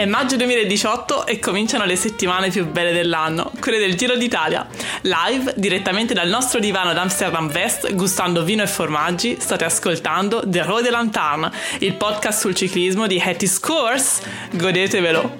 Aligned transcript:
È 0.00 0.06
maggio 0.06 0.36
2018 0.36 1.26
e 1.26 1.38
cominciano 1.38 1.84
le 1.84 1.94
settimane 1.94 2.48
più 2.48 2.66
belle 2.66 2.90
dell'anno, 2.90 3.52
quelle 3.60 3.76
del 3.76 3.96
Giro 3.96 4.16
d'Italia. 4.16 4.66
Live, 5.02 5.52
direttamente 5.58 6.14
dal 6.14 6.26
nostro 6.26 6.58
divano 6.58 6.88
ad 6.88 6.96
Amsterdam 6.96 7.50
West, 7.52 7.94
gustando 7.94 8.42
vino 8.42 8.62
e 8.62 8.66
formaggi, 8.66 9.36
state 9.38 9.66
ascoltando 9.66 10.42
The 10.48 10.62
Road 10.62 10.88
de 10.88 11.84
il 11.84 11.94
podcast 11.96 12.40
sul 12.40 12.54
ciclismo 12.54 13.06
di 13.06 13.20
Hattie 13.22 13.46
Scores. 13.46 14.22
Godetevelo! 14.52 15.36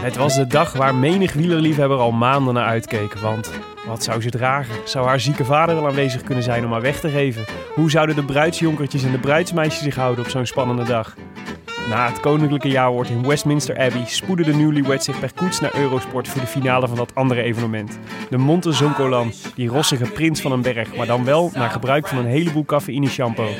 Het 0.00 0.16
was 0.16 0.34
de 0.34 0.46
dag 0.46 0.72
waar 0.72 0.94
menig 0.94 1.32
wielerliefhebber 1.32 1.98
al 1.98 2.12
maanden 2.12 2.54
naar 2.54 2.66
uitkeek. 2.66 3.14
Want 3.14 3.50
wat 3.86 4.02
zou 4.02 4.22
ze 4.22 4.30
dragen? 4.30 4.74
Zou 4.84 5.06
haar 5.06 5.20
zieke 5.20 5.44
vader 5.44 5.74
wel 5.74 5.86
aanwezig 5.86 6.22
kunnen 6.22 6.44
zijn 6.44 6.64
om 6.64 6.72
haar 6.72 6.80
weg 6.80 7.00
te 7.00 7.08
geven? 7.08 7.44
Hoe 7.74 7.90
zouden 7.90 8.16
de 8.16 8.24
bruidsjonkertjes 8.24 9.04
en 9.04 9.10
de 9.10 9.18
bruidsmeisjes 9.18 9.82
zich 9.82 9.96
houden 9.96 10.24
op 10.24 10.30
zo'n 10.30 10.46
spannende 10.46 10.84
dag? 10.84 11.14
Na 11.88 12.08
het 12.08 12.20
koninklijke 12.20 12.68
jaarwoord 12.68 13.08
in 13.08 13.26
Westminster 13.26 13.78
Abbey 13.78 14.04
spoedde 14.06 14.44
de 14.44 14.54
newlywed 14.54 15.04
zich 15.04 15.20
per 15.20 15.34
koets 15.34 15.60
naar 15.60 15.74
Eurosport 15.74 16.28
voor 16.28 16.40
de 16.40 16.46
finale 16.46 16.88
van 16.88 16.96
dat 16.96 17.14
andere 17.14 17.42
evenement. 17.42 17.98
De 18.30 18.36
Monte 18.36 18.72
Zoncolan, 18.72 19.32
die 19.54 19.68
rossige 19.68 20.12
prins 20.12 20.40
van 20.40 20.52
een 20.52 20.62
berg, 20.62 20.96
maar 20.96 21.06
dan 21.06 21.24
wel 21.24 21.50
naar 21.54 21.70
gebruik 21.70 22.08
van 22.08 22.18
een 22.18 22.26
heleboel 22.26 22.64
cafeïne 22.64 23.08
shampoo. 23.08 23.50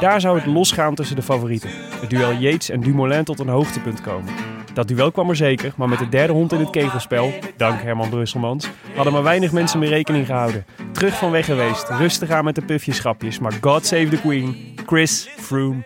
Daar 0.00 0.20
zou 0.20 0.38
het 0.38 0.46
losgaan 0.46 0.94
tussen 0.94 1.16
de 1.16 1.22
favorieten. 1.22 1.70
Het 2.00 2.10
duel 2.10 2.32
Yates 2.32 2.70
en 2.70 2.80
Dumoulin 2.80 3.24
tot 3.24 3.38
een 3.38 3.48
hoogtepunt 3.48 4.00
komen. 4.00 4.55
Dat 4.76 4.88
duel 4.88 5.10
kwam 5.10 5.28
er 5.28 5.36
zeker, 5.36 5.72
maar 5.76 5.88
met 5.88 5.98
de 5.98 6.08
derde 6.08 6.32
hond 6.32 6.52
in 6.52 6.60
het 6.60 6.70
kegelspel, 6.70 7.32
dank 7.56 7.82
Herman 7.82 8.08
Brusselmans, 8.08 8.68
hadden 8.94 9.12
maar 9.12 9.22
weinig 9.22 9.52
mensen 9.52 9.78
meer 9.78 9.88
rekening 9.88 10.26
gehouden. 10.26 10.66
Terug 10.92 11.18
van 11.18 11.30
weg 11.30 11.44
geweest, 11.44 11.88
rustig 11.88 12.30
aan 12.30 12.44
met 12.44 12.54
de 12.54 12.62
pufjeschapjes, 12.62 13.38
maar 13.38 13.52
God 13.60 13.86
save 13.86 14.08
the 14.08 14.20
Queen, 14.20 14.74
Chris 14.86 15.28
Froome. 15.36 15.84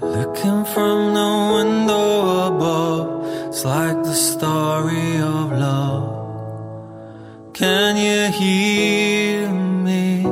Looking 0.00 0.66
from 0.66 1.14
the 1.14 1.52
window 1.56 2.28
above, 2.44 3.08
like 3.64 4.02
the 4.02 4.14
story 4.14 5.22
of 5.22 5.58
love. 5.58 5.89
Can 7.60 7.94
you 7.98 8.32
hear 8.32 9.50
me? 9.50 10.22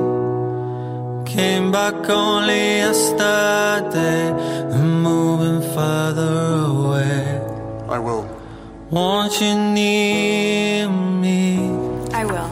Came 1.26 1.70
back 1.70 2.08
only 2.08 2.78
yesterday, 2.84 4.32
and 4.72 5.02
moving 5.02 5.60
further 5.74 6.36
away. 6.72 7.38
I 7.86 7.98
will. 7.98 8.24
Want 8.88 9.42
you 9.42 9.54
near 9.54 10.88
me? 10.88 11.68
I 12.14 12.24
will. 12.24 12.50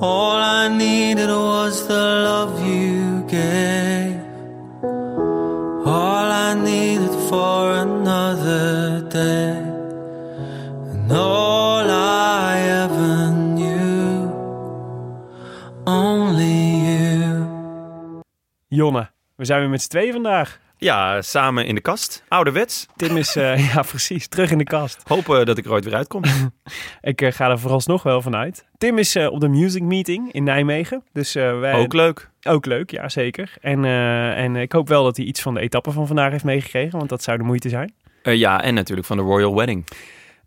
All 0.00 0.37
we 19.38 19.44
zijn 19.44 19.60
weer 19.60 19.68
met 19.68 19.82
z'n 19.82 19.88
tweeën 19.88 20.12
vandaag. 20.12 20.60
Ja, 20.76 21.22
samen 21.22 21.66
in 21.66 21.74
de 21.74 21.80
kast. 21.80 22.24
Ouderwets. 22.28 22.86
Tim 22.96 23.16
is, 23.16 23.36
eh, 23.36 23.68
ja 23.74 23.82
precies, 23.82 24.28
terug 24.28 24.50
in 24.50 24.58
de 24.58 24.64
kast. 24.64 25.02
Hopen 25.04 25.46
dat 25.46 25.58
ik 25.58 25.64
er 25.64 25.72
ooit 25.72 25.84
weer 25.84 25.94
uitkom. 25.94 26.22
Ik 27.00 27.22
eh, 27.22 27.32
ga 27.32 27.50
er 27.50 27.58
vooralsnog 27.58 28.02
wel 28.02 28.22
vanuit. 28.22 28.66
Tim 28.78 28.98
is 28.98 29.14
eh, 29.14 29.32
op 29.32 29.40
de 29.40 29.48
Music 29.48 29.82
Meeting 29.82 30.32
in 30.32 30.44
Nijmegen. 30.44 31.02
Dus 31.12 31.32
wij... 31.32 31.74
Ook 31.74 31.92
leuk. 31.92 32.30
Ook 32.42 32.66
leuk, 32.66 32.90
ja 32.90 33.08
zeker. 33.08 33.56
En, 33.60 33.84
en 34.34 34.56
ik 34.56 34.72
hoop 34.72 34.88
wel 34.88 35.04
dat 35.04 35.16
hij 35.16 35.26
iets 35.26 35.42
van 35.42 35.54
de 35.54 35.60
etappe 35.60 35.90
van 35.90 36.06
vandaag 36.06 36.30
heeft 36.30 36.44
meegekregen, 36.44 36.98
want 36.98 37.10
dat 37.10 37.22
zou 37.22 37.38
de 37.38 37.44
moeite 37.44 37.68
zijn. 37.68 37.94
Ja, 38.22 38.62
en 38.62 38.74
natuurlijk 38.74 39.06
van 39.06 39.16
de 39.16 39.22
Royal 39.22 39.54
Wedding. 39.54 39.86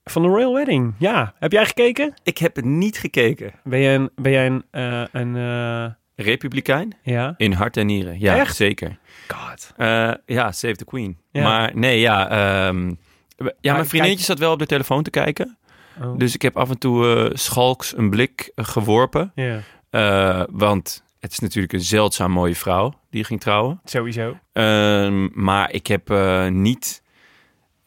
Van 0.03 0.21
de 0.21 0.27
Royal 0.27 0.53
Wedding, 0.53 0.93
ja. 0.97 1.33
Heb 1.39 1.51
jij 1.51 1.65
gekeken? 1.65 2.13
Ik 2.23 2.37
heb 2.37 2.55
het 2.55 2.65
niet 2.65 2.97
gekeken. 2.97 3.51
Ben 3.63 3.81
jij 3.81 3.95
een, 3.95 4.09
ben 4.15 4.31
jij 4.31 4.45
een, 4.45 4.63
een 5.11 5.95
Republikein? 6.21 6.93
ja? 7.03 7.33
In 7.37 7.51
hart 7.53 7.77
en 7.77 7.85
nieren. 7.85 8.19
Ja, 8.19 8.37
Echt? 8.37 8.55
zeker. 8.55 8.97
God. 9.27 9.71
Eh, 9.77 10.11
ja, 10.25 10.51
Save 10.51 10.75
the 10.75 10.85
Queen. 10.85 11.17
Ja. 11.31 11.43
Maar 11.43 11.71
nee, 11.75 11.99
ja... 11.99 12.29
ehm, 12.29 12.93
ja, 13.59 13.73
mijn 13.73 13.85
vriendinnetje 13.85 14.25
zat 14.25 14.39
wel 14.39 14.51
op 14.51 14.59
de 14.59 14.65
telefoon 14.65 15.03
te 15.03 15.09
kijken. 15.09 15.57
Oh. 16.01 16.17
Dus 16.17 16.33
ik 16.35 16.41
heb 16.41 16.57
af 16.57 16.69
en 16.69 16.77
toe 16.77 17.15
eh, 17.29 17.29
schalks 17.37 17.97
een 17.97 18.09
blik 18.09 18.51
eh, 18.55 18.65
geworpen. 18.65 19.31
Ja, 19.35 19.59
Eh, 19.89 20.43
want 20.49 21.03
het 21.19 21.31
is 21.31 21.39
natuurlijk 21.39 21.73
een 21.73 21.81
zeldzaam 21.81 22.31
mooie 22.31 22.55
vrouw 22.55 22.93
die 23.09 23.23
ging 23.23 23.41
trouwen. 23.41 23.81
sowieso. 23.83 24.37
Ehm, 24.53 25.27
maar 25.43 25.71
ik 25.71 25.87
heb 25.87 26.09
niet 26.49 27.01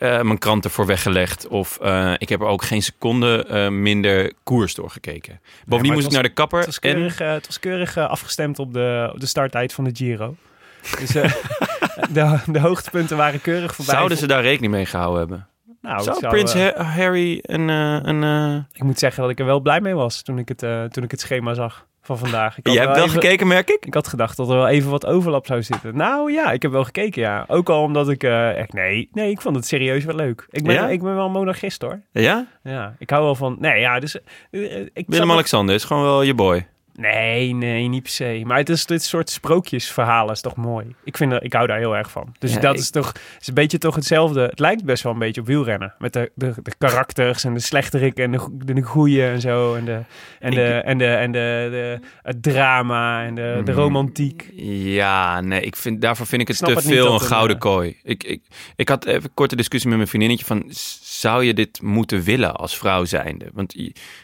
eh, 0.05 0.23
mijn 0.23 0.39
krant 0.39 0.65
ervoor 0.65 0.87
weggelegd. 0.87 1.49
Of 1.49 1.79
eh, 1.83 2.13
ik 2.19 2.29
heb 2.29 2.41
er 2.41 2.47
ook 2.47 2.65
geen 2.65 2.83
seconde 2.83 3.45
eh, 3.49 3.69
minder 3.69 4.33
koers 4.43 4.75
doorgekeken. 4.75 5.41
Bovendien 5.67 5.93
moest 5.93 6.07
ik 6.07 6.13
naar 6.13 6.23
de 6.23 6.29
kapper. 6.29 6.59
Het 6.59 6.67
was 6.67 6.79
en 6.79 6.93
keurig, 6.95 7.21
eh, 7.21 7.33
het 7.33 7.47
was 7.47 7.59
keurig 7.61 7.97
afgestemd 7.97 8.59
op 8.59 8.73
de, 8.73 9.11
op 9.13 9.21
de 9.21 9.27
starttijd 9.27 9.73
van 9.73 9.85
de 9.85 9.91
Giro. 9.93 10.37
Dus 10.99 11.11
de, 12.17 12.39
de 12.47 12.59
hoogtepunten 12.59 13.17
waren 13.17 13.41
keurig 13.41 13.75
voorbij. 13.75 13.95
zouden 13.95 14.19
ze 14.19 14.27
daar 14.27 14.43
rekening 14.43 14.73
mee 14.73 14.87
gehouden 14.87 15.19
hebben? 15.19 15.49
Nou, 15.85 16.03
Zou 16.03 16.29
Prins 16.29 16.55
eh, 16.55 16.67
Ha- 16.77 16.83
Harry 16.83 17.39
een... 17.43 17.71
eh, 17.71 17.99
een 18.03 18.23
eh, 18.25 18.63
Ik 18.73 18.83
moet 18.83 18.99
zeggen 18.99 19.23
dat 19.23 19.31
ik 19.31 19.39
er 19.39 19.45
wel 19.47 19.61
blij 19.61 19.81
mee 19.81 19.95
was 19.95 20.23
toen 20.23 20.39
ik 20.39 20.49
het, 20.49 20.93
toen 20.93 21.05
ik 21.05 21.11
het 21.11 21.21
schema 21.21 21.55
zag 21.55 21.87
van 22.03 22.19
vandaag. 22.19 22.59
Ik 22.59 22.65
had 22.67 22.75
Jij 22.75 22.85
hebt 22.85 22.97
wel 22.97 23.05
even- 23.07 23.21
gekeken, 23.21 23.47
merk 23.47 23.71
ik? 23.71 23.87
Ik 23.87 23.95
had 23.95 24.09
gedacht 24.09 24.37
dat 24.37 24.49
er 24.49 24.55
wel 24.57 24.69
even 24.69 24.91
wat 24.91 25.07
overlap 25.07 25.47
zou 25.47 25.63
zitten. 25.63 25.97
Nou 25.97 26.33
ja, 26.33 26.51
ik 26.51 26.63
heb 26.63 26.71
wel 26.71 26.85
gekeken, 26.85 27.23
ja. 27.23 27.45
Ook 27.49 27.69
al 27.69 27.83
omdat 27.83 28.09
ik 28.09 28.23
echt... 28.23 28.73
Nee, 28.73 29.09
nee, 29.13 29.31
ik 29.31 29.41
vond 29.41 29.57
het 29.57 29.67
serieus 29.67 30.05
wel 30.05 30.15
leuk. 30.17 30.47
Ik 30.51 30.65
ben, 30.65 30.75
Ja? 30.75 30.89
ik 30.89 31.03
ben 31.03 31.15
wel 31.15 31.31
monarchist, 31.31 31.83
hoor. 31.83 32.01
Ja? 32.13 32.47
Ja, 32.63 32.95
ik 32.99 33.11
hou 33.11 33.23
wel 33.25 33.35
van... 33.35 33.57
Nee, 33.61 33.81
ja, 33.81 34.01
dus... 34.01 34.17
nog- 34.51 35.05
Willem-Alexander 35.07 35.75
is 35.75 35.85
gewoon 35.85 36.03
wel 36.03 36.23
je 36.23 36.35
boy. 36.35 36.67
Nee, 36.97 37.55
nee, 37.55 37.89
niet 37.89 38.03
per 38.03 38.11
se. 38.13 38.43
Maar 38.45 38.57
het 38.59 38.69
is 38.69 38.87
dit 38.87 39.03
soort 39.05 39.31
sprookjesverhalen 39.31 40.33
is 40.33 40.41
toch 40.41 40.57
mooi. 40.57 40.95
Ik, 41.05 41.17
vind, 41.17 41.31
dat- 41.31 41.45
ik 41.45 41.53
hou 41.53 41.67
daar 41.67 41.79
heel 41.79 41.97
erg 41.97 42.11
van. 42.11 42.35
Dus 42.39 42.53
Ja, 42.55 42.61
dat 42.61 42.75
ik- 42.75 42.81
is 42.81 42.91
toch 42.91 43.13
is 43.41 43.47
een 43.49 43.55
beetje 43.55 43.79
toch 43.79 43.95
hetzelfde. 43.95 44.41
Het 44.41 44.59
lijkt 44.59 44.85
best 44.85 45.03
wel 45.03 45.13
een 45.13 45.19
beetje 45.19 45.41
op 45.41 45.47
wielrennen. 45.47 45.95
Met 45.99 46.13
de, 46.13 46.31
de, 46.35 46.55
de 46.63 46.73
karakters 46.79 47.45
en 47.45 47.55
de 47.55 47.61
slechterik 47.61 48.19
en 48.19 48.31
de, 48.33 48.49
de, 48.65 48.73
de 48.75 48.83
goeie 48.83 49.25
en 49.27 49.41
zo. 49.41 49.75
En, 49.75 49.85
de, 49.85 50.01
en, 50.41 50.51
Ik- 50.51 50.55
de, 50.59 50.65
en, 50.69 50.99
de, 50.99 51.07
en 51.07 51.33
de, 51.33 51.69
de, 51.71 51.99
het 52.23 52.43
drama 52.43 53.25
en 53.25 53.35
de, 53.35 53.61
de 53.65 53.73
Mm. 53.73 53.79
romantiek. 53.79 54.49
Ja, 54.77 55.41
nee, 55.41 55.61
ik 55.61 55.77
vind, 55.77 56.01
daarvoor 56.01 56.27
vind 56.27 56.41
ik 56.43 56.49
het 56.49 56.57
te 56.59 56.71
het 56.71 56.83
veel 56.85 57.13
een 57.15 57.21
gouden 57.21 57.59
kooi. 57.59 57.97
Ik, 58.03 58.25
ik, 58.25 58.43
ik 58.77 58.89
had 58.89 59.05
even 59.05 59.23
een 59.25 59.35
korte 59.35 59.57
discussie 59.57 59.89
met 59.89 59.99
mijn 59.99 60.09
vriendinnetje 60.11 60.45
van... 60.47 60.65
zou 61.03 61.45
je 61.45 61.55
dit 61.55 61.83
moeten 61.83 62.23
willen 62.23 62.55
als 62.57 62.79
vrouw 62.79 63.05
zijnde? 63.05 63.47
Want 63.53 63.75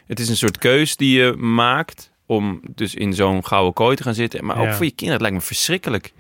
het 0.07 0.21
is 0.21 0.29
een 0.29 0.37
soort 0.37 0.59
keus 0.59 0.97
die 0.97 1.19
je 1.19 1.33
maakt 1.37 2.11
om 2.31 2.61
dus 2.75 2.95
in 2.95 3.15
zo'n 3.15 3.47
gouden 3.47 3.73
kooi 3.73 3.97
te 3.97 4.03
gaan 4.03 4.15
zitten. 4.15 4.45
Maar 4.45 4.59
ook 4.59 4.73
voor 4.73 4.85
je 4.85 4.91
kinderen, 4.91 5.13
het 5.13 5.21
lijkt 5.21 5.37
me 5.37 5.43
verschrikkelijk. 5.43 6.13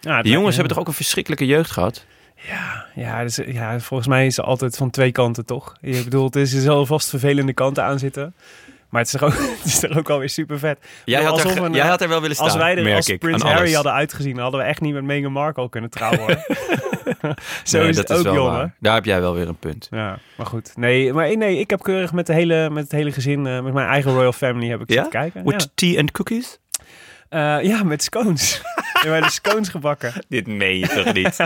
Ja, 0.00 0.22
Die 0.22 0.32
jongens 0.32 0.48
me- 0.50 0.54
hebben 0.56 0.68
toch 0.72 0.78
ook 0.82 0.88
een 0.88 0.94
verschrikkelijke 0.96 1.46
jeugd 1.46 1.70
gehad? 1.70 2.04
Ja, 2.48 2.86
ja, 2.94 3.22
dus, 3.22 3.36
ja, 3.46 3.80
volgens 3.80 4.08
mij 4.08 4.26
is 4.26 4.36
het 4.36 4.46
altijd 4.46 4.76
van 4.76 4.90
twee 4.90 5.12
kanten, 5.12 5.44
toch? 5.46 5.74
Ik 5.80 6.04
bedoel, 6.04 6.30
er 6.30 6.46
zal 6.46 6.86
vast 6.86 7.08
vervelende 7.08 7.52
kanten 7.52 7.84
aan 7.84 7.98
zitten. 7.98 8.34
Maar 8.88 9.00
het 9.02 9.14
is 9.14 9.20
er 9.20 9.26
ook, 9.26 9.32
het 9.62 9.64
is 9.64 9.82
er 9.82 9.98
ook 9.98 10.10
alweer 10.10 10.28
super 10.28 10.58
vet. 10.58 10.78
Jij 11.04 11.22
had, 11.22 11.32
Alsof 11.32 11.54
er, 11.56 11.62
een, 11.62 11.72
jij 11.72 11.86
had 11.86 12.00
er 12.00 12.08
wel 12.08 12.20
willen 12.20 12.36
staan, 12.36 12.48
Als 12.48 12.56
wij 12.56 12.76
er 12.76 12.94
als 12.94 13.08
ik, 13.08 13.18
Prins 13.18 13.42
aan 13.42 13.46
Harry 13.48 13.60
alles. 13.62 13.74
hadden 13.74 13.92
uitgezien, 13.92 14.38
hadden 14.38 14.60
we 14.60 14.66
echt 14.66 14.80
niet 14.80 14.94
met 14.94 15.04
Meghan 15.04 15.32
Markle 15.32 15.68
kunnen 15.68 15.90
trouwen. 15.90 16.38
Zo 17.64 17.78
Nee, 17.78 17.88
is 17.88 17.96
dat 17.96 18.08
het 18.08 18.18
ook, 18.18 18.24
wel 18.24 18.34
jongen. 18.34 18.52
waar. 18.52 18.74
Daar 18.80 18.94
heb 18.94 19.04
jij 19.04 19.20
wel 19.20 19.34
weer 19.34 19.48
een 19.48 19.58
punt. 19.58 19.86
Ja, 19.90 20.18
maar 20.36 20.46
goed. 20.46 20.72
Nee, 20.76 21.12
maar 21.12 21.36
nee, 21.36 21.58
ik 21.58 21.70
heb 21.70 21.82
keurig 21.82 22.12
met, 22.12 22.26
de 22.26 22.32
hele, 22.32 22.70
met 22.70 22.82
het 22.82 22.92
hele 22.92 23.12
gezin, 23.12 23.46
eh, 23.46 23.60
met 23.60 23.72
mijn 23.72 23.88
eigen 23.88 24.12
royal 24.12 24.32
family 24.32 24.68
heb 24.68 24.80
ik 24.80 24.88
Ja? 24.88 24.94
zitten 24.94 25.12
kijken. 25.20 25.44
With 25.44 25.62
Ja. 25.62 25.68
tea 25.74 25.98
and 26.00 26.10
cookies? 26.10 26.58
Eh, 27.28 27.62
ja, 27.62 27.82
met 27.82 28.02
scones. 28.02 28.62
er 29.04 29.10
werden 29.10 29.30
scones 29.30 29.68
gebakken. 29.68 30.12
Dit 30.28 30.46
meen 30.46 30.78
je 30.78 30.86
toch 30.88 31.12
niet? 31.12 31.36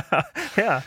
Ja. 0.55 0.83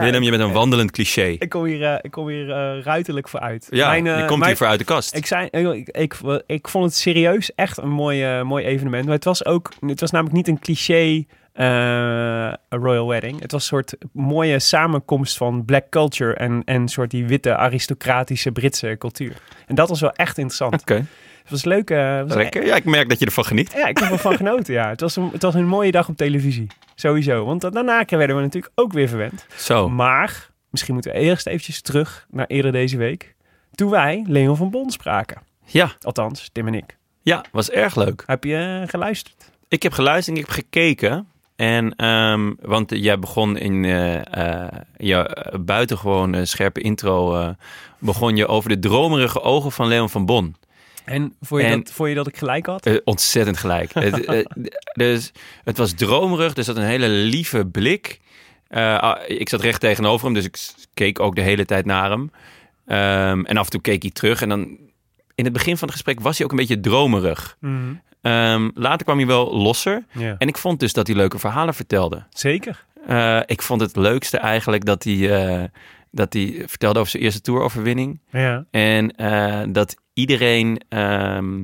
Willem, 0.00 0.22
je 0.22 0.30
bent 0.30 0.42
een 0.42 0.52
wandelend 0.52 0.90
cliché. 0.90 1.24
Ik 1.38 1.48
kom 1.48 1.64
hier, 1.64 1.82
eh, 1.84 1.98
ik 2.02 2.10
kom 2.10 2.28
hier 2.28 2.50
eh, 2.50 2.82
ruiterlijk 2.82 3.28
voor 3.28 3.40
uit. 3.40 3.66
Ja, 3.70 3.88
Mijn, 3.88 4.06
eh, 4.06 4.18
je 4.18 4.24
komt 4.24 4.38
mijn- 4.38 4.50
hier 4.50 4.56
voor 4.56 4.66
uit 4.66 4.78
de 4.78 4.84
kast. 4.84 5.14
Ik, 5.14 5.26
zei, 5.26 5.46
ik, 5.50 5.88
ik, 5.88 6.14
ik 6.46 6.68
vond 6.68 6.84
het 6.84 6.94
serieus 6.94 7.54
echt 7.54 7.78
een 7.78 7.88
mooi, 7.90 8.24
eh, 8.24 8.42
mooi 8.42 8.64
evenement. 8.64 9.04
Maar 9.04 9.14
het 9.14 9.24
was 9.24 9.44
ook, 9.44 9.72
het 9.86 10.00
was 10.00 10.10
namelijk 10.10 10.36
niet 10.36 10.48
een 10.48 10.58
cliché 10.58 11.24
eh, 11.52 12.52
Royal 12.68 13.08
Wedding. 13.08 13.40
Het 13.40 13.52
was 13.52 13.60
een 13.62 13.66
soort 13.68 13.94
mooie 14.12 14.58
samenkomst 14.58 15.36
van 15.36 15.64
black 15.64 15.88
culture 15.90 16.34
en, 16.34 16.62
en 16.64 16.80
een 16.80 16.88
soort 16.88 17.10
die 17.10 17.26
witte 17.26 17.56
aristocratische 17.56 18.52
Britse 18.52 18.96
cultuur. 18.98 19.32
En 19.66 19.74
dat 19.74 19.88
was 19.88 20.00
wel 20.00 20.12
echt 20.12 20.38
interessant. 20.38 20.80
Oké, 20.80 20.94
Het 20.94 21.50
was 21.50 21.64
leuk. 21.64 21.90
eh, 21.90 22.22
was 22.22 22.34
lekker. 22.34 22.66
Ja, 22.66 22.76
ik 22.76 22.84
merk 22.84 23.08
dat 23.08 23.18
je 23.18 23.24
ervan 23.26 23.44
geniet. 23.44 23.72
ja, 23.76 23.86
ik 23.86 23.98
heb 23.98 24.10
er 24.10 24.18
van 24.18 24.36
genoten. 24.42 24.74
Ja. 24.74 24.88
Het, 24.88 25.00
was 25.00 25.16
een, 25.16 25.28
het 25.32 25.42
was 25.42 25.54
een 25.54 25.66
mooie 25.66 25.90
dag 25.90 26.08
op 26.08 26.16
televisie. 26.16 26.66
Sowieso. 26.94 27.44
Want 27.44 27.60
daarna 27.60 28.04
werden 28.04 28.36
we 28.36 28.42
natuurlijk 28.42 28.72
ook 28.74 28.92
weer 28.92 29.08
verwend. 29.08 29.46
Zo. 29.56 29.88
Maar 29.88 30.50
misschien 30.70 30.94
moeten 30.94 31.12
we 31.12 31.18
eerst 31.18 31.46
eventjes 31.46 31.80
terug 31.80 32.26
naar 32.30 32.46
eerder 32.46 32.72
deze 32.72 32.96
week. 32.96 33.34
Toen 33.74 33.90
wij 33.90 34.24
Leon 34.26 34.56
van 34.56 34.70
Bon 34.70 34.90
spraken. 34.90 35.42
Ja, 35.64 35.92
Althans, 36.00 36.48
Tim 36.52 36.66
en 36.66 36.74
ik. 36.74 36.96
ja, 37.22 37.44
was 37.52 37.70
erg 37.70 37.96
leuk. 37.96 38.22
Heb 38.26 38.44
je 38.44 38.80
eh, 38.82 38.88
geluisterd? 38.88 39.50
Ik 39.68 39.82
heb 39.82 39.92
geluisterd 39.92 40.36
en 40.36 40.42
ik 40.42 40.48
heb 40.48 40.56
gekeken. 40.56 41.28
En, 41.56 41.94
ehm, 41.96 42.52
want 42.60 42.90
jij 42.90 43.18
begon 43.18 43.56
in 43.56 43.84
eh 43.84 44.64
eh 44.64 44.72
je 44.96 45.16
eh, 45.16 45.58
buitengewoon 45.60 46.34
eh, 46.34 46.44
scherpe 46.44 46.80
intro... 46.80 47.54
begon 47.98 48.36
je 48.36 48.46
over 48.46 48.68
de 48.68 48.78
dromerige 48.78 49.40
ogen 49.40 49.72
van 49.72 49.86
Leon 49.86 50.10
van 50.10 50.26
Bon. 50.26 50.56
En 51.04 51.34
vond 51.40 51.60
je, 51.60 51.66
En- 51.66 51.78
dat, 51.78 51.92
vond 51.92 52.08
je 52.08 52.14
dat 52.14 52.26
ik 52.26 52.36
gelijk 52.36 52.66
had? 52.66 52.86
Eh, 52.86 52.96
ontzettend 53.04 53.56
gelijk. 53.56 53.92
het, 53.94 54.24
eh, 54.24 54.44
dus, 54.92 55.32
het 55.64 55.76
was 55.76 55.92
dromerig, 55.92 56.56
er 56.56 56.64
zat 56.64 56.76
een 56.76 56.82
hele 56.82 57.08
lieve 57.08 57.66
blik. 57.66 58.20
Eh, 58.68 58.98
ah, 58.98 59.20
ik 59.26 59.48
zat 59.48 59.60
recht 59.60 59.80
tegenover 59.80 60.24
hem, 60.24 60.34
dus 60.34 60.44
ik 60.44 60.58
keek 60.94 61.20
ook 61.20 61.34
de 61.34 61.42
hele 61.42 61.64
tijd 61.64 61.84
naar 61.84 62.10
hem. 62.10 62.30
Ehm, 62.86 63.44
en 63.44 63.56
af 63.56 63.64
en 63.64 63.70
toe 63.70 63.80
keek 63.80 64.02
hij 64.02 64.10
terug. 64.10 64.42
En 64.42 64.48
dan 64.48 64.78
in 65.34 65.44
het 65.44 65.52
begin 65.52 65.76
van 65.76 65.88
het 65.88 65.96
gesprek 65.96 66.20
was 66.20 66.36
hij 66.36 66.46
ook 66.46 66.52
een 66.52 66.58
beetje 66.58 66.80
dromerig. 66.80 67.56
Mhm. 67.60 67.74
Ehm, 68.20 68.70
later 68.74 69.04
kwam 69.04 69.16
hij 69.16 69.26
wel 69.26 69.56
losser. 69.56 70.04
En 70.38 70.48
ik 70.48 70.58
vond 70.58 70.80
dus 70.80 70.92
dat 70.92 71.06
hij 71.06 71.16
leuke 71.16 71.38
verhalen 71.38 71.74
vertelde. 71.74 72.24
Zeker. 72.30 72.84
Ik 73.46 73.62
vond 73.62 73.80
het 73.80 73.96
leukste 73.96 74.38
eigenlijk 74.38 74.84
dat 74.84 75.04
hij, 75.04 75.70
dat 76.14 76.32
hij 76.32 76.62
vertelde 76.66 76.98
over 76.98 77.10
zijn 77.10 77.22
eerste 77.22 77.40
toeroverwinning. 77.40 78.20
Ja. 78.30 78.64
En 78.70 79.10
eh, 79.10 79.62
dat 79.68 79.96
iedereen 80.12 80.80
ehm, 80.88 81.58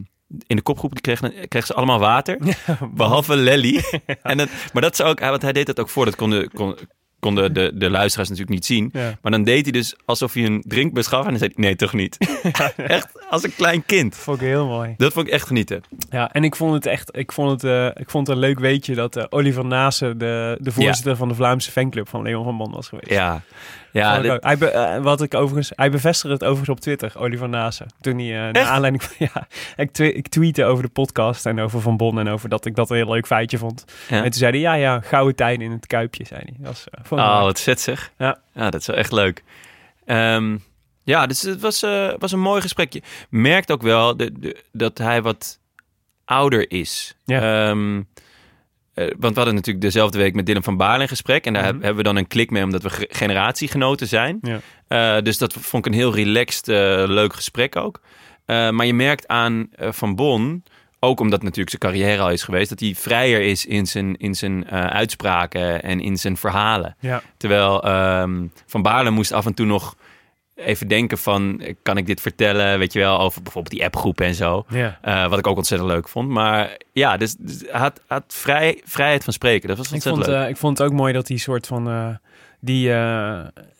in 0.47 0.57
de 0.57 0.63
kopgroep 0.63 1.01
kreeg, 1.01 1.21
kreeg 1.49 1.67
ze 1.67 1.75
allemaal 1.75 1.99
water. 1.99 2.39
Behalve 2.95 3.37
Lelly. 3.37 3.83
en 4.23 4.37
dat, 4.37 4.49
maar 4.73 4.83
dat 4.83 4.93
is 4.93 5.03
ook, 5.03 5.21
want 5.21 5.43
hij 5.43 5.53
deed 5.53 5.67
dat 5.67 5.81
ook 5.81 5.89
voor. 5.89 6.05
Dat 6.05 6.17
konden, 6.17 6.51
kon, 6.51 6.77
konden 7.19 7.55
de, 7.55 7.73
de 7.75 7.91
luisteraars 7.91 8.29
natuurlijk 8.29 8.57
niet 8.57 8.67
zien. 8.67 8.91
Ja. 8.93 9.19
Maar 9.23 9.33
dan 9.33 9.45
deed 9.45 9.63
hij 9.63 9.73
dus 9.73 9.95
alsof 10.05 10.33
hij 10.33 10.45
een 10.45 10.65
drinkbus 10.67 11.07
gaf. 11.07 11.25
En 11.25 11.31
dan 11.31 11.39
zei 11.39 11.53
hij, 11.55 11.65
nee, 11.65 11.77
toch 11.77 11.93
niet. 11.93 12.17
echt 12.77 13.29
als 13.31 13.43
een 13.43 13.55
klein 13.55 13.85
kind. 13.85 14.17
Vond 14.17 14.41
ik 14.41 14.47
heel 14.47 14.67
mooi. 14.67 14.95
Dat 14.97 15.13
vond 15.13 15.27
ik 15.27 15.33
echt 15.33 15.47
genieten. 15.47 15.83
Ja, 16.11 16.33
en 16.33 16.45
ik 16.45 16.57
vond 16.57 16.75
het 16.75 16.87
echt, 16.87 17.17
ik 17.17 17.33
vond 17.33 17.51
het, 17.51 17.65
eh, 17.65 18.03
ik 18.03 18.11
vond 18.11 18.27
het 18.27 18.37
een 18.37 18.43
leuk 18.43 18.59
weetje 18.59 18.95
dat 18.95 19.17
eh, 19.17 19.25
Oliver 19.29 19.65
Nase 19.65 20.17
de, 20.17 20.59
de 20.61 20.73
voorzitter 20.73 21.17
van 21.17 21.29
de 21.29 21.35
Vlaamse 21.35 21.71
fanclub 21.71 22.09
van 22.09 22.23
Leon 22.23 22.45
van 22.45 22.57
Bon 22.57 22.73
was 22.73 22.89
geweest. 22.89 23.11
Ja, 23.11 23.43
ja 23.93 24.21
dit- 24.21 24.43
hij, 24.45 24.59
be- 24.59 24.67
eh, 24.71 25.03
wat 25.03 25.23
ik 25.23 25.35
overigens, 25.35 25.73
hij 25.77 25.91
bevestigde 25.91 26.33
het 26.33 26.43
overigens 26.45 26.69
op 26.69 26.81
Twitter, 26.81 27.13
Oliver 27.17 27.49
Nase. 27.49 27.87
Toen 28.01 28.19
hij, 28.19 28.47
eh 28.47 28.53
naar 28.53 28.65
aanleiding 28.65 29.03
van, 29.03 29.15
ja, 29.35 29.47
ik, 29.77 29.99
ik 29.99 30.29
tweette 30.29 30.65
over 30.65 30.83
de 30.85 30.89
podcast 30.91 31.47
en 31.47 31.61
over 31.61 31.81
Van 31.81 31.97
Bon 31.97 32.19
en 32.19 32.29
over 32.29 32.49
dat 32.49 32.65
ik 32.65 32.75
dat 32.75 32.91
een 32.91 32.97
heel 32.97 33.13
leuk 33.13 33.27
feitje 33.27 33.59
vond. 33.59 33.85
ja. 34.09 34.17
En 34.17 34.23
toen 34.23 34.33
zei 34.33 34.51
hij, 34.51 34.61
ja, 34.61 34.75
ja, 34.75 35.01
gouden 35.01 35.35
tijden 35.37 35.65
in 35.67 35.73
het 35.73 35.87
Kuipje, 35.87 36.25
zei 36.27 36.41
hij. 36.45 36.55
Dat 36.59 36.67
was, 36.67 36.87
eh, 37.19 37.19
Oh, 37.19 37.43
wat 37.43 37.61
vet 37.61 37.81
zeg. 37.81 38.13
Ja. 38.19 38.39
ja, 38.55 38.71
dat 38.71 38.81
is 38.81 38.87
wel 38.87 38.97
echt 38.97 39.13
leuk. 39.13 39.43
Ehm, 40.05 40.57
ja, 41.03 41.27
dus 41.27 41.43
het 41.43 41.61
was, 41.61 41.81
was 42.19 42.33
een 42.33 42.41
mooi 42.41 42.61
gesprekje. 42.61 43.03
Merkt 43.29 43.71
ook 43.73 43.83
wel 43.83 44.17
de, 44.17 44.33
de- 44.41 44.65
dat 44.73 44.99
hij 44.99 45.23
wat 45.23 45.59
ouder 46.25 46.71
is. 46.71 47.17
Ja. 47.25 47.69
Ehm, 47.69 47.97
eh, 47.97 48.03
want 49.19 49.33
we 49.35 49.41
hadden 49.41 49.55
natuurlijk 49.55 49.85
dezelfde 49.85 50.19
week 50.19 50.35
met 50.35 50.47
Dylan 50.47 50.63
van 50.63 50.77
Baarle 50.77 51.03
een 51.03 51.09
gesprek. 51.09 51.47
En 51.47 51.53
daar 51.53 51.63
Mhm. 51.63 51.73
heb- 51.73 51.83
hebben 51.83 51.99
we 52.03 52.09
dan 52.09 52.17
een 52.17 52.27
klik 52.27 52.51
mee, 52.51 52.63
omdat 52.65 52.83
we 52.83 52.91
ge- 52.91 53.09
generatiegenoten 53.11 54.07
zijn. 54.09 54.39
Ja. 54.43 54.59
Eh, 55.17 55.23
dus 55.23 55.39
dat 55.39 55.53
vond 55.53 55.87
ik 55.87 55.93
een 55.93 55.99
heel 55.99 56.15
relaxed, 56.15 56.69
eh, 56.69 56.77
leuk 57.07 57.33
gesprek 57.35 57.77
ook. 57.77 58.01
Eh, 58.47 58.71
maar 58.71 58.87
je 58.87 58.95
merkt 58.95 59.29
aan 59.29 59.69
eh, 59.73 59.93
Van 59.93 60.15
Bon, 60.15 60.65
ook 61.01 61.21
omdat 61.21 61.43
natuurlijk 61.43 61.71
zijn 61.71 61.93
carrière 61.93 62.23
al 62.23 62.31
is 62.31 62.43
geweest, 62.43 62.69
dat 62.69 62.81
hij 62.81 62.95
vrijer 62.99 63.41
is 63.41 63.67
in 63.67 63.87
zijn, 63.87 64.17
in 64.17 64.35
zijn 64.35 64.67
eh, 64.69 64.85
uitspraken 64.87 65.83
en 65.83 66.01
in 66.01 66.17
zijn 66.17 66.37
verhalen. 66.37 66.97
Ja. 67.01 67.23
Terwijl 67.37 67.83
ehm, 67.85 68.47
Van 68.67 68.83
Baarle 68.83 69.11
moest 69.11 69.33
af 69.33 69.47
en 69.47 69.55
toe 69.55 69.67
nog 69.67 69.95
even 70.65 70.89
denken 70.89 71.19
van, 71.19 71.63
kan 71.83 71.97
ik 71.97 72.07
dit 72.07 72.21
vertellen? 72.21 72.79
Weet 72.79 72.93
je 72.93 72.99
wel, 72.99 73.21
over 73.21 73.43
bijvoorbeeld 73.43 73.75
die 73.75 73.85
appgroepen 73.85 74.27
en 74.27 74.35
zo. 74.35 74.65
Ja. 74.69 74.99
Eh, 75.03 75.29
wat 75.29 75.39
ik 75.39 75.47
ook 75.47 75.57
ontzettend 75.57 75.91
leuk 75.91 76.09
vond. 76.09 76.29
Maar 76.29 76.77
ja, 76.93 77.17
dus, 77.17 77.37
dus 77.39 77.63
had, 77.71 78.01
had 78.07 78.25
vrij, 78.27 78.81
vrijheid 78.85 79.25
van 79.25 79.33
spreken. 79.33 79.69
Dat 79.69 79.77
was 79.77 79.87
Ik 79.87 79.93
ontzettend 79.93 80.25
vond, 80.25 80.37
leuk. 80.37 80.45
eh, 80.47 80.51
ik 80.51 80.57
vond 80.57 80.79
het 80.79 80.87
ook 80.87 80.93
mooi 80.93 81.13
dat 81.13 81.29
hij 81.29 81.37
soort 81.37 81.67
van. 81.67 81.89
eh, 81.89 82.09
die, 82.61 82.91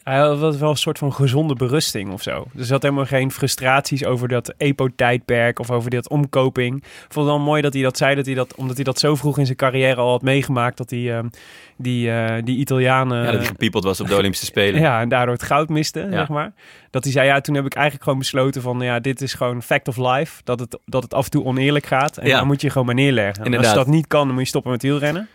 hij 0.03 0.19
had 0.19 0.57
wel 0.57 0.71
een 0.71 0.77
soort 0.77 0.99
van 0.99 1.13
gezonde 1.13 1.55
berusting 1.55 2.13
of 2.13 2.23
zo. 2.23 2.47
Dus 2.53 2.71
had 2.71 2.83
helemaal 2.83 3.05
geen 3.07 3.31
frustraties 3.31 4.05
over 4.05 4.29
dat 4.29 4.55
EPO-tijdperk 4.57 5.59
of 5.59 5.71
over 5.71 5.91
dat 5.91 6.09
omkoping. 6.09 6.77
Ik 6.77 6.83
vond 7.09 7.27
het 7.27 7.35
wel 7.37 7.45
mooi 7.45 7.63
dat 7.63 7.73
hij 7.73 7.83
dat 7.83 7.97
zei, 7.97 8.15
dat 8.15 8.27
hij 8.27 8.35
dat, 8.35 8.55
omdat 8.55 8.75
hij 8.77 8.85
dat 8.85 8.99
zo 8.99 9.15
vroeg 9.15 9.39
in 9.39 9.45
zijn 9.45 9.57
carrière 9.57 10.01
al 10.01 10.11
had 10.11 10.23
meegemaakt, 10.23 10.77
dat 10.77 10.91
hij 10.91 11.17
eh, 11.19 11.25
die, 11.77 12.11
eh, 12.11 12.43
die 12.45 12.57
Italianen. 12.59 13.19
ja, 13.25 13.25
dat 13.31 13.35
hij 13.41 13.45
gepiepeld 13.47 13.85
was 13.85 14.01
op 14.01 14.07
de 14.09 14.17
Olympische 14.17 14.47
Spelen. 14.47 14.81
Ja, 14.91 15.01
en 15.01 15.09
daardoor 15.09 15.35
het 15.35 15.43
goud 15.43 15.69
miste, 15.69 16.01
Ja. 16.01 16.11
zeg 16.11 16.29
maar. 16.29 16.53
Dat 16.91 17.05
hij 17.05 17.13
zei, 17.13 17.27
ja, 17.27 17.41
toen 17.41 17.55
heb 17.55 17.65
ik 17.67 17.75
eigenlijk 17.75 18.05
gewoon 18.05 18.19
besloten 18.19 18.63
van, 18.63 18.81
ja, 18.81 19.01
dit 19.01 19.21
is 19.21 19.35
gewoon 19.35 19.63
fact 19.63 19.89
of 19.89 19.97
life. 19.97 20.41
Dat 20.45 20.61
het, 20.61 20.79
dat 20.85 21.03
het 21.03 21.15
af 21.15 21.25
en 21.25 21.31
toe 21.31 21.45
oneerlijk 21.45 21.87
gaat. 21.87 22.17
En 22.17 22.27
Ja. 22.29 22.39
dan 22.39 22.47
moet 22.47 22.61
je 22.61 22.71
gewoon 22.71 22.87
maar 22.87 22.95
neerleggen. 22.95 23.45
En 23.45 23.57
Als 23.57 23.69
je 23.69 23.75
dat 23.75 23.87
niet 23.87 24.07
kan, 24.07 24.25
dan 24.25 24.33
moet 24.33 24.43
je 24.43 24.49
stoppen 24.49 24.71
met 24.71 24.83
wielrennen. 24.83 25.29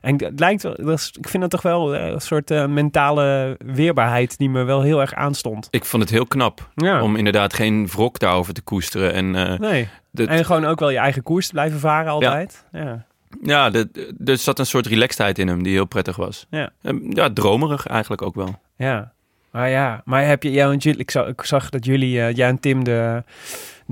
En 0.00 0.24
het 0.24 0.40
lijkt 0.40 0.62
wel, 0.62 0.74
dat 0.76 0.98
is- 0.98 1.12
ik 1.18 1.28
vind 1.28 1.42
dat 1.42 1.50
toch 1.50 1.62
wel 1.62 1.94
eh, 1.94 2.06
een 2.10 2.20
soort 2.20 2.50
eh, 2.50 2.66
mentale 2.66 3.56
weerbaarheid 3.64 4.38
die 4.38 4.50
me 4.50 4.62
wel 4.62 4.82
heel 4.82 5.00
erg 5.00 5.14
aanstond. 5.14 5.68
Ik 5.70 5.84
vond 5.84 6.02
het 6.02 6.12
heel 6.12 6.26
knap 6.26 6.70
Ja. 6.74 7.02
om 7.02 7.16
inderdaad 7.16 7.54
geen 7.54 7.86
wrok 7.86 8.18
daarover 8.18 8.54
te 8.54 8.62
koesteren. 8.62 9.12
En 9.12 9.34
eh, 9.34 9.58
Nee. 9.58 9.88
dat- 10.12 10.28
En 10.28 10.44
gewoon 10.44 10.64
ook 10.64 10.80
wel 10.80 10.90
je 10.90 10.98
eigen 10.98 11.22
koers 11.22 11.46
te 11.46 11.52
blijven 11.52 11.78
varen 11.80 12.12
altijd. 12.12 12.64
Ja. 12.72 13.04
ja, 13.42 13.70
de- 13.70 14.14
er 14.24 14.36
zat 14.36 14.58
een 14.58 14.66
soort 14.66 14.86
relaxedheid 14.86 15.38
in 15.38 15.48
hem 15.48 15.62
die 15.62 15.72
heel 15.72 15.84
prettig 15.86 16.16
was. 16.16 16.46
Ja. 16.50 16.70
Eh, 16.82 16.94
Ja, 17.08 17.30
dromerig 17.32 17.86
eigenlijk 17.86 18.22
ook 18.22 18.34
wel. 18.34 18.58
Ja. 18.76 19.12
Maar 19.50 19.68
ja, 19.70 20.02
maar 20.04 20.26
heb 20.26 20.42
je, 20.42 20.50
ja, 20.52 20.66
want 20.66 20.82
jullie, 20.82 21.00
ik, 21.00 21.10
zag, 21.10 21.26
ik 21.26 21.42
zag 21.42 21.70
dat 21.70 21.84
jullie, 21.84 22.10
jij 22.10 22.48
en 22.48 22.60
Tim, 22.60 22.84
de, 22.84 23.22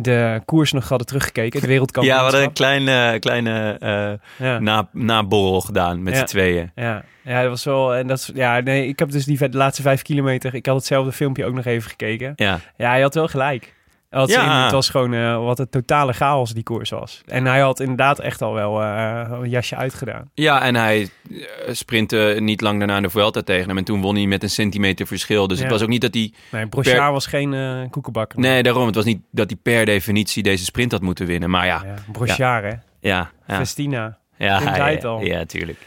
de 0.03 0.41
koers 0.45 0.73
nog 0.73 0.89
hadden 0.89 1.07
teruggekeken. 1.07 1.61
Het 1.61 1.61
Ja, 1.61 1.67
we 1.67 1.67
wereldkampioenschap. 1.73 2.25
hadden 2.31 2.43
een 2.49 2.53
kleine, 2.53 3.19
kleine 3.19 4.19
ja. 4.39 4.59
na, 4.59 4.89
naborrel 4.93 5.61
gedaan 5.61 6.03
met 6.03 6.13
Ja. 6.15 6.19
z'n 6.19 6.25
tweeën. 6.25 6.71
Ja, 6.75 7.05
ja, 7.25 7.41
dat 7.41 7.51
was 7.51 7.65
wel. 7.65 7.95
En 7.95 8.07
dat 8.07 8.31
ja, 8.35 8.61
nee, 8.61 8.87
ik 8.89 8.99
heb 8.99 9.11
dus 9.11 9.25
die 9.25 9.39
de 9.49 9.57
laatste 9.57 9.83
vijf 9.83 10.03
kilometer. 10.03 10.55
Ik 10.55 10.67
had 10.67 10.77
hetzelfde 10.77 11.13
filmpje 11.13 11.45
ook 11.45 11.55
nog 11.55 11.65
even 11.65 11.91
gekeken. 11.91 12.33
Ja, 12.37 12.61
Ja, 12.77 12.91
hij 12.91 13.01
had 13.01 13.15
wel 13.15 13.29
gelijk. 13.29 13.75
Had 14.09 14.29
Ja. 14.31 14.63
het 14.63 14.73
was 14.73 14.89
gewoon 14.91 15.15
eh, 15.15 15.45
wat 15.45 15.59
een 15.59 15.69
totale 15.69 16.13
chaos 16.13 16.53
die 16.53 16.63
koers 16.63 16.91
was. 16.91 17.23
En 17.27 17.45
hij 17.45 17.61
had 17.61 17.81
inderdaad 17.81 18.19
echt 18.19 18.43
al 18.43 18.53
wel 18.55 18.83
eh, 18.83 19.29
een 19.31 19.49
jasje 19.49 19.77
uitgedaan. 19.77 20.31
ja 20.35 20.63
en 20.63 20.75
hij 20.75 21.09
eh, 21.31 21.39
sprintte 21.75 22.37
niet 22.41 22.61
lang 22.61 22.79
daarna 22.79 23.01
de 23.01 23.11
Vuelta 23.11 23.43
tegen 23.43 23.69
hem. 23.69 23.79
En 23.79 23.85
toen 23.85 24.01
won 24.01 24.15
hij 24.15 24.27
met 24.27 24.43
een 24.43 24.51
centimeter 24.51 25.07
verschil. 25.07 25.47
Dus 25.47 25.57
Ja. 25.57 25.63
het 25.63 25.73
was 25.73 25.83
ook 25.83 25.89
niet 25.89 26.01
dat 26.01 26.15
hij... 26.15 26.33
Nee, 26.51 26.67
Brochard 26.67 26.97
Per- 26.97 27.13
was 27.13 27.27
geen 27.27 27.55
eh 27.55 27.91
koekenbakker. 27.91 28.39
Nee, 28.39 28.63
daarom. 28.63 28.87
Het 28.87 28.95
was 28.95 29.05
niet 29.05 29.21
dat 29.31 29.51
hij 29.51 29.59
per 29.63 29.85
definitie 29.85 30.43
deze 30.43 30.65
sprint 30.65 30.93
had 30.93 31.01
moeten 31.03 31.27
winnen. 31.27 31.51
Maar 31.51 31.67
ja, 31.67 31.83
Ja, 31.85 31.95
Brochard, 32.13 32.65
hè. 32.65 32.73
ja, 33.01 33.31
ja. 33.47 33.57
Festina. 33.57 34.19
Ja, 34.37 34.61
ja, 34.77 34.97
al. 35.09 35.21
ja, 35.21 35.45
tuurlijk. 35.45 35.79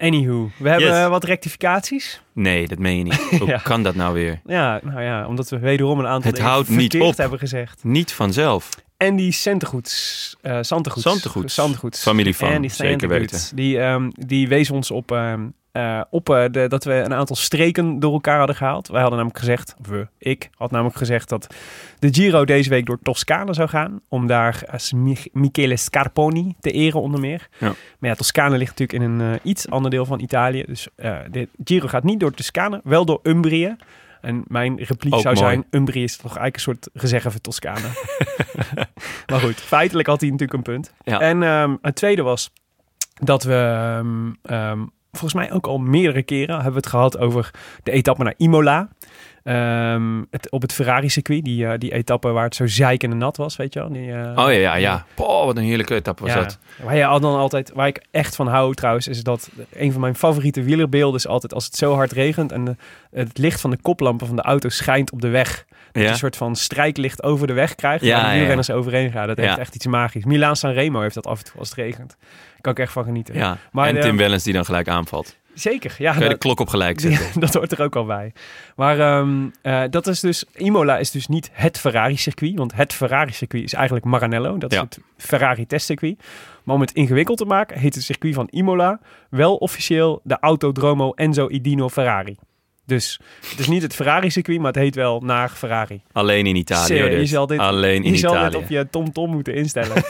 Anywho, 0.00 0.50
we 0.56 0.68
hebben 0.68 0.88
Yes. 0.98 1.08
wat 1.08 1.24
rectificaties. 1.24 2.20
Nee, 2.32 2.68
dat 2.68 2.78
meen 2.78 2.96
je 2.96 3.02
niet. 3.04 3.14
Hoe 3.40 3.48
Ja. 3.48 3.58
kan 3.58 3.82
dat 3.82 3.94
nou 3.94 4.14
weer? 4.14 4.40
Ja, 4.46 4.80
nou 4.82 5.02
ja, 5.02 5.26
omdat 5.26 5.48
we 5.48 5.58
wederom 5.58 5.98
een 5.98 6.06
aantal 6.06 6.26
Het 6.26 6.34
dingen 6.34 6.50
houdt 6.50 6.68
niet 6.68 7.00
op. 7.00 7.16
hebben 7.16 7.38
gezegd. 7.38 7.84
Niet 7.84 8.12
vanzelf. 8.12 8.68
En 8.96 9.16
die 9.16 9.32
Centergoeds, 9.32 10.36
eh 10.42 10.58
Santegoeds. 10.60 11.02
Santegoeds. 11.08 11.54
Santegoeds. 11.54 12.02
Familie 12.02 12.36
van, 12.36 12.48
zeker 12.48 12.70
Santegoeds, 12.70 13.50
Die, 13.54 13.80
ehm, 13.80 14.10
die 14.14 14.48
wees 14.48 14.70
ons 14.70 14.90
op, 14.90 15.12
ehm, 15.12 15.40
eh, 15.72 16.00
op 16.10 16.28
eh, 16.30 16.44
de, 16.50 16.68
dat 16.68 16.84
we 16.84 16.92
een 16.92 17.14
aantal 17.14 17.36
streken 17.36 18.00
door 18.00 18.12
elkaar 18.12 18.38
hadden 18.38 18.56
gehaald. 18.56 18.88
Wij 18.88 19.00
hadden 19.00 19.18
namelijk 19.18 19.44
gezegd, 19.44 19.74
we, 19.88 20.06
ik 20.18 20.50
had 20.56 20.70
namelijk 20.70 20.96
gezegd 20.96 21.28
dat 21.28 21.54
de 21.98 22.08
Giro 22.14 22.44
deze 22.44 22.70
week 22.70 22.86
door 22.86 22.98
Toscane 23.02 23.54
zou 23.54 23.68
gaan. 23.68 24.00
Om 24.08 24.26
daar 24.26 24.62
als 24.70 24.92
Mich- 24.92 25.28
Michele 25.32 25.76
Scarponi 25.76 26.54
te 26.60 26.70
eren 26.70 27.00
onder 27.00 27.20
meer. 27.20 27.48
Ja. 27.58 27.72
Maar 27.98 28.10
ja, 28.10 28.14
Toscane 28.14 28.58
ligt 28.58 28.78
natuurlijk 28.78 29.04
in 29.04 29.10
een 29.20 29.34
eh, 29.34 29.40
iets 29.42 29.68
ander 29.68 29.90
deel 29.90 30.04
van 30.04 30.20
Italië. 30.20 30.64
Dus 30.66 30.88
eh, 30.96 31.16
de 31.30 31.48
Giro 31.64 31.88
gaat 31.88 32.04
niet 32.04 32.20
door 32.20 32.32
Toscane, 32.32 32.80
wel 32.84 33.04
door 33.04 33.20
Umbrië. 33.22 33.76
En 34.20 34.44
mijn 34.46 34.76
repliek 34.78 35.14
Ook 35.14 35.20
zou 35.20 35.34
mooi. 35.34 35.46
zijn, 35.48 35.64
Umbrië 35.70 36.02
is 36.02 36.16
toch 36.16 36.36
eigenlijk 36.36 36.54
een 36.56 36.60
soort 36.62 36.88
gezegde 36.94 37.30
van 37.30 37.40
Toscane. 37.40 37.88
maar 39.30 39.40
goed, 39.40 39.54
feitelijk 39.60 40.08
had 40.08 40.20
hij 40.20 40.30
natuurlijk 40.30 40.58
een 40.58 40.72
punt. 40.72 40.92
Ja. 41.04 41.20
En 41.20 41.42
ehm, 41.42 41.76
het 41.82 41.94
tweede 41.94 42.22
was 42.22 42.52
dat 43.22 43.42
we 43.42 43.54
ehm, 43.54 44.30
ehm, 44.42 44.80
volgens 45.12 45.34
mij 45.34 45.52
ook 45.52 45.66
al 45.66 45.78
meerdere 45.78 46.22
keren 46.22 46.54
hebben 46.54 46.72
we 46.72 46.78
het 46.78 46.86
gehad 46.86 47.18
over 47.18 47.50
de 47.82 47.90
etappe 47.90 48.22
naar 48.22 48.34
Imola. 48.36 48.88
Ehm, 49.44 50.22
het, 50.30 50.50
op 50.50 50.62
het 50.62 50.72
Ferrari-circuit, 50.72 51.44
die, 51.44 51.66
eh, 51.66 51.78
die 51.78 51.92
etappe 51.92 52.28
waar 52.28 52.44
het 52.44 52.54
zo 52.54 52.66
zeikende 52.66 53.16
nat 53.16 53.36
was, 53.36 53.56
weet 53.56 53.72
je 53.74 53.80
wel. 53.80 53.92
Die, 53.92 54.12
eh, 54.12 54.30
Oh 54.44 54.52
ja, 54.52 54.58
ja, 54.58 54.74
ja. 54.74 55.06
Wat 55.16 55.56
een 55.56 55.62
heerlijke 55.62 55.94
etappe 55.94 56.22
was 56.22 56.32
ja. 56.32 56.40
dat. 56.40 56.58
Waar, 56.82 56.96
je 56.96 57.06
al 57.06 57.20
dan 57.20 57.36
altijd, 57.36 57.72
waar 57.74 57.86
ik 57.86 58.04
echt 58.10 58.36
van 58.36 58.46
hou 58.46 58.74
trouwens, 58.74 59.08
is 59.08 59.22
dat 59.22 59.50
een 59.72 59.92
van 59.92 60.00
mijn 60.00 60.14
favoriete 60.16 60.62
wielerbeelden 60.62 61.16
is 61.18 61.26
altijd 61.26 61.54
als 61.54 61.64
het 61.64 61.76
zo 61.76 61.94
hard 61.94 62.12
regent 62.12 62.52
en 62.52 62.64
de- 62.64 62.76
het 63.10 63.38
licht 63.38 63.60
van 63.60 63.70
de 63.70 63.78
koplampen 63.82 64.26
van 64.26 64.36
de 64.36 64.42
auto 64.42 64.68
schijnt 64.68 65.12
op 65.12 65.20
de 65.20 65.28
weg. 65.28 65.64
Dat 65.68 66.02
je 66.02 66.08
Ja. 66.08 66.08
een 66.14 66.18
soort 66.20 66.36
van 66.36 66.56
strijklicht 66.56 67.22
over 67.22 67.46
de 67.46 67.52
weg 67.52 67.74
krijgt 67.74 68.04
Ja, 68.04 68.12
waar 68.14 68.22
de 68.24 68.28
ja. 68.28 68.34
wielrenners 68.34 68.70
overheen 68.70 69.10
gaan. 69.10 69.26
Dat 69.26 69.36
heeft 69.38 69.58
echt 69.58 69.74
iets 69.74 69.86
magisch. 69.86 70.24
Milaan 70.24 70.56
San 70.56 70.72
Remo 70.72 71.00
heeft 71.00 71.14
dat 71.14 71.26
af 71.26 71.38
en 71.38 71.44
toe 71.44 71.58
als 71.58 71.68
het 71.68 71.78
regent. 71.78 72.16
Daar 72.18 72.60
kan 72.60 72.72
ik 72.72 72.78
echt 72.78 72.92
van 72.92 73.04
genieten. 73.04 73.34
Ja. 73.34 73.56
Maar 73.72 73.88
en 73.88 73.94
de- 73.94 74.00
Tim 74.00 74.16
Wellens 74.16 74.42
die 74.44 74.52
dan 74.52 74.64
gelijk 74.64 74.88
aanvalt. 74.88 75.36
Zeker, 75.54 75.94
ja. 75.98 76.10
Kun 76.10 76.18
je 76.20 76.24
de 76.24 76.30
dat- 76.30 76.38
klok 76.42 76.60
op 76.60 76.68
gelijk 76.68 77.00
zetten. 77.00 77.26
ja, 77.34 77.40
dat 77.46 77.54
hoort 77.54 77.72
er 77.72 77.82
ook 77.82 77.96
al 77.96 78.04
bij. 78.04 78.32
Maar 78.76 78.98
ehm, 79.00 79.48
eh, 79.62 79.82
dat 79.90 80.06
is 80.06 80.20
dus, 80.20 80.44
Imola 80.54 80.98
is 80.98 81.10
dus 81.10 81.26
niet 81.26 81.50
het 81.52 81.78
Ferrari-circuit. 81.78 82.54
Want 82.58 82.74
het 82.74 82.92
Ferrari-circuit 82.92 83.62
is 83.64 83.72
eigenlijk 83.72 84.04
Maranello. 84.04 84.58
Dat 84.58 84.72
is 84.72 84.78
het 84.78 84.98
Ferrari-testcircuit. 85.16 86.22
Maar 86.64 86.74
om 86.74 86.80
het 86.80 86.92
ingewikkeld 86.92 87.38
te 87.38 87.44
maken, 87.44 87.78
heet 87.78 87.94
het 87.94 88.04
circuit 88.04 88.34
van 88.34 88.46
Imola 88.50 89.00
wel 89.30 89.56
officieel 89.56 90.20
de 90.24 90.36
Autodromo 90.40 91.12
Enzo 91.12 91.48
Idino 91.48 91.88
Ferrari. 91.88 92.36
Dus 92.86 93.20
het 93.50 93.58
is 93.58 93.68
niet 93.68 93.82
het 93.82 93.94
Ferrari-circuit, 93.94 94.58
maar 94.58 94.72
het 94.72 94.82
heet 94.82 94.94
wel 94.94 95.20
naar 95.20 95.48
Ferrari. 95.48 96.02
Alleen 96.12 96.46
in 96.46 96.56
Italië. 96.56 97.00
Hoor, 97.00 97.10
je 97.10 97.26
zal 97.26 97.46
dit- 97.46 97.58
Alleen 97.58 98.02
in 98.04 98.12
Je 98.12 98.18
zal 98.18 98.32
Italië. 98.32 98.50
dit 98.50 98.60
op 98.62 98.68
je 98.68 98.86
TomTom 98.90 99.30
moeten 99.30 99.54
instellen. 99.54 100.02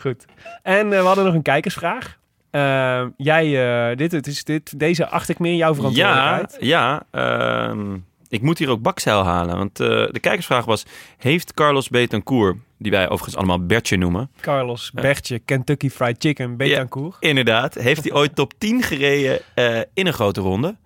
Goed. 0.00 0.24
En 0.62 0.92
eh, 0.92 1.00
we 1.00 1.06
hadden 1.06 1.24
nog 1.24 1.34
een 1.34 1.42
kijkersvraag. 1.42 2.18
Eh, 2.52 3.06
jij, 3.16 3.90
eh, 3.90 3.96
dit, 3.96 4.12
het 4.12 4.26
is, 4.26 4.44
dit, 4.44 4.78
deze 4.78 5.08
acht 5.08 5.28
ik 5.28 5.38
meer 5.38 5.54
jouw 5.54 5.68
Ja, 5.68 5.74
verantwoordelijkheid. 5.74 6.56
ja 6.60 7.02
ehm, 7.10 7.96
ik 8.32 8.42
moet 8.42 8.58
hier 8.58 8.68
ook 8.68 8.82
bakzeil 8.82 9.24
halen. 9.24 9.56
Want 9.56 9.80
eh, 9.80 9.86
de 9.88 10.20
kijkersvraag 10.20 10.64
was... 10.64 10.86
Heeft 11.16 11.54
Carlos 11.54 11.88
Betancourt, 11.88 12.56
die 12.78 12.90
wij 12.90 13.04
overigens 13.04 13.36
allemaal 13.36 13.66
Bertje 13.66 13.96
noemen... 13.96 14.30
Carlos, 14.40 14.90
Bertje, 14.90 15.38
Kentucky 15.38 15.90
Fried 15.90 16.16
Chicken, 16.18 16.56
Betancourt. 16.56 17.16
Inderdaad, 17.20 17.74
heeft 17.74 18.02
hij 18.04 18.12
ooit 18.12 18.34
top 18.34 18.52
10 18.58 18.82
gereden 18.82 19.40
eh, 19.54 19.80
in 19.94 20.06
een 20.06 20.12
grote 20.12 20.40
ronde? 20.40 20.76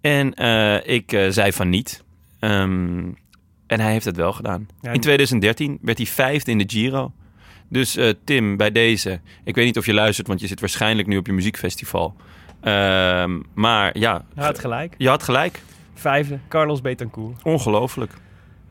En 0.00 0.34
eh, 0.34 0.94
ik 0.94 1.12
eh, 1.12 1.28
zei 1.28 1.52
van 1.52 1.68
niet. 1.68 2.04
Ehm, 2.38 3.10
en 3.66 3.80
hij 3.80 3.92
heeft 3.92 4.04
het 4.04 4.16
wel 4.16 4.32
gedaan. 4.32 4.68
Ja, 4.80 4.92
in 4.92 5.00
2013 5.00 5.78
werd 5.82 5.98
hij 5.98 6.06
vijfde 6.06 6.50
in 6.50 6.58
de 6.58 6.64
Giro. 6.66 7.12
Dus 7.68 7.96
eh, 7.96 8.08
Tim, 8.24 8.56
bij 8.56 8.72
deze... 8.72 9.20
Ik 9.44 9.54
weet 9.54 9.64
niet 9.64 9.78
of 9.78 9.86
je 9.86 9.94
luistert, 9.94 10.26
want 10.26 10.40
je 10.40 10.46
zit 10.46 10.60
waarschijnlijk 10.60 11.08
nu 11.08 11.16
op 11.16 11.26
je 11.26 11.32
muziekfestival. 11.32 12.16
Ehm, 12.60 13.38
maar 13.54 13.98
ja, 13.98 14.24
Hij 14.34 14.44
had 14.44 14.58
gelijk. 14.58 14.94
je 14.98 15.08
had 15.08 15.22
gelijk. 15.22 15.60
Vijfde, 15.94 16.38
Carlos 16.48 16.80
Betancourt. 16.80 17.42
Ongelooflijk. 17.42 18.12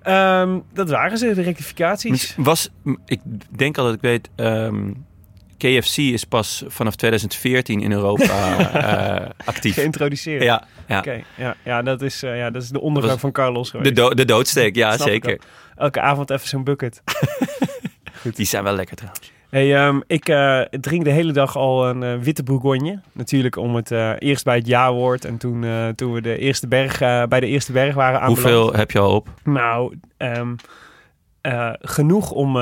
Ehm, 0.01 0.59
dat 0.73 0.89
waren 0.89 1.17
ze, 1.17 1.33
de 1.33 1.41
rectificaties. 1.41 2.33
Was, 2.37 2.69
ik 3.05 3.19
denk 3.49 3.77
al 3.77 3.85
dat 3.85 3.93
ik 3.93 4.01
weet... 4.01 4.29
ehm, 4.35 4.91
KFC 5.57 5.97
is 5.97 6.23
pas 6.23 6.63
vanaf 6.67 6.95
2014 6.95 7.81
in 7.81 7.91
Europa 7.91 8.57
eh, 8.59 9.29
actief. 9.45 9.73
Geïntroduceerd. 9.73 10.43
Ja, 10.43 10.63
ja. 10.87 11.03
Ja, 11.37 11.55
ja, 11.63 11.81
dat 11.81 12.01
is, 12.01 12.23
eh, 12.23 12.37
ja, 12.37 12.49
dat 12.49 12.63
is 12.63 12.69
de 12.69 12.81
ondergang 12.81 13.19
van 13.19 13.31
Carlos 13.31 13.71
De, 13.71 13.77
geweest. 13.77 13.95
do- 13.95 14.09
de 14.13 14.25
doodsteek, 14.25 14.75
ja 14.75 14.91
Snap 14.95 15.07
zeker. 15.07 15.39
Elke 15.75 16.01
avond 16.01 16.29
even 16.29 16.47
zo'n 16.47 16.63
bucket. 16.63 17.01
Die 18.35 18.45
zijn 18.45 18.63
wel 18.63 18.75
lekker 18.75 18.95
trouwens. 18.95 19.31
Hey, 19.49 19.75
ehm, 19.75 19.99
ik 20.07 20.29
eh, 20.29 20.61
drink 20.61 21.03
de 21.03 21.09
hele 21.09 21.31
dag 21.31 21.55
al 21.55 21.87
een 21.87 22.03
eh, 22.03 22.19
witte 22.19 22.43
bourgogne. 22.43 22.99
Natuurlijk 23.11 23.55
om 23.55 23.75
het 23.75 23.91
eh, 23.91 24.11
eerst 24.19 24.43
bij 24.43 24.55
het 24.55 24.67
ja-woord 24.67 25.25
en 25.25 25.37
toen, 25.37 25.65
toen 25.95 26.13
we 26.13 26.21
de 26.21 26.37
eerste 26.37 26.67
berg, 26.67 26.97
bij 27.27 27.39
de 27.39 27.47
eerste 27.47 27.71
berg 27.71 27.95
waren 27.95 28.21
aanbeland. 28.21 28.49
Hoeveel 28.49 28.73
heb 28.73 28.91
je 28.91 28.99
al 28.99 29.15
op? 29.15 29.27
Nou, 29.43 29.97
ehm, 30.17 30.53
eh, 31.47 31.73
genoeg 31.79 32.31
om, 32.31 32.55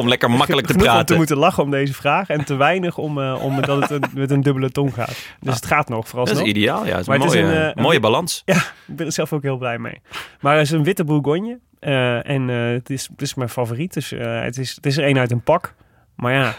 Om 0.00 0.08
lekker 0.08 0.30
makkelijk 0.30 0.66
te 0.66 0.72
genoeg 0.72 0.86
om 0.88 0.92
te 0.92 0.96
praten. 0.98 1.16
moeten 1.16 1.36
lachen 1.36 1.62
om 1.62 1.70
deze 1.70 1.94
vraag. 1.94 2.28
En 2.28 2.44
te 2.44 2.54
weinig 2.54 2.98
om, 2.98 3.20
eh, 3.20 3.42
om 3.44 3.60
dat 3.60 3.80
het 3.80 3.90
een, 3.90 4.02
met 4.20 4.30
een 4.30 4.40
dubbele 4.40 4.70
tong 4.70 4.94
gaat. 4.94 5.26
Dus 5.40 5.54
het 5.54 5.66
gaat 5.66 5.88
nog, 5.88 6.10
Dat 6.10 6.30
is 6.30 6.40
ideaal, 6.40 6.86
ja. 6.86 6.98
Is 6.98 7.06
Maar 7.06 7.16
een 7.16 7.22
het 7.22 7.34
is 7.34 7.40
mooie, 7.40 7.54
een, 7.54 7.70
eh, 7.74 7.74
mooie 7.82 7.90
wit- 7.92 8.00
balans. 8.00 8.42
Ja, 8.44 8.56
ik 8.56 8.96
ben 8.96 9.06
er 9.06 9.12
zelf 9.12 9.32
ook 9.32 9.42
heel 9.42 9.56
blij 9.56 9.78
mee. 9.78 10.00
Maar 10.40 10.54
het 10.56 10.62
is 10.64 10.70
een 10.70 10.84
witte 10.84 11.04
bourgogne. 11.04 11.58
eh, 11.80 12.28
en 12.28 12.50
eh, 12.50 12.56
het, 12.72 12.90
is, 12.90 13.08
het 13.10 13.22
is 13.22 13.34
mijn 13.34 13.48
favoriet. 13.48 13.92
Dus 13.94 14.12
eh, 14.12 14.40
het, 14.42 14.58
is, 14.58 14.74
het 14.74 14.86
is 14.86 14.96
er 14.96 15.04
één 15.04 15.18
uit 15.18 15.30
een 15.30 15.42
pak. 15.42 15.74
Maar 16.14 16.32
ja, 16.32 16.54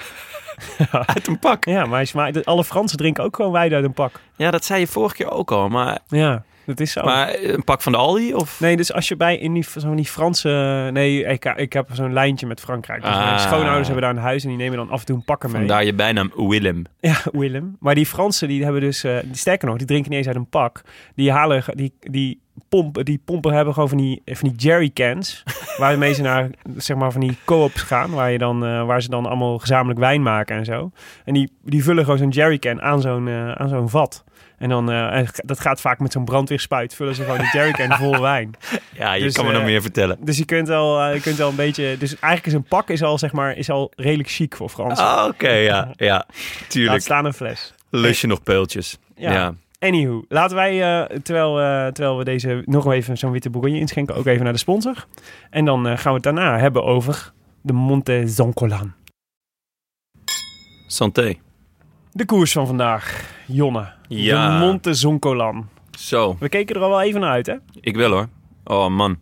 Uit 1.15 1.27
een 1.27 1.39
pak. 1.39 1.65
ja 1.65 1.85
maar 1.85 2.07
smaakt- 2.07 2.45
alle 2.45 2.63
Fransen 2.63 2.97
drinken 2.97 3.23
ook 3.23 3.35
gewoon 3.35 3.51
wijn 3.51 3.73
uit 3.73 3.83
een 3.83 3.93
pak. 3.93 4.19
Ja, 4.35 4.51
dat 4.51 4.65
zei 4.65 4.79
je 4.79 4.87
vorige 4.87 5.15
keer 5.15 5.31
ook 5.31 5.51
al. 5.51 5.67
Maar, 5.69 5.99
Ja, 6.07 6.43
dat 6.77 6.79
is 6.87 6.91
zo. 6.91 7.03
maar 7.03 7.35
een 7.41 7.63
pak 7.63 7.81
van 7.81 7.91
de 7.91 7.97
Aldi? 7.97 8.33
Of? 8.33 8.59
Nee, 8.59 8.77
dus 8.77 8.93
als 8.93 9.07
je 9.07 9.15
bij 9.15 9.37
in 9.37 9.53
die, 9.53 9.65
zo'n 9.75 9.95
die 9.95 10.05
Franse... 10.05 10.89
Nee, 10.93 11.23
ik, 11.23 11.45
ik 11.45 11.73
heb 11.73 11.89
zo'n 11.93 12.13
lijntje 12.13 12.47
met 12.47 12.59
Frankrijk. 12.59 13.01
Dus 13.01 13.09
mijn 13.15 13.21
Ah. 13.27 13.39
schoonouders 13.39 13.87
hebben 13.87 14.03
daar 14.05 14.15
een 14.15 14.21
huis 14.21 14.43
en 14.43 14.49
die 14.49 14.57
nemen 14.57 14.77
dan 14.77 14.89
af 14.89 14.99
en 14.99 15.05
toe 15.05 15.15
een 15.15 15.23
pakken 15.25 15.49
mee. 15.51 15.59
Vandaar 15.59 15.83
je 15.85 15.93
bijnaam 15.93 16.31
Willem. 16.35 16.83
Ja, 16.99 17.17
Willem. 17.31 17.75
Maar 17.79 17.95
die 17.95 18.05
Fransen, 18.05 18.47
die 18.47 18.63
hebben 18.63 18.81
dus... 18.81 19.03
eh, 19.03 19.17
die, 19.23 19.35
sterker 19.37 19.67
nog, 19.67 19.77
die 19.77 19.87
drinken 19.87 20.09
niet 20.09 20.17
eens 20.19 20.27
uit 20.27 20.35
een 20.35 20.49
pak. 20.49 20.81
Die 21.15 21.31
halen... 21.31 21.63
Die, 21.73 21.93
die, 21.99 22.41
pompen, 22.69 23.05
die 23.05 23.21
pompen 23.25 23.53
hebben 23.53 23.73
gewoon 23.73 23.89
van 23.89 23.97
die, 23.97 24.21
van 24.25 24.49
die 24.49 24.57
jerrycans... 24.57 25.43
waarmee 25.77 26.13
ze 26.13 26.21
naar, 26.21 26.49
zeg 26.77 26.97
maar, 26.97 27.11
van 27.11 27.21
die 27.21 27.37
co-ops 27.45 27.81
gaan... 27.81 28.11
Waar, 28.11 28.31
je 28.31 28.37
dan, 28.37 28.65
eh, 28.65 28.85
waar 28.85 29.01
ze 29.01 29.09
dan 29.09 29.25
allemaal 29.25 29.57
gezamenlijk 29.59 29.99
wijn 29.99 30.21
maken 30.21 30.55
en 30.55 30.65
zo. 30.65 30.91
En 31.25 31.33
die, 31.33 31.51
die 31.63 31.83
vullen 31.83 32.03
gewoon 32.03 32.19
zo'n 32.19 32.29
jerrycan 32.29 32.81
aan 32.81 33.01
zo'n 33.01 33.27
eh, 33.27 33.51
aan 33.51 33.69
zo'n 33.69 33.89
vat. 33.89 34.23
En 34.61 34.69
dan, 34.69 34.91
eh, 34.91 35.13
en 35.17 35.27
dat 35.45 35.59
gaat 35.59 35.81
vaak 35.81 35.99
met 35.99 36.11
zo'n 36.11 36.25
brandweerspuit... 36.25 36.95
vullen 36.95 37.15
ze 37.15 37.23
gewoon 37.23 37.37
die 37.37 37.49
jerrycan 37.53 37.97
vol 37.97 38.21
wijn. 38.31 38.51
Ja, 38.93 39.13
je 39.13 39.23
Dus, 39.23 39.33
kan 39.33 39.45
me 39.45 39.51
eh, 39.51 39.57
nog 39.57 39.65
meer 39.65 39.81
vertellen. 39.81 40.17
Dus 40.19 40.37
je 40.37 40.45
kunt 40.45 40.67
wel, 40.67 41.01
eh, 41.01 41.13
je 41.13 41.21
kunt 41.21 41.35
wel 41.37 41.49
een 41.49 41.55
beetje... 41.55 41.95
Dus 41.99 42.09
eigenlijk 42.19 42.45
is 42.45 42.53
een 42.53 42.63
pak 42.63 42.89
is 42.89 43.03
al, 43.03 43.17
zeg 43.17 43.31
maar, 43.31 43.57
is 43.57 43.69
al 43.69 43.91
redelijk 43.95 44.29
chic 44.29 44.55
voor 44.55 44.69
Fransen. 44.69 45.05
Ah, 45.05 45.27
Oké, 45.27 45.49
ja. 45.51 45.91
Ja, 45.95 46.13
Laat 46.15 46.25
tuurlijk. 46.67 47.01
staan 47.01 47.25
een 47.25 47.33
fles. 47.33 47.73
Lus 47.89 48.21
je 48.21 48.27
nog 48.27 48.43
peultjes. 48.43 48.97
Ja. 49.15 49.31
Ja. 49.33 49.53
Anywho, 49.79 50.23
laten 50.27 50.55
wij, 50.55 50.81
eh, 51.09 51.17
terwijl, 51.17 51.59
eh, 51.59 51.87
terwijl 51.87 52.17
we 52.17 52.23
deze 52.23 52.61
nog 52.65 52.91
even 52.91 53.17
zo'n 53.17 53.31
witte 53.31 53.49
bourgogne 53.49 53.79
inschenken, 53.79 54.15
ook 54.15 54.25
even 54.25 54.43
naar 54.43 54.53
de 54.53 54.59
sponsor. 54.59 55.05
En 55.49 55.65
dan 55.65 55.87
eh, 55.87 55.97
gaan 55.97 56.07
we 56.07 56.13
het 56.13 56.23
daarna 56.23 56.59
hebben 56.59 56.83
over 56.83 57.31
de 57.61 57.73
Monte 57.73 58.23
Zoncolan. 58.25 58.93
Santé. 60.87 61.35
De 62.13 62.25
koers 62.25 62.51
van 62.51 62.67
vandaag, 62.67 63.33
Jonne. 63.45 63.91
Ja. 64.07 64.59
De 64.59 64.65
Monte 64.65 64.93
Zoncolan. 64.93 65.69
Zo, 65.91 66.35
We 66.39 66.49
keken 66.49 66.75
er 66.75 66.81
al 66.81 66.89
wel 66.89 67.01
even 67.01 67.21
naar 67.21 67.31
uit, 67.31 67.45
hè? 67.45 67.55
ik 67.81 67.95
wel 67.95 68.11
hoor. 68.11 68.27
Oh 68.63 68.87
man. 68.87 69.17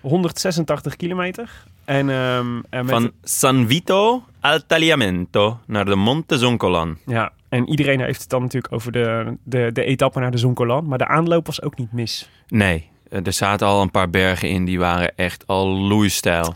186 0.00 0.96
kilometer. 0.96 1.50
En, 1.84 2.10
ehm, 2.10 2.60
en 2.70 2.84
met, 2.84 2.90
Van 2.90 3.12
San 3.22 3.68
Vito 3.68 4.22
al 4.40 4.66
Tagliamento 4.66 5.58
naar 5.66 5.84
de 5.84 5.94
Monte 5.94 6.38
Zoncolan. 6.38 6.98
ja, 7.06 7.32
en 7.48 7.68
iedereen 7.68 8.00
heeft 8.00 8.20
het 8.20 8.30
dan 8.30 8.42
natuurlijk 8.42 8.72
over 8.72 8.92
de, 8.92 9.36
de, 9.42 9.70
de 9.72 9.84
etappe 9.84 10.20
naar 10.20 10.30
de 10.30 10.38
Zoncolan. 10.38 10.86
Maar 10.88 10.98
de 10.98 11.06
aanloop 11.06 11.46
was 11.46 11.62
ook 11.62 11.76
niet 11.78 11.92
mis. 11.92 12.28
Nee, 12.48 12.88
eh, 13.10 13.26
er 13.26 13.32
zaten 13.32 13.66
al 13.66 13.82
een 13.82 13.90
paar 13.90 14.10
bergen 14.10 14.48
in 14.48 14.64
die 14.64 14.78
waren 14.78 15.12
echt 15.16 15.46
al 15.46 15.66
loeistijl. 15.68 16.54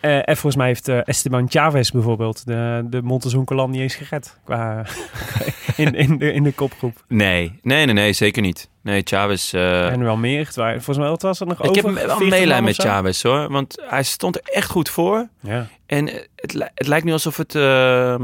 Eh, 0.00 0.16
en 0.16 0.36
volgens 0.36 0.56
mij 0.56 0.66
heeft 0.66 0.88
eh, 0.88 0.98
Esteban 1.04 1.50
Chavez 1.50 1.90
bijvoorbeeld 1.90 2.46
de, 2.46 2.86
de 2.90 3.02
Monte 3.02 3.28
Zoncolan 3.28 3.70
niet 3.70 3.80
eens 3.80 3.94
gered. 3.94 4.38
Qua, 4.44 4.84
in, 5.76 5.94
in, 5.94 6.18
de, 6.18 6.32
in 6.32 6.42
de 6.42 6.52
kopgroep. 6.52 7.04
Nee, 7.08 7.58
nee, 7.62 7.84
nee, 7.84 7.94
nee, 7.94 8.12
zeker 8.12 8.42
niet. 8.42 8.68
Nee, 8.82 9.02
Chavez... 9.04 9.54
eh, 9.54 9.92
En 9.92 10.02
wel 10.02 10.16
meer. 10.16 10.38
Het 10.46 10.54
volgens 10.54 10.98
mij 10.98 11.16
was 11.20 11.40
er 11.40 11.46
nog 11.46 11.58
ik 11.62 11.70
over. 11.70 11.84
heb 11.84 12.06
wel 12.06 12.16
40 12.16 12.38
meelij 12.38 12.56
man 12.56 12.64
met? 12.64 12.74
Chavez 12.76 13.22
hoor. 13.22 13.50
Want 13.50 13.82
hij 13.88 14.02
stond 14.02 14.36
er 14.36 14.42
echt 14.44 14.70
goed 14.70 14.88
voor. 14.88 15.28
Ja. 15.40 15.66
En 15.86 16.06
het, 16.36 16.70
het 16.74 16.86
lijkt 16.86 17.04
nu 17.04 17.12
alsof 17.12 17.36
het 17.36 17.54
ehm 17.54 18.22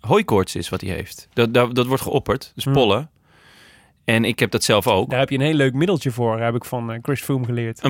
hooikoorts 0.00 0.56
is 0.56 0.68
wat 0.68 0.80
hij 0.80 0.90
heeft. 0.90 1.28
Dat, 1.32 1.54
dat, 1.54 1.74
dat 1.74 1.86
wordt 1.86 2.02
geopperd. 2.02 2.52
Dus 2.54 2.64
Hmm. 2.64 2.72
pollen. 2.72 3.10
En 4.08 4.24
ik 4.24 4.38
heb 4.38 4.50
dat 4.50 4.64
zelf 4.64 4.86
ook. 4.86 5.10
Daar 5.10 5.18
heb 5.18 5.28
je 5.30 5.34
een 5.34 5.44
heel 5.44 5.54
leuk 5.54 5.74
middeltje 5.74 6.10
voor, 6.10 6.40
heb 6.40 6.54
ik 6.54 6.64
van 6.64 6.92
eh, 6.92 6.98
Chris 7.02 7.20
Froome 7.20 7.44
geleerd. 7.44 7.80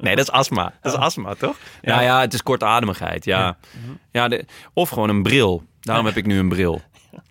Nee, 0.00 0.16
dat 0.16 0.24
is 0.24 0.30
astma. 0.30 0.72
Dat 0.80 0.92
is 0.92 0.98
astma, 0.98 1.34
toch? 1.34 1.56
Ja. 1.82 1.90
Nou 1.94 2.02
ja, 2.02 2.20
het 2.20 2.34
is 2.34 2.42
kortademigheid. 2.42 3.24
Ja. 3.24 3.38
Ja. 3.40 3.56
Ja. 4.10 4.28
de, 4.28 4.44
of 4.72 4.88
gewoon 4.88 5.08
een 5.08 5.22
bril. 5.22 5.62
Daarom 5.80 6.06
heb 6.06 6.16
ik 6.16 6.26
nu 6.26 6.38
een 6.38 6.48
bril. 6.48 6.80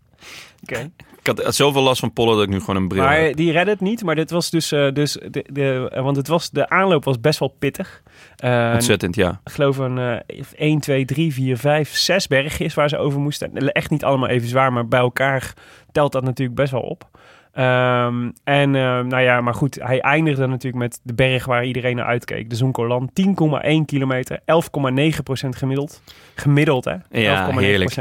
Oké. 0.63 0.91
Ik 1.21 1.27
had 1.27 1.55
zoveel 1.55 1.81
last 1.81 1.99
van 1.99 2.13
pollen 2.13 2.35
dat 2.35 2.43
ik 2.43 2.49
nu 2.49 2.59
gewoon 2.59 2.75
een 2.75 2.87
bril 2.87 3.03
heb. 3.03 3.21
Maar 3.21 3.31
die 3.35 3.51
redde 3.51 3.71
het 3.71 3.79
niet. 3.81 4.03
Maar 4.03 4.15
dit 4.15 4.31
was 4.31 4.49
dus... 4.49 4.71
eh, 4.71 4.91
dus 4.93 5.11
de, 5.29 5.45
de, 5.51 5.91
want 6.03 6.15
het 6.15 6.27
was, 6.27 6.49
de 6.49 6.69
aanloop 6.69 7.03
was 7.03 7.19
best 7.19 7.39
wel 7.39 7.55
pittig. 7.59 8.03
Eh, 8.35 8.71
Ontzettend, 8.73 9.15
ja. 9.15 9.41
Ik 9.43 9.51
geloof 9.51 9.77
een 9.77 9.97
eh 9.97 10.43
1, 10.55 10.79
2, 10.79 11.05
3, 11.05 11.33
4, 11.33 11.57
5, 11.57 11.95
6 11.95 12.27
bergjes 12.27 12.73
waar 12.73 12.89
ze 12.89 12.97
over 12.97 13.19
moesten. 13.19 13.71
Echt 13.71 13.89
niet 13.89 14.03
allemaal 14.03 14.29
even 14.29 14.47
zwaar, 14.47 14.73
maar 14.73 14.87
bij 14.87 14.99
elkaar 14.99 15.53
telt 15.91 16.11
dat 16.11 16.23
natuurlijk 16.23 16.57
best 16.57 16.71
wel 16.71 16.81
op. 16.81 17.09
Ehm, 17.59 18.29
en 18.43 18.75
eh, 18.75 18.81
nou 18.99 19.19
ja, 19.19 19.41
maar 19.41 19.53
goed, 19.53 19.77
hij 19.81 20.01
eindigde 20.01 20.47
natuurlijk 20.47 20.83
met 20.83 20.99
de 21.03 21.13
berg 21.13 21.45
waar 21.45 21.65
iedereen 21.65 21.95
naar 21.95 22.05
uitkeek. 22.05 22.49
De 22.49 22.55
Zonkolan, 22.55 23.09
10,1 23.13 23.85
kilometer, 23.85 24.39
11,9% 24.39 25.49
gemiddeld. 25.49 26.01
Gemiddeld, 26.35 26.85
hè? 26.85 26.95
11,9 26.95 27.01
Ja, 27.09 27.51
heerlijk. 27.57 27.95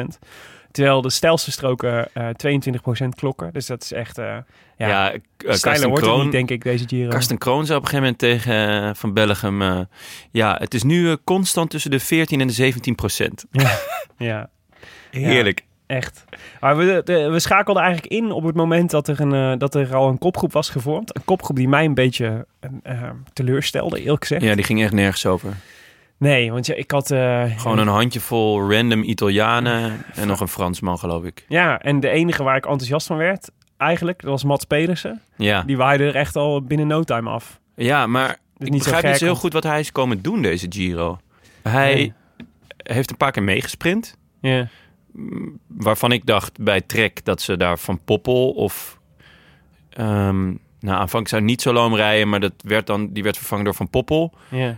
Terwijl 0.71 1.03
de 1.03 1.11
stijlste 1.11 1.51
stroken 1.51 2.09
eh 2.13 2.29
22% 3.05 3.09
klokken. 3.09 3.53
Dus 3.53 3.67
dat 3.67 3.83
is 3.83 3.93
echt... 3.93 4.19
eh 4.19 4.37
ja, 4.77 4.89
Ja, 4.89 5.13
eh, 5.13 5.53
stijler 5.53 5.89
wordt 5.89 6.05
Kroon, 6.05 6.23
niet, 6.23 6.33
denk 6.33 6.51
ik, 6.51 6.63
deze 6.63 6.89
Giro. 6.89 7.09
Karsten 7.09 7.39
Kroon 7.39 7.67
zei 7.67 7.79
op 7.79 7.85
een 7.85 7.91
gegeven 7.91 8.15
moment 8.19 8.43
tegen 8.43 8.97
Van 8.97 9.13
Bellegem... 9.13 9.87
ja, 10.31 10.57
het 10.61 10.75
is 10.75 10.83
nu 10.83 11.17
constant 11.25 11.71
tussen 11.71 11.91
de 11.91 12.01
14 12.01 12.41
en 12.41 12.47
de 12.47 12.53
17 12.53 12.95
procent. 12.95 13.45
Ja, 14.19 14.51
Heerlijk. 15.11 15.67
Echt. 15.89 16.25
Maar 16.61 16.77
we, 16.77 17.01
de- 17.05 17.31
we 17.31 17.39
schakelden 17.39 17.83
eigenlijk 17.83 18.13
in 18.13 18.31
op 18.33 18.43
het 18.45 18.55
moment 18.57 18.91
dat 18.91 19.09
er, 19.09 19.21
een, 19.21 19.33
eh, 19.53 19.59
dat 19.59 19.75
er 19.75 19.95
al 19.97 20.09
een 20.09 20.19
kopgroep 20.19 20.53
was 20.53 20.71
gevormd. 20.71 21.17
Een 21.17 21.25
kopgroep 21.25 21.57
die 21.57 21.69
mij 21.69 21.85
een 21.85 21.95
beetje 21.95 22.47
eh, 22.83 23.03
teleurstelde, 23.33 24.01
eerlijk 24.03 24.23
gezegd. 24.23 24.43
Ja, 24.43 24.55
die 24.55 24.65
ging 24.65 24.83
echt 24.83 24.93
nergens 24.93 25.27
over. 25.27 25.53
Nee, 26.17 26.53
want 26.53 26.67
ja, 26.67 26.75
ik 26.75 26.91
had... 26.91 27.11
eh, 27.11 27.45
Gewoon 27.57 27.79
een 27.79 27.87
handjevol 27.89 28.71
random 28.73 29.03
Italianen 29.03 30.03
en 30.15 30.27
nog 30.27 30.41
een 30.41 30.49
Fransman, 30.49 30.99
geloof 30.99 31.25
ik. 31.25 31.45
Ja, 31.49 31.81
en 31.81 32.01
de 32.01 32.09
enige 32.09 32.43
waar 32.43 32.57
ik 32.57 32.65
enthousiast 32.67 33.07
van 33.07 33.17
werd, 33.17 33.51
eigenlijk, 33.77 34.21
dat 34.23 34.31
was 34.31 34.45
Mats 34.45 34.65
Pedersen. 34.65 35.21
Ja, 35.37 35.63
Die 35.63 35.77
waaide 35.77 36.05
er 36.07 36.15
echt 36.15 36.37
al 36.37 36.63
binnen 36.63 36.87
no 36.87 37.03
time 37.03 37.31
af. 37.31 37.59
ja 37.75 38.07
maar 38.07 38.39
Dus 38.57 38.69
ik 38.69 38.79
begrijp 38.79 39.05
niet 39.05 39.17
zo 39.17 39.25
heel 39.25 39.35
goed 39.35 39.53
wat 39.53 39.63
hij 39.63 39.81
is 39.81 39.93
komen 39.93 40.23
doen, 40.23 40.43
deze 40.43 40.67
Giro. 40.69 41.19
Hij 41.63 41.95
Nee. 41.95 42.13
heeft 42.77 43.11
een 43.11 43.17
paar 43.17 43.33
keer 43.33 43.43
meegesprint. 43.43 44.17
Ja, 44.41 44.69
Waarvan 45.67 46.13
ik 46.13 46.27
dacht 46.27 46.59
bij 46.63 46.81
Trek 46.81 47.25
dat 47.25 47.41
ze 47.43 47.57
daar 47.57 47.79
van 47.79 48.01
Poppel 48.05 48.51
of... 48.51 48.99
ehm, 49.91 50.45
nou, 50.81 50.97
aanvankelijk 50.99 51.29
zou 51.29 51.43
niet 51.43 51.63
zo 51.63 51.73
loom 51.73 51.95
rijden, 51.95 52.29
maar 52.29 52.41
dat 52.41 52.53
werd 52.59 52.87
dan, 52.87 53.13
die 53.13 53.23
werd 53.23 53.37
vervangen 53.37 53.65
door 53.65 53.75
Van 53.75 53.91
Poppel. 53.91 54.33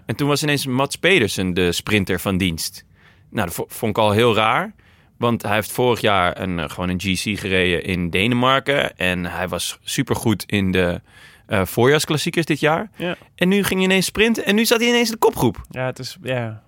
En 0.06 0.16
toen 0.16 0.28
was 0.28 0.42
ineens 0.42 0.66
Mats 0.66 0.97
Pedersen 0.97 1.54
de 1.54 1.73
sprinter 1.73 2.20
van 2.20 2.37
dienst. 2.37 2.85
Nou, 3.30 3.47
dat 3.47 3.54
vo- 3.54 3.64
vond 3.68 3.97
ik 3.97 4.02
al 4.02 4.11
heel 4.11 4.35
raar. 4.35 4.75
Want 5.16 5.42
hij 5.42 5.54
heeft 5.54 5.73
vorig 5.73 6.00
jaar 6.00 6.40
een, 6.40 6.59
eh, 6.59 6.68
gewoon 6.70 6.88
een 6.88 7.00
GC 7.00 7.38
gereden 7.38 7.85
in 7.85 8.11
Denemarken. 8.11 8.97
En 8.97 9.25
hij 9.26 9.49
was 9.49 9.78
supergoed 9.82 10.44
in 10.47 10.70
de 10.73 11.00
eh, 11.47 11.64
voorjaarsklassiekers 11.64 12.47
dit 12.47 12.61
jaar. 12.61 12.90
Ja. 12.97 13.16
En 13.35 13.49
nu 13.49 13.56
ging 13.64 13.80
hij 13.80 13.88
ineens 13.88 14.06
sprinten 14.06 14.44
en 14.44 14.54
nu 14.54 14.64
zat 14.64 14.78
hij 14.80 14.88
ineens 14.88 15.06
in 15.06 15.12
de 15.12 15.18
kopgroep. 15.18 15.61
ja, 15.70 15.87
het 15.87 15.99
is... 15.99 16.16
Ja. 16.23 16.62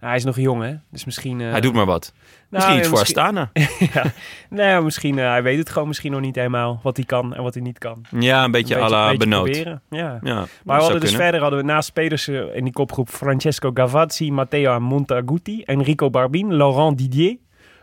Nou, 0.00 0.12
hij 0.12 0.16
is 0.16 0.24
nog 0.24 0.36
jong, 0.36 0.62
hè? 0.62 0.74
Dus 0.90 1.04
misschien... 1.04 1.40
eh, 1.40 1.50
Hij 1.50 1.60
doet 1.60 1.72
maar 1.74 1.86
wat. 1.86 2.12
Nou, 2.50 2.62
Misschien 2.64 2.78
iets 2.78 2.88
voor 2.88 2.98
misschien- 2.98 3.18
Astana. 3.22 3.50
ja. 3.94 4.12
Nou, 4.50 4.84
misschien... 4.84 5.18
eh, 5.18 5.28
hij 5.28 5.42
weet 5.42 5.58
het 5.58 5.70
gewoon 5.70 5.88
misschien 5.88 6.12
nog 6.12 6.20
niet 6.20 6.34
helemaal 6.34 6.80
wat 6.82 6.96
hij 6.96 7.06
kan 7.06 7.34
en 7.34 7.42
wat 7.42 7.54
hij 7.54 7.62
niet 7.62 7.78
kan. 7.78 8.04
Ja, 8.18 8.44
een 8.44 8.50
beetje 8.50 8.80
à 8.80 8.88
la 8.88 9.16
Benoot. 9.16 9.56
Ja. 9.56 9.80
Ja, 9.90 10.18
Maar 10.22 10.48
we 10.64 10.72
hadden 10.72 10.90
dus 10.90 11.00
kunnen. 11.00 11.20
verder 11.20 11.40
hadden 11.40 11.58
we 11.58 11.64
naast 11.64 11.92
Pedersen 11.92 12.54
in 12.54 12.64
die 12.64 12.72
kopgroep 12.72 13.08
Francesco 13.08 13.70
Gavazzi, 13.74 14.30
Matteo 14.30 14.80
Montaguti, 14.80 15.62
Enrico 15.64 16.10
Barbin, 16.10 16.54
Laurent 16.54 16.98
Didier, 16.98 17.36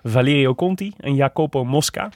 Valerio 0.04 0.56
Conti 0.56 0.94
en 1.00 1.16
Jacopo 1.16 1.66
Mosca. 1.66 2.10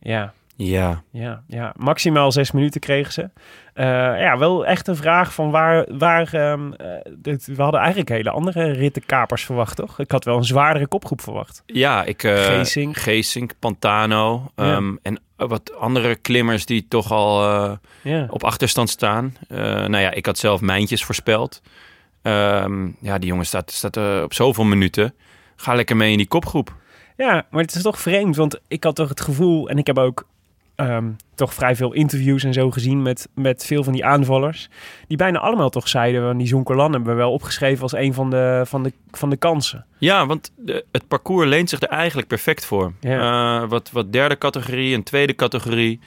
Ja, 0.00 0.32
Ja, 0.56 1.02
ja, 1.10 1.42
ja. 1.46 1.72
Maximaal 1.76 2.32
zes 2.32 2.50
minuten 2.52 2.80
kregen 2.80 3.12
ze. 3.12 3.30
Eh, 3.74 3.84
ja, 4.20 4.38
wel 4.38 4.66
echt 4.66 4.88
een 4.88 4.96
vraag 4.96 5.34
van 5.34 5.50
waar... 5.50 5.86
waar 5.98 6.34
ehm, 6.34 6.72
eh, 6.72 6.86
dit- 7.16 7.46
we 7.46 7.62
hadden 7.62 7.80
eigenlijk 7.80 8.10
hele 8.10 8.30
andere 8.30 8.70
rittenkapers 8.70 9.44
verwacht, 9.44 9.76
toch? 9.76 9.98
Ik 9.98 10.10
had 10.10 10.24
wel 10.24 10.36
een 10.36 10.44
zwaardere 10.44 10.86
kopgroep 10.86 11.20
verwacht. 11.20 11.62
ja 11.66 12.04
ik... 12.04 12.22
eh, 12.22 12.44
Geesink. 12.44 12.96
Geesink, 12.96 13.52
Pantano. 13.58 14.50
Ja. 14.56 14.74
ehm, 14.76 14.96
En 15.02 15.20
wat 15.36 15.76
andere 15.78 16.14
klimmers 16.16 16.66
die 16.66 16.88
toch 16.88 17.10
al... 17.12 17.42
eh, 17.44 17.72
Ja, 18.02 18.26
op 18.30 18.44
achterstand 18.44 18.90
staan. 18.90 19.34
Eh, 19.48 19.58
nou 19.64 19.96
ja, 19.98 20.10
ik 20.10 20.26
had 20.26 20.38
zelf 20.38 20.60
mijntjes 20.60 21.04
voorspeld. 21.04 21.62
Ehm, 22.22 22.86
ja, 23.00 23.18
die 23.18 23.28
jongen 23.28 23.46
staat, 23.46 23.70
staat 23.70 23.96
eh, 23.96 24.20
op 24.22 24.34
zoveel 24.34 24.64
minuten. 24.64 25.14
Ga 25.56 25.74
lekker 25.74 25.96
mee 25.96 26.10
in 26.10 26.16
die 26.18 26.28
kopgroep. 26.28 26.74
Ja, 27.16 27.46
maar 27.50 27.62
het 27.62 27.74
is 27.74 27.82
toch 27.82 27.98
vreemd, 28.00 28.36
want 28.36 28.60
ik 28.68 28.84
had 28.84 28.94
toch 28.96 29.08
het 29.08 29.20
gevoel, 29.20 29.68
en 29.68 29.78
ik 29.78 29.86
heb 29.86 29.98
ook 29.98 30.26
ehm, 30.74 31.10
toch 31.34 31.54
vrij 31.54 31.76
veel 31.76 31.92
interviews 31.92 32.44
en 32.44 32.52
zo 32.52 32.70
gezien 32.70 33.02
met, 33.02 33.28
met 33.34 33.64
veel 33.66 33.84
van 33.84 33.92
die 33.92 34.04
aanvallers, 34.04 34.68
die 35.06 35.16
bijna 35.16 35.38
allemaal 35.38 35.70
toch 35.70 35.88
zeiden, 35.88 36.22
van 36.22 36.36
die 36.38 36.46
Zonkerlan 36.46 36.92
hebben 36.92 37.10
we 37.10 37.16
wel 37.18 37.32
opgeschreven 37.32 37.82
als 37.82 37.92
een 37.94 38.14
van 38.14 38.30
de, 38.30 38.62
van 38.66 38.82
de, 38.82 38.92
van 39.10 39.30
de 39.30 39.36
kansen. 39.36 39.86
Ja, 39.98 40.26
want 40.26 40.52
de, 40.56 40.84
het 40.92 41.08
parcours 41.08 41.48
leent 41.48 41.70
zich 41.70 41.80
er 41.80 41.88
eigenlijk 41.88 42.28
perfect 42.28 42.64
voor. 42.64 42.92
Ja. 43.00 43.62
Eh, 43.62 43.68
wat, 43.68 43.90
wat 43.92 44.12
derde 44.12 44.38
categorie, 44.38 44.94
een 44.94 45.02
tweede 45.02 45.34
categorie. 45.34 46.00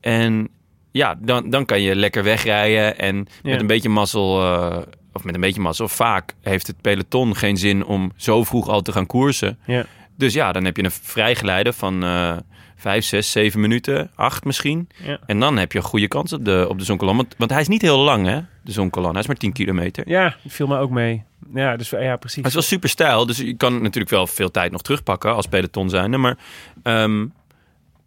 En 0.00 0.48
ja, 0.90 1.14
dan, 1.20 1.50
dan 1.50 1.64
kan 1.64 1.80
je 1.82 1.94
lekker 1.96 2.22
wegrijden. 2.22 2.98
En 2.98 3.16
Ja. 3.16 3.50
met 3.50 3.60
een 3.60 3.66
beetje 3.66 3.88
mazzel, 3.88 4.40
eh, 4.42 4.78
of 5.12 5.24
met 5.24 5.34
een 5.34 5.40
beetje 5.40 5.60
mazzel, 5.60 5.88
vaak 5.88 6.34
heeft 6.40 6.66
het 6.66 6.80
peloton 6.80 7.36
geen 7.36 7.56
zin 7.56 7.84
om 7.84 8.12
zo 8.16 8.44
vroeg 8.44 8.68
al 8.68 8.82
te 8.82 8.92
gaan 8.92 9.06
koersen. 9.06 9.58
Ja. 9.66 9.84
Dus 10.16 10.34
ja, 10.34 10.52
dan 10.52 10.64
heb 10.64 10.76
je 10.76 10.84
een 10.84 10.90
vrijgeleide 10.90 11.72
van 11.72 12.02
eh 12.04 12.36
vijf, 12.80 13.04
zes, 13.04 13.30
zeven 13.30 13.60
minuten, 13.60 14.10
acht 14.14 14.44
misschien. 14.44 14.88
Ja. 15.04 15.18
En 15.26 15.40
dan 15.40 15.56
heb 15.56 15.72
je 15.72 15.78
een 15.78 15.84
goede 15.84 16.08
kans 16.08 16.32
op 16.32 16.44
de, 16.44 16.66
op 16.68 16.78
de 16.78 16.84
Zonkolan. 16.84 17.16
Want, 17.16 17.34
want 17.38 17.50
hij 17.50 17.60
is 17.60 17.68
niet 17.68 17.82
heel 17.82 17.98
lang, 17.98 18.26
hè, 18.26 18.40
de 18.62 18.72
Zonkolan. 18.72 19.10
Hij 19.10 19.20
is 19.20 19.26
maar 19.26 19.36
10 19.36 19.52
kilometer. 19.52 20.08
Ja, 20.08 20.36
viel 20.46 20.66
me 20.66 20.78
ook 20.78 20.90
mee. 20.90 21.22
Ja, 21.54 21.76
dus 21.76 21.90
ja, 21.90 22.16
precies. 22.16 22.36
Hij 22.36 22.46
is 22.46 22.54
wel 22.54 22.62
super 22.62 22.88
stijl, 22.88 23.26
dus 23.26 23.36
je 23.38 23.54
kan 23.56 23.82
natuurlijk 23.82 24.10
wel 24.10 24.26
veel 24.26 24.50
tijd 24.50 24.72
nog 24.72 24.82
terugpakken 24.82 25.34
als 25.34 25.46
peloton 25.46 25.90
zijnde. 25.90 26.16
Maar 26.16 26.38
ehm, 26.82 27.26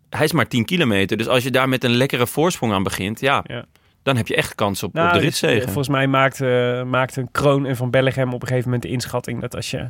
hij 0.09 0.23
is 0.25 0.31
maar 0.31 0.47
10 0.47 0.65
kilometer. 0.65 1.17
Dus 1.17 1.27
als 1.27 1.43
je 1.43 1.51
daar 1.51 1.69
met 1.69 1.83
een 1.83 1.95
lekkere 1.95 2.27
voorsprong 2.27 2.73
aan 2.73 2.83
begint, 2.83 3.19
ja, 3.19 3.43
Ja. 3.47 3.65
Dan 4.03 4.15
heb 4.17 4.27
je 4.27 4.35
echt 4.35 4.55
kans 4.55 4.83
op, 4.83 4.93
Nou, 4.93 5.07
op 5.07 5.13
de 5.13 5.19
dus, 5.19 5.27
ritzegen. 5.27 5.57
eh, 5.59 5.63
volgens 5.65 5.87
mij 5.87 6.07
maakte, 6.07 6.83
maakte 6.87 7.19
een 7.21 7.31
Kroon 7.31 7.65
en 7.65 7.75
Van 7.75 7.89
Bellegem 7.89 8.33
op 8.33 8.41
een 8.41 8.47
gegeven 8.47 8.65
moment 8.69 8.81
de 8.83 8.89
inschatting 8.93 9.41
dat 9.41 9.55
als 9.55 9.71
je 9.71 9.89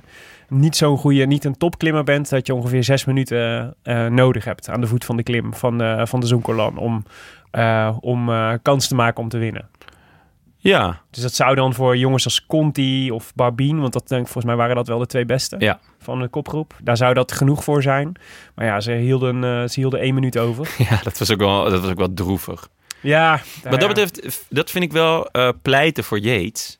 niet 0.50 0.76
zo'n 0.76 0.98
goede, 0.98 1.26
niet 1.26 1.46
een 1.46 1.58
topklimmer 1.58 2.04
bent, 2.04 2.30
dat 2.30 2.48
je 2.48 2.54
ongeveer 2.54 2.84
zes 2.84 3.06
minuten 3.06 3.76
eh, 3.84 4.06
nodig 4.08 4.46
hebt 4.46 4.70
aan 4.70 4.82
de 4.82 4.88
voet 4.88 5.06
van 5.06 5.18
de 5.18 5.24
klim 5.24 5.54
van 5.54 5.78
de, 5.78 6.02
van 6.08 6.20
de 6.20 6.28
Zonkolan 6.28 6.78
om, 6.78 7.06
eh, 7.52 7.98
om 8.00 8.30
eh, 8.30 8.54
kans 8.62 8.88
te 8.88 8.96
maken 8.96 9.24
om 9.24 9.30
te 9.30 9.38
winnen. 9.38 9.70
Ja, 10.58 11.02
Dus 11.10 11.22
dat 11.22 11.34
zou 11.34 11.56
dan 11.56 11.74
voor 11.74 11.98
jongens 11.98 12.26
als 12.26 12.46
Conti 12.46 13.12
of 13.12 13.32
Barbien, 13.36 13.80
want 13.80 13.94
dat 13.94 14.08
denk 14.08 14.22
ik, 14.22 14.28
volgens 14.28 14.46
mij 14.46 14.56
waren 14.56 14.76
dat 14.76 14.88
wel 14.88 15.00
de 15.00 15.06
twee 15.06 15.26
beste 15.26 15.56
Ja. 15.60 15.80
van 16.00 16.20
de 16.20 16.28
kopgroep. 16.28 16.74
Daar 16.84 16.98
zou 16.98 17.14
dat 17.14 17.32
genoeg 17.32 17.64
voor 17.64 17.82
zijn. 17.82 18.12
Maar 18.56 18.66
ja, 18.66 18.80
ze 18.80 18.92
hielden, 18.92 19.44
eh, 19.44 19.68
ze 19.68 19.80
hielden 19.80 20.00
één 20.00 20.14
minuut 20.14 20.38
over. 20.38 20.76
ja 20.90 21.00
dat, 21.04 21.18
was 21.18 21.32
ook 21.32 21.40
wel, 21.40 21.64
dat 21.70 21.82
was 21.82 21.90
ook 21.90 21.98
wel 21.98 22.14
droevig. 22.14 22.68
Ja, 23.04 23.42
Wat 23.64 23.80
dat 23.80 23.88
betreft, 23.88 24.46
dat 24.50 24.72
vind 24.72 24.84
ik 24.84 24.92
wel 24.92 25.28
eh, 25.32 25.50
pleiten 25.62 26.04
voor 26.04 26.20
Yates. 26.20 26.80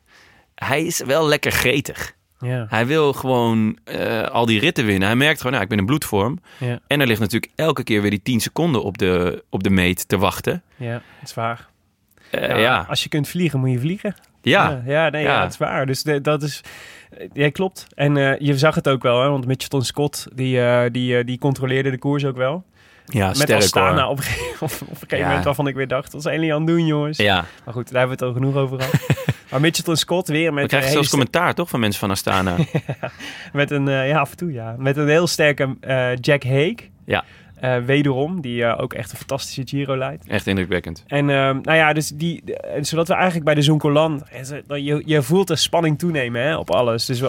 Hij 0.56 0.84
is 0.84 1.04
wel 1.06 1.28
lekker 1.28 1.52
gretig. 1.52 2.14
Ja, 2.40 2.66
Hij 2.70 2.86
wil 2.86 3.14
gewoon 3.14 3.78
eh, 3.84 4.22
al 4.24 4.46
die 4.46 4.60
ritten 4.60 4.86
winnen. 4.86 5.08
Hij 5.08 5.18
merkt 5.18 5.38
gewoon, 5.38 5.52
nou, 5.52 5.64
ik 5.64 5.70
ben 5.70 5.78
in 5.80 5.86
bloedvorm. 5.86 6.40
ja, 6.60 6.80
En 6.88 7.02
er 7.02 7.08
ligt 7.08 7.20
natuurlijk 7.20 7.52
elke 7.56 7.84
keer 7.84 8.02
weer 8.02 8.10
die 8.10 8.22
10 8.22 8.40
seconden 8.40 8.84
op 8.84 8.98
de, 8.98 9.44
op 9.50 9.64
de 9.64 9.70
meet 9.70 10.08
te 10.08 10.18
wachten. 10.18 10.64
ja, 10.76 10.92
dat 10.94 11.30
is 11.30 11.34
waar. 11.34 11.68
Eh, 12.32 12.48
Ja, 12.50 12.58
ja, 12.58 12.86
Als 12.90 13.04
je 13.04 13.10
kunt 13.10 13.28
vliegen, 13.28 13.60
moet 13.60 13.72
je 13.72 13.80
vliegen. 13.80 14.16
ja. 14.42 14.82
ja, 14.86 15.10
nee, 15.10 15.24
ja. 15.24 15.42
Dat 15.42 15.52
is 15.52 15.58
waar. 15.58 15.86
Dus 15.86 16.04
de- 16.04 16.22
dat 16.22 16.44
is... 16.44 16.62
Ja, 17.34 17.50
klopt. 17.50 17.88
En 17.96 18.16
je 18.40 18.58
zag 18.58 18.76
het 18.76 18.88
ook 18.90 19.04
wel, 19.04 19.22
hè, 19.22 19.30
want 19.30 19.46
Mitchelton 19.46 19.82
Scott, 19.84 20.28
die, 20.34 20.92
die, 20.92 21.24
die 21.24 21.38
controleerde 21.38 21.90
de 21.90 21.98
koers 22.00 22.26
ook 22.26 22.38
wel. 22.38 22.64
Ja 23.06 23.28
Met 23.28 23.38
sterk 23.38 23.62
Astana 23.62 24.10
op, 24.10 24.20
op, 24.60 24.72
op 24.72 24.72
een 24.90 24.98
gegeven 25.00 25.28
moment 25.28 25.44
waarvan 25.46 25.68
ik 25.68 25.76
weer 25.76 25.88
dacht, 25.88 26.14
wat 26.14 26.22
zijn 26.22 26.36
jullie 26.36 26.54
aan 26.54 26.62
het 26.62 26.68
doen, 26.68 26.86
jongens? 26.86 27.18
Ja, 27.18 27.46
Maar 27.66 27.74
goed, 27.74 27.92
daar 27.92 28.00
hebben 28.00 28.18
we 28.18 28.26
het 28.26 28.36
al 28.36 28.42
genoeg 28.42 28.56
over 28.56 28.82
gehad. 28.82 29.26
maar 29.52 29.62
Mitchelton 29.62 29.98
Scott 29.98 30.28
weer 30.28 30.54
met 30.54 30.64
we 30.64 30.70
krijgen 30.70 30.92
zelfs 30.92 31.10
commentaar 31.10 31.54
toch 31.54 31.70
van 31.70 31.80
mensen 31.80 32.00
van 32.00 32.12
Astana. 32.12 32.56
met 33.54 33.72
een, 33.72 33.88
eh, 33.88 34.08
ja, 34.08 34.20
af 34.20 34.32
en 34.32 34.38
toe 34.38 34.52
ja, 34.52 34.76
met 34.78 34.98
een 34.98 35.08
heel 35.08 35.28
sterke 35.28 35.76
eh, 35.80 36.16
Jack 36.16 36.44
Hague. 36.44 36.78
Ja. 37.06 37.24
Eh, 37.64 37.78
wederom, 37.78 38.42
die 38.42 38.64
eh, 38.64 38.82
ook 38.82 38.94
echt 38.94 39.12
een 39.12 39.18
fantastische 39.18 39.62
Giro 39.66 39.98
leidt. 39.98 40.28
Echt 40.28 40.48
indrukwekkend. 40.48 41.04
En 41.08 41.30
ehm, 41.30 41.60
nou 41.62 41.78
ja, 41.78 41.94
dus 41.94 42.08
die, 42.10 42.42
de- 42.46 42.58
en 42.58 42.86
zodat 42.86 43.08
we 43.08 43.14
eigenlijk 43.14 43.46
bij 43.46 43.54
de 43.56 43.62
Zonkolan, 43.62 44.24
eh, 44.32 44.44
zo- 44.44 44.62
dat 44.68 44.86
je, 44.86 45.02
je 45.06 45.22
voelt 45.22 45.48
de 45.48 45.56
spanning 45.56 46.00
toenemen 46.00 46.42
hè, 46.42 46.56
op 46.58 46.70
alles. 46.72 47.06
Dus, 47.06 47.24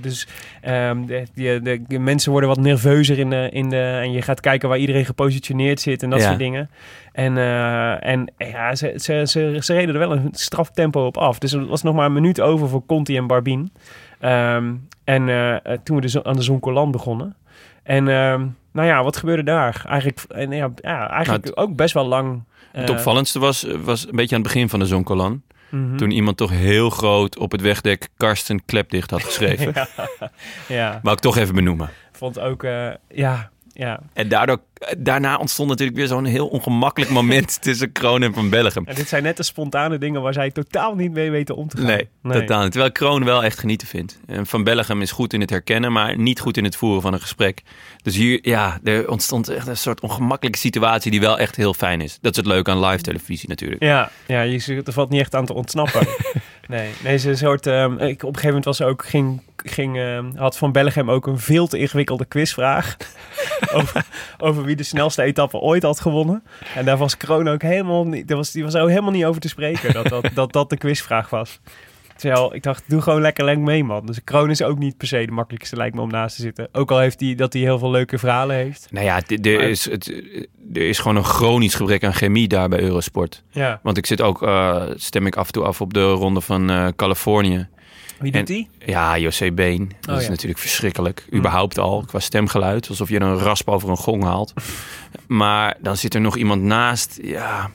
dus 0.00 0.26
ehm, 0.60 1.06
de, 1.06 1.80
de, 1.88 1.98
mensen 1.98 2.30
worden 2.30 2.48
wat 2.48 2.58
nerveuzer 2.60 3.18
in 3.18 3.30
de, 3.30 3.48
in 3.52 3.68
de, 3.68 3.80
en 3.82 4.12
je 4.12 4.22
gaat 4.22 4.40
kijken 4.40 4.68
waar 4.68 4.78
iedereen 4.78 5.04
gepositioneerd 5.04 5.80
zit 5.80 6.02
en 6.02 6.10
dat 6.10 6.20
Ja. 6.20 6.26
soort 6.26 6.38
dingen. 6.38 6.70
En, 7.12 7.36
eh, 7.38 8.06
en 8.06 8.32
ja, 8.38 8.74
ze, 8.74 8.92
ze, 8.96 9.22
ze, 9.26 9.56
ze 9.60 9.74
reden 9.74 9.94
er 9.94 10.00
wel 10.00 10.12
een 10.12 10.28
straf 10.32 10.70
tempo 10.70 11.06
op 11.06 11.16
af. 11.16 11.38
Dus 11.38 11.52
er 11.52 11.66
was 11.66 11.82
nog 11.82 11.94
maar 11.94 12.06
een 12.06 12.12
minuut 12.12 12.40
over 12.40 12.68
voor 12.68 12.86
Conti 12.86 13.16
en 13.16 13.26
Barbin. 13.26 13.72
Ehm, 14.20 14.72
en 15.04 15.28
eh, 15.28 15.54
eh, 15.54 15.78
toen 15.82 16.00
we 16.00 16.08
zo- 16.08 16.22
aan 16.22 16.36
de 16.36 16.42
Zonkolan 16.42 16.90
begonnen. 16.90 17.34
En 17.90 18.08
ehm, 18.08 18.46
nou 18.72 18.86
ja, 18.88 19.02
wat 19.02 19.16
gebeurde 19.16 19.42
daar? 19.42 19.84
Eigenlijk, 19.88 20.20
en 20.28 20.50
ja, 20.50 20.70
ja, 20.76 21.08
eigenlijk 21.10 21.44
Nou, 21.44 21.56
ook 21.56 21.76
best 21.76 21.94
wel 21.94 22.06
lang. 22.06 22.42
Het 22.72 22.88
eh, 22.88 22.94
opvallendste 22.94 23.38
was, 23.38 23.66
was 23.82 24.06
een 24.08 24.16
beetje 24.16 24.36
aan 24.36 24.42
het 24.42 24.52
begin 24.52 24.68
van 24.68 24.78
de 24.78 24.86
Zonkolan. 24.86 25.42
mhm. 25.68 25.96
Toen 25.96 26.10
iemand 26.10 26.36
toch 26.36 26.50
heel 26.50 26.90
groot 26.90 27.38
op 27.38 27.52
het 27.52 27.60
wegdek 27.60 28.08
Karsten 28.16 28.64
Klepdicht 28.64 29.10
had 29.10 29.24
geschreven. 29.30 29.72
ja, 29.74 29.88
ja, 30.68 31.00
Wou 31.02 31.16
ik 31.16 31.22
toch 31.22 31.36
even 31.36 31.54
benoemen. 31.54 31.90
vond 32.12 32.40
ook, 32.40 32.62
eh, 32.64 32.88
ja, 33.08 33.50
Ja. 33.80 34.00
En 34.12 34.28
daardoor, 34.28 34.60
daarna 34.98 35.36
ontstond 35.36 35.68
natuurlijk 35.68 35.98
weer 35.98 36.06
zo'n 36.06 36.24
heel 36.24 36.46
ongemakkelijk 36.48 37.10
moment 37.10 37.58
tussen 37.62 37.92
Kroon 37.92 38.22
en 38.22 38.34
Van 38.34 38.50
Bellegem. 38.50 38.86
En 38.86 38.94
dit 38.94 39.08
zijn 39.08 39.22
net 39.22 39.36
de 39.36 39.42
spontane 39.42 39.98
dingen 39.98 40.22
waar 40.22 40.32
zij 40.32 40.50
totaal 40.50 40.94
niet 40.94 41.12
mee 41.12 41.30
weten 41.30 41.56
om 41.56 41.68
te 41.68 41.76
gaan. 41.76 41.86
Nee, 41.86 42.08
totaal 42.22 42.62
niet. 42.62 42.70
Terwijl 42.70 42.92
Kroon 42.92 43.24
wel 43.24 43.44
echt 43.44 43.58
genieten 43.58 43.88
vindt. 43.88 44.20
En 44.26 44.46
Van 44.46 44.64
Bellegem 44.64 45.02
is 45.02 45.10
goed 45.10 45.32
in 45.32 45.40
het 45.40 45.50
herkennen, 45.50 45.92
maar 45.92 46.18
niet 46.18 46.40
goed 46.40 46.56
in 46.56 46.64
het 46.64 46.76
voeren 46.76 47.02
van 47.02 47.12
een 47.12 47.20
gesprek. 47.20 47.62
Dus 48.02 48.16
hier, 48.16 48.38
ja, 48.42 48.78
er 48.84 49.10
ontstond 49.10 49.48
echt 49.48 49.66
een 49.66 49.76
soort 49.76 50.00
ongemakkelijke 50.00 50.58
situatie 50.58 51.10
die 51.10 51.20
wel 51.20 51.38
echt 51.38 51.56
heel 51.56 51.74
fijn 51.74 52.00
is. 52.00 52.18
Dat 52.20 52.30
is 52.30 52.36
het 52.36 52.46
leuke 52.46 52.70
aan 52.70 52.84
live 52.84 53.02
televisie 53.02 53.48
natuurlijk. 53.48 53.82
Ja, 53.82 54.10
ja 54.26 54.40
je, 54.40 54.82
er 54.84 54.92
valt 54.92 55.10
niet 55.10 55.20
echt 55.20 55.34
aan 55.34 55.46
te 55.46 55.54
ontsnappen. 55.54 56.06
nee, 56.70 56.90
nee, 57.02 57.18
ze 57.18 57.34
soort. 57.34 57.66
ehm, 57.66 57.92
ik, 57.92 58.22
op 58.22 58.28
een 58.28 58.40
gegeven 58.40 58.46
moment 58.46 58.64
was 58.64 58.82
ook 58.82 59.04
ging, 59.04 59.42
ging, 59.56 59.96
ehm, 59.98 60.36
had 60.36 60.56
Van 60.56 60.72
Bellegem 60.72 61.10
ook 61.10 61.26
een 61.26 61.38
veel 61.38 61.66
te 61.66 61.78
ingewikkelde 61.78 62.24
quizvraag 62.24 62.96
over, 63.74 64.04
over 64.38 64.64
wie 64.64 64.76
de 64.76 64.82
snelste 64.82 65.22
etappe 65.22 65.58
ooit 65.58 65.82
had 65.82 66.00
gewonnen. 66.00 66.42
En 66.74 66.84
daar 66.84 66.96
was 66.96 67.16
Kroon 67.16 67.48
ook 67.48 67.62
helemaal 67.62 68.06
niet. 68.06 68.32
Was, 68.32 68.50
die 68.50 68.64
was 68.64 68.76
ook 68.76 68.88
helemaal 68.88 69.10
niet 69.10 69.24
over 69.24 69.40
te 69.40 69.48
spreken 69.48 69.92
dat, 69.92 70.34
dat, 70.34 70.52
dat 70.52 70.70
de 70.70 70.76
quizvraag 70.76 71.30
was. 71.30 71.60
Terwijl 72.20 72.54
ik 72.54 72.62
dacht, 72.62 72.82
doe 72.86 73.00
gewoon 73.00 73.20
lekker 73.20 73.44
leng 73.44 73.64
mee, 73.64 73.84
man. 73.84 74.06
Dus 74.06 74.24
Kroon 74.24 74.50
is 74.50 74.62
ook 74.62 74.78
niet 74.78 74.96
per 74.96 75.06
se 75.06 75.26
de 75.26 75.32
makkelijkste, 75.32 75.76
lijkt 75.76 75.94
me, 75.94 76.00
om 76.00 76.10
naast 76.10 76.36
te 76.36 76.42
zitten. 76.42 76.68
Ook 76.72 76.90
al 76.90 76.98
heeft 76.98 77.20
hij 77.20 77.34
dat 77.34 77.52
hij 77.52 77.62
heel 77.62 77.78
veel 77.78 77.90
leuke 77.90 78.18
verhalen 78.18 78.56
heeft. 78.56 78.88
Nou 78.90 79.04
ja, 79.04 79.20
er 79.42 79.60
is, 79.60 79.90
het, 79.90 80.06
er 80.72 80.88
is 80.88 80.98
gewoon 80.98 81.16
een 81.16 81.24
chronisch 81.24 81.74
gebrek 81.74 82.04
aan 82.04 82.14
chemie 82.14 82.48
daar 82.48 82.68
bij 82.68 82.80
Eurosport. 82.80 83.42
Ja. 83.50 83.80
Want 83.82 83.96
ik 83.96 84.06
zit 84.06 84.20
ook, 84.20 84.42
eh, 84.42 84.82
stem 84.94 85.26
ik 85.26 85.36
af 85.36 85.46
en 85.46 85.52
toe 85.52 85.64
af 85.64 85.80
op 85.80 85.94
de 85.94 86.10
ronde 86.10 86.40
van 86.40 86.70
eh, 86.70 86.88
Californië. 86.96 87.68
Wie 88.18 88.32
En- 88.32 88.38
doet 88.38 88.46
die? 88.46 88.68
Ja, 88.86 89.18
José 89.18 89.52
Been. 89.52 89.92
Dat 90.00 90.10
Oh, 90.10 90.16
is 90.20 90.24
ja. 90.24 90.30
natuurlijk 90.30 90.60
verschrikkelijk. 90.60 91.26
Überhaupt 91.34 91.78
al, 91.78 92.04
qua 92.06 92.18
stemgeluid. 92.18 92.88
Alsof 92.88 93.08
je 93.08 93.20
een 93.20 93.38
rasp 93.38 93.68
over 93.68 93.88
een 93.90 93.96
gong 93.96 94.22
haalt. 94.24 94.52
maar 95.26 95.76
dan 95.82 95.96
zit 95.96 96.14
er 96.14 96.20
nog 96.20 96.36
iemand 96.36 96.62
naast. 96.62 97.18
Ja, 97.22 97.70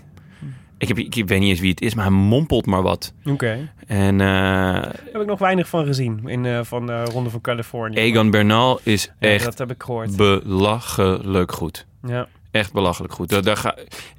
ik, 0.90 0.98
heb, 0.98 0.98
ik 1.22 1.28
weet 1.28 1.40
niet 1.40 1.50
eens 1.50 1.60
wie 1.60 1.70
het 1.70 1.82
is, 1.82 1.94
maar 1.96 2.06
hij 2.06 2.14
mompelt 2.14 2.66
maar 2.66 2.82
wat. 2.82 3.14
Oké. 3.26 3.70
En 3.88 4.22
eh, 4.22 4.28
Daar 4.28 5.02
heb 5.12 5.22
ik 5.22 5.28
nog 5.28 5.40
weinig 5.40 5.68
van 5.68 5.86
gezien 5.86 6.22
in 6.26 6.46
eh, 6.46 6.60
van 6.64 6.86
de 6.86 7.04
Ronde 7.04 7.30
van 7.30 7.42
Californië. 7.42 7.96
Egan 7.98 8.30
Bernal 8.32 8.80
is 8.84 9.12
Ja, 9.20 9.28
echt 9.30 9.44
dat 9.46 9.58
heb 9.58 9.72
ik 9.72 9.84
gehoord. 9.84 10.16
belachelijk 10.18 11.52
goed. 11.52 11.86
Ja. 12.08 12.28
Echt 12.52 12.74
belachelijk 12.74 13.14
goed. 13.14 13.30
Daar, 13.30 13.42
daar 13.44 13.58
ga, 13.58 13.76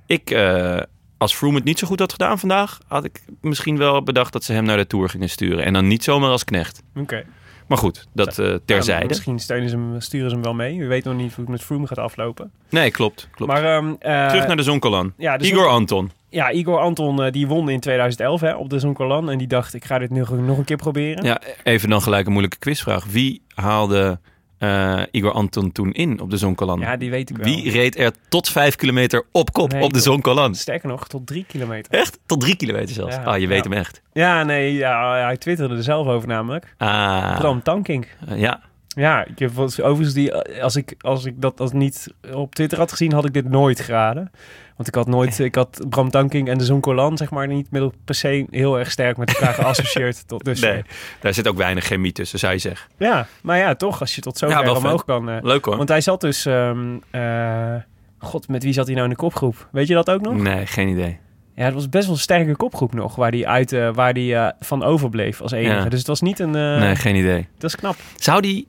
ik, 0.07 0.31
eh, 0.31 0.81
als 1.19 1.35
Froome 1.35 1.57
het 1.57 1.65
niet 1.65 1.79
zo 1.79 1.87
goed 1.87 1.99
had 1.99 2.13
gedaan 2.13 2.39
vandaag, 2.39 2.79
had 2.87 3.05
ik 3.05 3.23
misschien 3.41 3.79
wel 3.79 4.03
bedacht 4.03 4.33
dat 4.33 4.45
ze 4.45 4.53
hem 4.53 4.65
naar 4.65 4.77
de 4.77 4.87
Tour 4.87 5.09
gingen 5.09 5.29
sturen. 5.31 5.65
En 5.65 5.73
dan 5.73 5.87
niet 5.87 6.05
zomaar 6.05 6.31
als 6.31 6.45
knecht. 6.45 6.83
Oké. 6.97 7.25
Maar 7.67 7.79
goed, 7.79 8.07
dat 8.15 8.39
eh, 8.39 8.47
Ja, 8.47 8.59
terzijde. 8.65 9.07
misschien 9.07 9.39
steunen 9.39 9.69
ze 9.71 9.77
hem, 9.77 10.01
sturen 10.01 10.29
ze 10.29 10.35
hem 10.35 10.45
wel 10.45 10.55
mee. 10.55 10.79
We 10.79 10.87
weten 10.87 11.11
nog 11.13 11.21
niet 11.21 11.31
hoe 11.35 11.41
het 11.45 11.53
met 11.53 11.63
Froome 11.63 11.87
gaat 11.87 11.99
aflopen. 11.99 12.51
Nee, 12.71 12.91
klopt. 12.91 13.29
klopt. 13.35 13.53
Maar 13.53 13.65
ehm, 13.77 13.95
eh, 13.99 14.29
Terug 14.29 14.47
naar 14.47 14.57
de 14.57 14.63
Zonkolan. 14.63 15.13
ja, 15.17 15.37
de 15.37 15.47
Igor 15.47 15.67
Anton. 15.67 16.11
Ja, 16.37 16.53
Igor 16.53 16.79
Anton 16.79 17.23
eh, 17.23 17.33
die 17.33 17.47
won 17.47 17.69
in 17.69 17.81
2011 17.81 18.41
hè, 18.41 18.55
op 18.55 18.71
de 18.71 18.79
Zoncolan. 18.79 19.31
En 19.31 19.39
die 19.39 19.47
dacht, 19.47 19.75
ik 19.75 19.85
ga 19.85 19.99
dit 19.99 20.11
nu 20.11 20.25
nog 20.31 20.59
een 20.59 20.65
keer 20.65 20.77
proberen. 20.77 21.25
Ja, 21.25 21.41
even 21.63 21.89
dan 21.89 22.03
gelijk 22.03 22.27
een 22.27 22.33
moeilijke 22.33 22.59
quizvraag. 22.59 23.05
Wie 23.05 23.43
haalde 23.55 24.19
eh, 24.59 25.03
Igor 25.11 25.33
Anton 25.33 25.73
toen 25.73 25.93
in 25.93 26.21
op 26.21 26.31
de 26.31 26.37
Zonkolan? 26.37 26.81
Ja, 26.81 26.97
die 26.97 27.11
weet 27.11 27.31
ik 27.31 27.37
wel. 27.37 27.47
Wie 27.47 27.71
reed 27.71 27.99
er 27.99 28.13
tot 28.29 28.49
vijf 28.49 28.77
kilometer 28.77 29.25
op 29.33 29.53
kop 29.53 29.73
Nee, 29.73 29.83
op 29.83 29.93
de 29.93 30.01
Zonkolan? 30.01 30.55
Sterker 30.55 30.89
nog, 30.89 31.09
tot 31.09 31.27
drie 31.27 31.45
kilometer. 31.49 31.93
Echt? 31.93 32.19
Tot 32.27 32.41
drie 32.41 32.57
kilometer 32.57 32.95
zelfs? 32.95 33.15
Ja, 33.17 33.23
ah, 33.23 33.39
je 33.39 33.47
weet 33.47 33.65
ja. 33.65 33.71
hem 33.71 33.79
echt. 33.79 34.03
Ja, 34.13 34.43
nee, 34.43 34.75
ja, 34.75 35.25
hij 35.25 35.37
twitterde 35.37 35.77
er 35.77 35.83
zelf 35.83 36.07
over 36.07 36.29
namelijk. 36.29 36.75
Ah, 36.77 37.39
Bram 37.39 37.63
Tankink. 37.63 38.17
eh, 38.29 38.39
ja. 38.41 38.61
Ja, 38.89 39.25
ik 39.25 39.39
heb 39.39 39.59
overigens 39.59 40.13
die, 40.13 40.35
als 40.63 40.77
ik, 40.77 40.95
als 40.99 41.25
ik 41.25 41.41
dat 41.41 41.61
als 41.61 41.73
niet 41.73 42.15
op 42.33 42.55
Twitter 42.55 42.79
had 42.79 42.91
gezien, 42.91 43.13
had 43.13 43.25
ik 43.25 43.33
dit 43.33 43.49
nooit 43.49 43.81
geraden. 43.81 44.31
Want 44.77 44.89
ik 44.89 44.95
had 44.95 45.07
nooit, 45.07 45.39
ik 45.51 45.55
had 45.55 45.85
Bram 45.89 46.11
Tankink 46.11 46.49
en 46.49 46.59
de 46.59 46.65
Zonkolan, 46.65 47.17
zeg 47.17 47.31
maar, 47.31 47.47
niet 47.47 47.71
met 47.71 47.83
el- 47.83 47.93
per 48.05 48.15
se 48.15 48.47
heel 48.51 48.79
erg 48.79 48.91
sterk 48.91 49.17
met 49.17 49.29
elkaar 49.35 49.55
geassocieerd 49.65 50.29
tot 50.29 50.45
dus. 50.45 50.61
Nee, 50.61 50.83
daar 51.21 51.35
zit 51.35 51.49
ook 51.49 51.57
weinig 51.57 51.85
chemie 51.85 52.13
tussen, 52.13 52.39
zou 52.39 52.53
je 52.53 52.59
zeggen. 52.59 52.89
Ja, 52.99 53.27
maar 53.43 53.59
ja, 53.59 53.75
toch, 53.75 54.01
als 54.01 54.15
je 54.15 54.21
tot 54.21 54.39
zover 54.39 54.65
Ja, 54.65 54.73
omhoog 54.73 55.05
kan. 55.05 55.29
eh. 55.31 55.37
Leuk 55.43 55.65
hoor. 55.65 55.77
want 55.77 55.89
hij 55.89 56.01
zat 56.01 56.21
dus, 56.21 56.47
eh, 56.47 57.75
god, 58.19 58.49
met 58.49 58.63
wie 58.63 58.73
zat 58.73 58.85
hij 58.87 58.95
nou 58.95 59.07
in 59.07 59.13
de 59.13 59.19
kopgroep? 59.21 59.69
Weet 59.73 59.87
je 59.89 59.95
dat 59.95 60.11
ook 60.11 60.21
nog? 60.21 60.35
Nee, 60.37 60.67
geen 60.67 60.89
idee. 60.89 61.19
Ja, 61.55 61.65
het 61.65 61.75
was 61.75 61.89
best 61.89 62.05
wel 62.07 62.15
een 62.15 62.21
sterke 62.21 62.57
kopgroep 62.57 62.95
nog, 62.95 63.17
waar 63.17 63.31
hij 63.31 63.47
uit, 63.47 63.73
eh, 63.73 63.95
waar 63.95 64.15
die 64.15 64.37
van 64.61 64.83
overbleef 64.83 65.41
als 65.41 65.53
enige. 65.53 65.75
Ja. 65.83 65.89
Dus 65.89 65.99
het 65.99 66.09
was 66.09 66.21
niet 66.21 66.39
een, 66.39 66.51
nee, 66.51 66.97
geen 66.97 67.17
idee. 67.17 67.47
dat 67.59 67.71
is 67.71 67.77
knap. 67.77 67.97
Zou 68.17 68.41
die, 68.41 68.67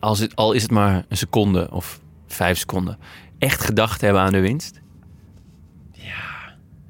als 0.00 0.18
het, 0.18 0.36
al 0.36 0.52
is 0.52 0.62
het 0.62 0.70
maar 0.70 1.04
een 1.08 1.16
seconde 1.16 1.68
of 1.70 2.00
vijf 2.26 2.58
seconden, 2.58 2.98
echt 3.40 3.64
gedacht 3.64 4.00
hebben 4.00 4.22
aan 4.22 4.32
de 4.32 4.40
winst? 4.40 4.80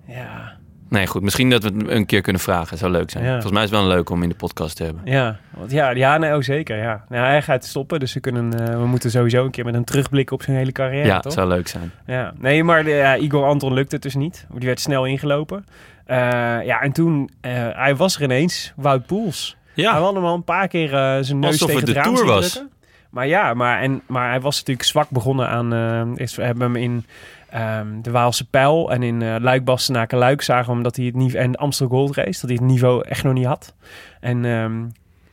Ja, 0.06 0.58
Nee, 0.90 1.06
goed. 1.06 1.22
Misschien 1.22 1.50
dat 1.50 1.62
we 1.62 1.68
het 1.68 1.88
een 1.88 2.06
keer 2.06 2.20
kunnen 2.20 2.42
vragen. 2.42 2.78
Zou 2.78 2.90
leuk 2.90 3.10
zijn. 3.10 3.24
Ja. 3.24 3.30
Volgens 3.30 3.52
mij 3.52 3.62
is 3.62 3.70
het 3.70 3.78
wel 3.78 3.88
leuk 3.88 4.10
om 4.10 4.22
in 4.22 4.28
de 4.28 4.34
podcast 4.34 4.76
te 4.76 4.84
hebben. 4.84 5.02
Ja, 5.04 5.38
want 5.50 5.70
ja, 5.70 5.90
ja 5.90 6.18
nee, 6.18 6.34
oh, 6.36 6.42
zeker. 6.42 6.76
Ja. 6.76 7.04
Nou, 7.08 7.26
hij 7.26 7.42
gaat 7.42 7.64
stoppen, 7.64 8.00
dus 8.00 8.14
we, 8.14 8.20
kunnen, 8.20 8.68
eh, 8.68 8.76
we 8.76 8.86
moeten 8.86 9.10
sowieso 9.10 9.44
een 9.44 9.50
keer 9.50 9.64
met 9.64 9.74
een 9.74 9.84
terugblik 9.84 10.30
op 10.30 10.42
zijn 10.42 10.56
hele 10.56 10.72
carrière. 10.72 11.06
Ja, 11.06 11.20
toch? 11.20 11.32
zou 11.32 11.48
leuk 11.48 11.68
zijn. 11.68 11.90
Ja. 12.06 12.32
Nee, 12.38 12.64
maar 12.64 12.84
de, 12.84 12.90
ja, 12.90 13.16
Igor 13.16 13.44
Anton 13.44 13.72
lukte 13.72 13.94
het 13.94 14.02
dus 14.04 14.14
niet. 14.14 14.46
Die 14.52 14.66
werd 14.66 14.80
snel 14.80 15.04
ingelopen. 15.06 15.64
Eh, 16.04 16.16
ja, 16.64 16.80
en 16.80 16.92
toen, 16.92 17.30
eh, 17.40 17.52
hij 17.72 17.96
was 17.96 18.16
er 18.16 18.22
ineens, 18.22 18.72
Wout 18.76 19.06
Poels. 19.06 19.56
Hij 19.74 19.84
Ja, 19.84 20.00
had 20.00 20.14
hem 20.14 20.24
al 20.24 20.34
een 20.34 20.44
paar 20.44 20.68
keer 20.68 20.94
eh, 20.94 21.16
zijn 21.20 21.38
neus 21.38 21.50
Alsof 21.50 21.68
tegen 21.68 21.86
het 21.86 21.94
de 21.96 22.02
Tour 22.02 22.26
was. 22.26 22.50
drukken. 22.52 22.72
Maar 23.10 23.26
ja, 23.26 23.54
maar, 23.54 23.80
en, 23.80 24.02
maar 24.06 24.28
hij 24.28 24.40
was 24.40 24.58
natuurlijk 24.58 24.86
zwak 24.86 25.10
begonnen 25.10 25.48
aan... 25.48 26.18
is, 26.18 26.36
we 26.36 26.42
hebben 26.42 26.62
hem 26.62 26.76
in 26.76 27.06
ehm, 27.50 28.00
de 28.02 28.10
Waalse 28.10 28.48
Pijl 28.48 28.92
en 28.92 29.02
in 29.02 29.22
eh 29.22 29.34
Luik, 29.38 29.64
Bastenaken, 29.64 30.18
Luik 30.18 30.42
zagen 30.42 30.66
we 30.66 30.72
hem 30.72 30.82
dat 30.82 30.96
hij 30.96 31.04
het 31.04 31.14
niveau... 31.14 31.44
En 31.44 31.56
Amstel 31.56 31.88
Gold 31.88 32.16
Race, 32.16 32.40
dat 32.40 32.50
hij 32.50 32.58
het 32.60 32.70
niveau 32.70 33.04
echt 33.08 33.24
nog 33.24 33.32
niet 33.32 33.46
had. 33.46 33.74
En 34.20 34.44
ehm, 34.44 34.84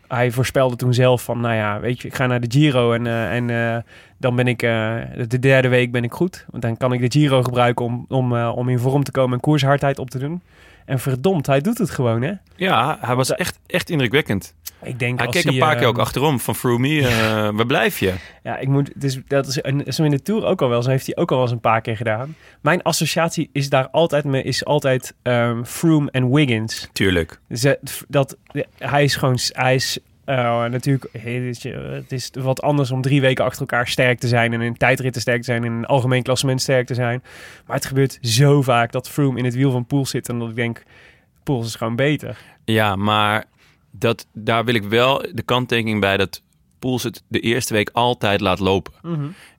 hij 0.07 0.31
voorspelde 0.31 0.75
toen 0.75 0.93
zelf 0.93 1.23
van, 1.23 1.39
nou 1.39 1.55
ja, 1.55 1.79
weet 1.79 2.01
je, 2.01 2.07
ik 2.07 2.15
ga 2.15 2.27
naar 2.27 2.41
de 2.41 2.51
Giro 2.51 2.93
en, 2.93 3.07
eh, 3.07 3.35
en 3.35 3.85
dan 4.17 4.35
ben 4.35 4.47
ik, 4.47 4.59
de 5.29 5.39
derde 5.39 5.67
week 5.67 5.91
ben 5.91 6.03
ik 6.03 6.11
goed. 6.11 6.45
Want 6.49 6.63
dan 6.63 6.77
kan 6.77 6.93
ik 6.93 6.99
de 6.99 7.19
Giro 7.19 7.43
gebruiken 7.43 7.85
om, 7.85 8.05
om, 8.09 8.33
om 8.33 8.69
in 8.69 8.79
vorm 8.79 9.03
te 9.03 9.11
komen 9.11 9.33
en 9.33 9.39
koershardheid 9.39 9.99
op 9.99 10.09
te 10.09 10.19
doen. 10.19 10.41
En 10.87 10.99
verdomd, 10.99 11.47
hij 11.47 11.61
doet 11.61 11.77
het 11.77 11.89
gewoon, 11.89 12.21
hè? 12.21 12.33
ja 12.55 12.97
hij 13.01 13.15
was 13.15 13.31
echt, 13.31 13.59
echt 13.65 13.89
indrukwekkend. 13.89 14.53
Ik 14.83 14.99
denk 14.99 15.17
Hij 15.17 15.27
als 15.27 15.35
keek 15.35 15.45
een 15.45 15.59
paar 15.59 15.75
keer 15.75 15.87
ook 15.87 15.97
achterom 15.97 16.39
van 16.39 16.55
Froome. 16.55 17.01
eh 17.07 17.49
waar 17.57 17.65
blijf 17.65 17.99
je? 17.99 18.13
Ja, 18.43 18.57
ik 18.57 18.67
moet, 18.67 18.91
dus 18.95 19.19
dat 19.27 19.47
is, 19.47 19.61
en 19.61 19.93
zo 19.93 20.03
in 20.03 20.11
de 20.11 20.21
Tour 20.21 20.45
ook 20.45 20.61
al 20.61 20.69
wel. 20.69 20.83
Zo 20.83 20.89
heeft 20.89 21.05
hij 21.05 21.15
ook 21.15 21.29
al 21.29 21.35
wel 21.35 21.45
eens 21.45 21.53
een 21.53 21.59
paar 21.61 21.81
keer 21.81 21.97
gedaan. 21.97 22.35
Mijn 22.61 22.81
associatie 22.81 23.49
is 23.51 23.69
daar 23.69 23.89
altijd 23.89 24.23
mee, 24.23 24.43
is 24.43 24.65
altijd 24.65 25.13
ehm, 25.21 25.63
Froome 25.63 26.11
en 26.11 26.31
Wiggins. 26.33 26.89
Tuurlijk. 26.93 27.39
Ze, 27.49 27.79
dat, 28.07 28.37
hij 28.77 29.03
is 29.03 29.15
gewoon, 29.15 29.37
hij 29.47 29.75
is 29.75 29.99
eh, 30.27 30.65
natuurlijk, 30.65 31.07
het 31.11 31.23
is- 31.25 31.63
het 31.63 32.11
is 32.11 32.29
wat 32.33 32.61
anders 32.61 32.91
om 32.91 33.01
drie 33.01 33.21
weken 33.21 33.45
achter 33.45 33.59
elkaar 33.61 33.87
sterk 33.87 34.19
te 34.19 34.27
zijn 34.27 34.53
en 34.53 34.61
in 34.61 34.77
tijdritten 34.77 35.21
sterk 35.21 35.37
te 35.37 35.43
zijn 35.45 35.63
en 35.63 35.71
in 35.71 35.77
een 35.77 35.85
algemeen 35.85 36.23
klassement 36.23 36.61
sterk 36.61 36.87
te 36.87 36.93
zijn. 36.93 37.23
Maar 37.65 37.75
het 37.75 37.85
gebeurt 37.85 38.17
zo 38.21 38.61
vaak 38.61 38.91
dat 38.91 39.09
Froome 39.09 39.37
in 39.39 39.45
het 39.45 39.55
wiel 39.55 39.71
van 39.71 39.85
Poels 39.85 40.09
zit 40.09 40.29
en 40.29 40.39
dat 40.39 40.49
ik 40.49 40.55
denk, 40.55 40.83
Poels 41.43 41.67
is 41.67 41.75
gewoon 41.75 41.95
beter. 41.95 42.37
Ja, 42.65 42.95
maar 42.95 43.45
dat, 43.91 44.27
daar 44.33 44.65
wil 44.65 44.73
ik 44.75 44.83
wel 44.83 45.25
de 45.33 45.43
kanttekening 45.43 45.99
bij 46.01 46.17
dat 46.17 46.41
Poels 46.79 47.03
het 47.03 47.23
de 47.27 47.39
eerste 47.39 47.73
week 47.73 47.89
altijd 47.93 48.41
laat 48.41 48.59
lopen. 48.59 48.93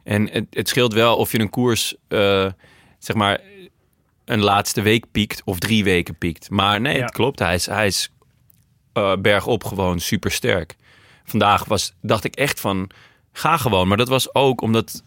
En 0.05 0.29
het, 0.31 0.47
het 0.51 0.69
scheelt 0.69 0.93
wel 0.93 1.17
of 1.17 1.33
je 1.33 1.41
een 1.41 1.51
koers, 1.51 1.95
eh, 2.09 2.47
zeg 2.99 3.17
maar, 3.17 3.41
een 4.25 4.41
laatste 4.43 4.83
week 4.83 5.05
piekt 5.13 5.43
of 5.45 5.59
drie 5.59 5.85
weken 5.85 6.15
piekt. 6.19 6.51
Maar 6.51 6.81
nee, 6.81 6.97
Ja. 6.97 7.03
het 7.03 7.11
klopt. 7.13 7.39
Hij 7.39 7.55
is, 7.55 7.67
hij 7.67 7.87
is 7.87 8.13
eh, 8.93 9.13
bergop 9.19 9.65
gewoon 9.65 10.01
super 10.01 10.31
sterk. 10.31 10.77
Vandaag 11.25 11.65
was, 11.65 11.95
dacht 12.03 12.25
ik 12.25 12.35
echt 12.37 12.61
van, 12.61 12.91
ga 13.33 13.57
gewoon. 13.57 13.89
Maar 13.89 13.97
dat 13.97 14.09
was 14.09 14.35
ook 14.35 14.61
omdat 14.61 15.03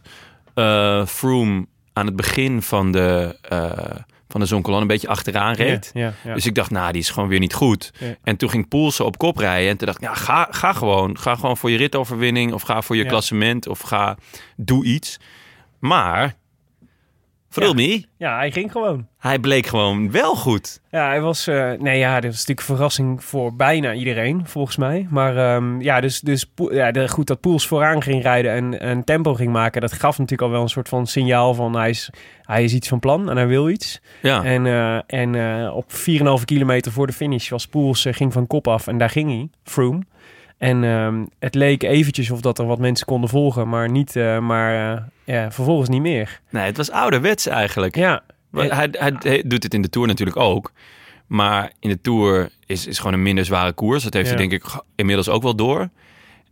eh 0.53 1.05
Froome 1.05 1.65
aan 1.93 2.05
het 2.05 2.15
begin 2.15 2.61
van 2.61 2.91
de, 2.91 3.37
eh 3.41 3.95
van 4.27 4.39
de 4.39 4.45
Zonkolan 4.45 4.81
een 4.81 4.87
beetje 4.87 5.07
achteraan 5.07 5.53
reed. 5.53 5.91
Dus 6.23 6.45
ik 6.45 6.55
dacht, 6.55 6.71
nou, 6.71 6.91
die 6.91 7.01
is 7.01 7.09
gewoon 7.09 7.29
weer 7.29 7.39
niet 7.39 7.53
goed. 7.53 7.91
En 8.23 8.37
toen 8.37 8.49
ging 8.49 8.67
Poelsen 8.67 9.05
op 9.05 9.17
kop 9.17 9.37
rijden. 9.37 9.69
En 9.69 9.77
toen 9.77 9.87
dacht 9.87 10.01
ik, 10.01 10.07
ja, 10.07 10.13
ga, 10.13 10.47
ga 10.51 10.73
gewoon. 10.73 11.17
Ga 11.17 11.35
gewoon 11.35 11.57
voor 11.57 11.71
je 11.71 11.77
ritoverwinning. 11.77 12.53
Of 12.53 12.61
ga 12.61 12.81
voor 12.81 12.95
je 12.95 13.05
klassement. 13.05 13.67
Of 13.67 13.79
ga, 13.79 14.17
doe 14.55 14.85
iets. 14.85 15.19
Maar, 15.79 16.35
vertel 17.51 17.73
me, 17.73 18.05
ja, 18.17 18.35
hij 18.37 18.51
ging 18.51 18.71
gewoon. 18.71 19.07
hij 19.17 19.39
bleek 19.39 19.65
gewoon 19.65 20.11
wel 20.11 20.35
goed. 20.35 20.81
Ja, 20.91 21.07
hij 21.07 21.21
was. 21.21 21.47
eh, 21.47 21.71
nee, 21.71 21.99
ja, 21.99 22.13
dit 22.19 22.29
was 22.29 22.39
natuurlijk 22.39 22.59
een 22.59 22.75
verrassing 22.75 23.23
voor 23.23 23.55
bijna 23.55 23.93
iedereen, 23.93 24.47
volgens 24.47 24.77
mij. 24.77 25.07
Maar 25.09 25.37
ehm, 25.37 25.81
ja, 25.81 26.01
dus, 26.01 26.19
dus 26.19 26.51
ja, 26.55 26.91
de, 26.91 27.07
goed 27.09 27.27
dat 27.27 27.39
Poels 27.39 27.67
vooraan 27.67 28.01
ging 28.01 28.21
rijden 28.23 28.51
en, 28.51 28.79
en 28.79 29.03
tempo 29.03 29.33
ging 29.33 29.51
maken. 29.51 29.81
Dat 29.81 29.91
gaf 29.93 30.17
natuurlijk 30.17 30.41
al 30.41 30.49
wel 30.49 30.61
een 30.61 30.69
soort 30.69 30.89
van 30.89 31.07
signaal 31.07 31.53
van 31.53 31.75
hij 31.75 31.89
is, 31.89 32.09
hij 32.41 32.63
is 32.63 32.73
iets 32.73 32.87
van 32.87 32.99
plan 32.99 33.29
en 33.29 33.35
hij 33.35 33.47
wil 33.47 33.69
iets. 33.69 34.01
Ja, 34.21 34.43
En, 34.43 34.65
eh, 34.65 34.99
en 35.05 35.35
eh, 35.35 35.75
op 35.75 35.91
4,5 35.91 36.45
kilometer 36.45 36.91
voor 36.91 37.07
de 37.07 37.13
finish 37.13 37.49
was 37.49 37.67
Poels, 37.67 38.07
ging 38.11 38.33
van 38.33 38.47
kop 38.47 38.67
af 38.67 38.87
en 38.87 38.97
daar 38.97 39.09
ging 39.09 39.29
hij, 39.29 39.49
Froome. 39.63 40.01
En 40.61 40.83
ehm, 40.83 41.25
het 41.39 41.55
leek 41.55 41.83
eventjes 41.83 42.31
of 42.31 42.41
dat 42.41 42.59
er 42.59 42.65
wat 42.65 42.79
mensen 42.79 43.05
konden 43.05 43.29
volgen, 43.29 43.69
maar, 43.69 43.89
niet, 43.89 44.15
eh, 44.15 44.39
maar 44.39 44.95
eh, 44.95 45.01
ja, 45.23 45.51
vervolgens 45.51 45.89
niet 45.89 46.01
meer. 46.01 46.41
Nee, 46.49 46.63
het 46.63 46.77
was 46.77 46.91
ouderwets 46.91 47.45
eigenlijk. 47.47 47.95
Ja, 47.95 48.23
Hij, 48.51 48.67
hij, 48.91 49.15
hij 49.19 49.43
doet 49.45 49.63
het 49.63 49.73
in 49.73 49.81
de 49.81 49.89
Tour 49.89 50.07
natuurlijk 50.07 50.37
ook. 50.37 50.71
Maar 51.27 51.71
in 51.79 51.89
de 51.89 52.01
Tour 52.01 52.49
is, 52.65 52.87
is 52.87 52.97
gewoon 52.97 53.13
een 53.13 53.21
minder 53.21 53.45
zware 53.45 53.71
koers. 53.73 54.03
Dat 54.03 54.13
heeft 54.13 54.29
Ja. 54.29 54.35
hij 54.35 54.47
denk 54.47 54.63
ik 54.63 54.81
inmiddels 54.95 55.29
ook 55.29 55.41
wel 55.43 55.55
door. 55.55 55.89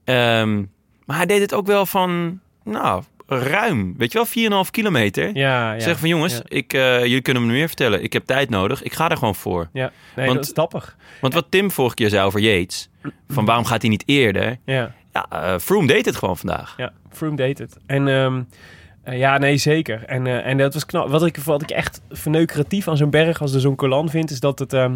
Ehm, 0.03 0.57
maar 1.05 1.17
hij 1.17 1.25
deed 1.25 1.41
het 1.41 1.53
ook 1.53 1.67
wel 1.67 1.85
van, 1.85 2.39
nou, 2.63 3.03
ruim. 3.29 3.93
Weet 3.97 4.11
je 4.11 4.17
wel, 4.17 4.63
4,5 4.65 4.71
kilometer. 4.71 5.35
ja, 5.37 5.73
ja. 5.73 5.79
Zeg 5.79 5.99
van 5.99 6.09
jongens, 6.09 6.33
Ja, 6.33 6.41
ik, 6.47 6.73
eh, 6.73 6.99
jullie 6.99 7.21
kunnen 7.21 7.45
me 7.45 7.51
meer 7.53 7.67
vertellen. 7.67 8.03
Ik 8.03 8.13
heb 8.13 8.25
tijd 8.25 8.49
nodig. 8.49 8.83
Ik 8.83 8.93
ga 8.93 9.09
er 9.09 9.17
gewoon 9.17 9.35
voor. 9.35 9.69
ja. 9.73 9.91
nee, 10.15 10.25
Want- 10.27 10.55
dat 10.55 10.73
is. 10.73 10.81
Want 11.21 11.33
wat 11.33 11.45
Tim 11.49 11.71
vorige 11.71 11.95
keer 11.95 12.09
zei 12.09 12.25
over 12.25 12.39
Yates. 12.39 12.89
Van 13.29 13.45
waarom 13.45 13.65
gaat 13.65 13.81
hij 13.81 13.89
niet 13.89 14.03
eerder? 14.05 14.57
Ja, 14.65 14.93
Ja, 15.13 15.25
eh, 15.29 15.59
Froome 15.59 15.87
deed 15.87 16.05
het 16.05 16.15
gewoon 16.15 16.37
vandaag. 16.37 16.73
ja. 16.77 16.91
Froome 17.11 17.35
deed 17.35 17.57
het. 17.57 17.77
En 17.85 18.07
ehm, 18.07 18.41
eh, 19.03 19.17
ja, 19.17 19.37
nee, 19.37 19.57
zeker. 19.57 20.03
En, 20.05 20.43
en 20.43 20.57
dat 20.57 20.73
was 20.73 20.85
knap. 20.85 21.09
Wat 21.09 21.25
ik, 21.25 21.37
wat 21.37 21.61
ik 21.61 21.69
echt 21.69 22.01
verneukeratief 22.09 22.87
aan 22.87 22.97
zo'n 22.97 23.09
berg 23.09 23.41
als 23.41 23.51
de 23.51 23.59
Zoncolan 23.59 24.09
vind, 24.09 24.31
is 24.31 24.39
dat 24.39 24.59
het, 24.59 24.73
ehm, 24.73 24.93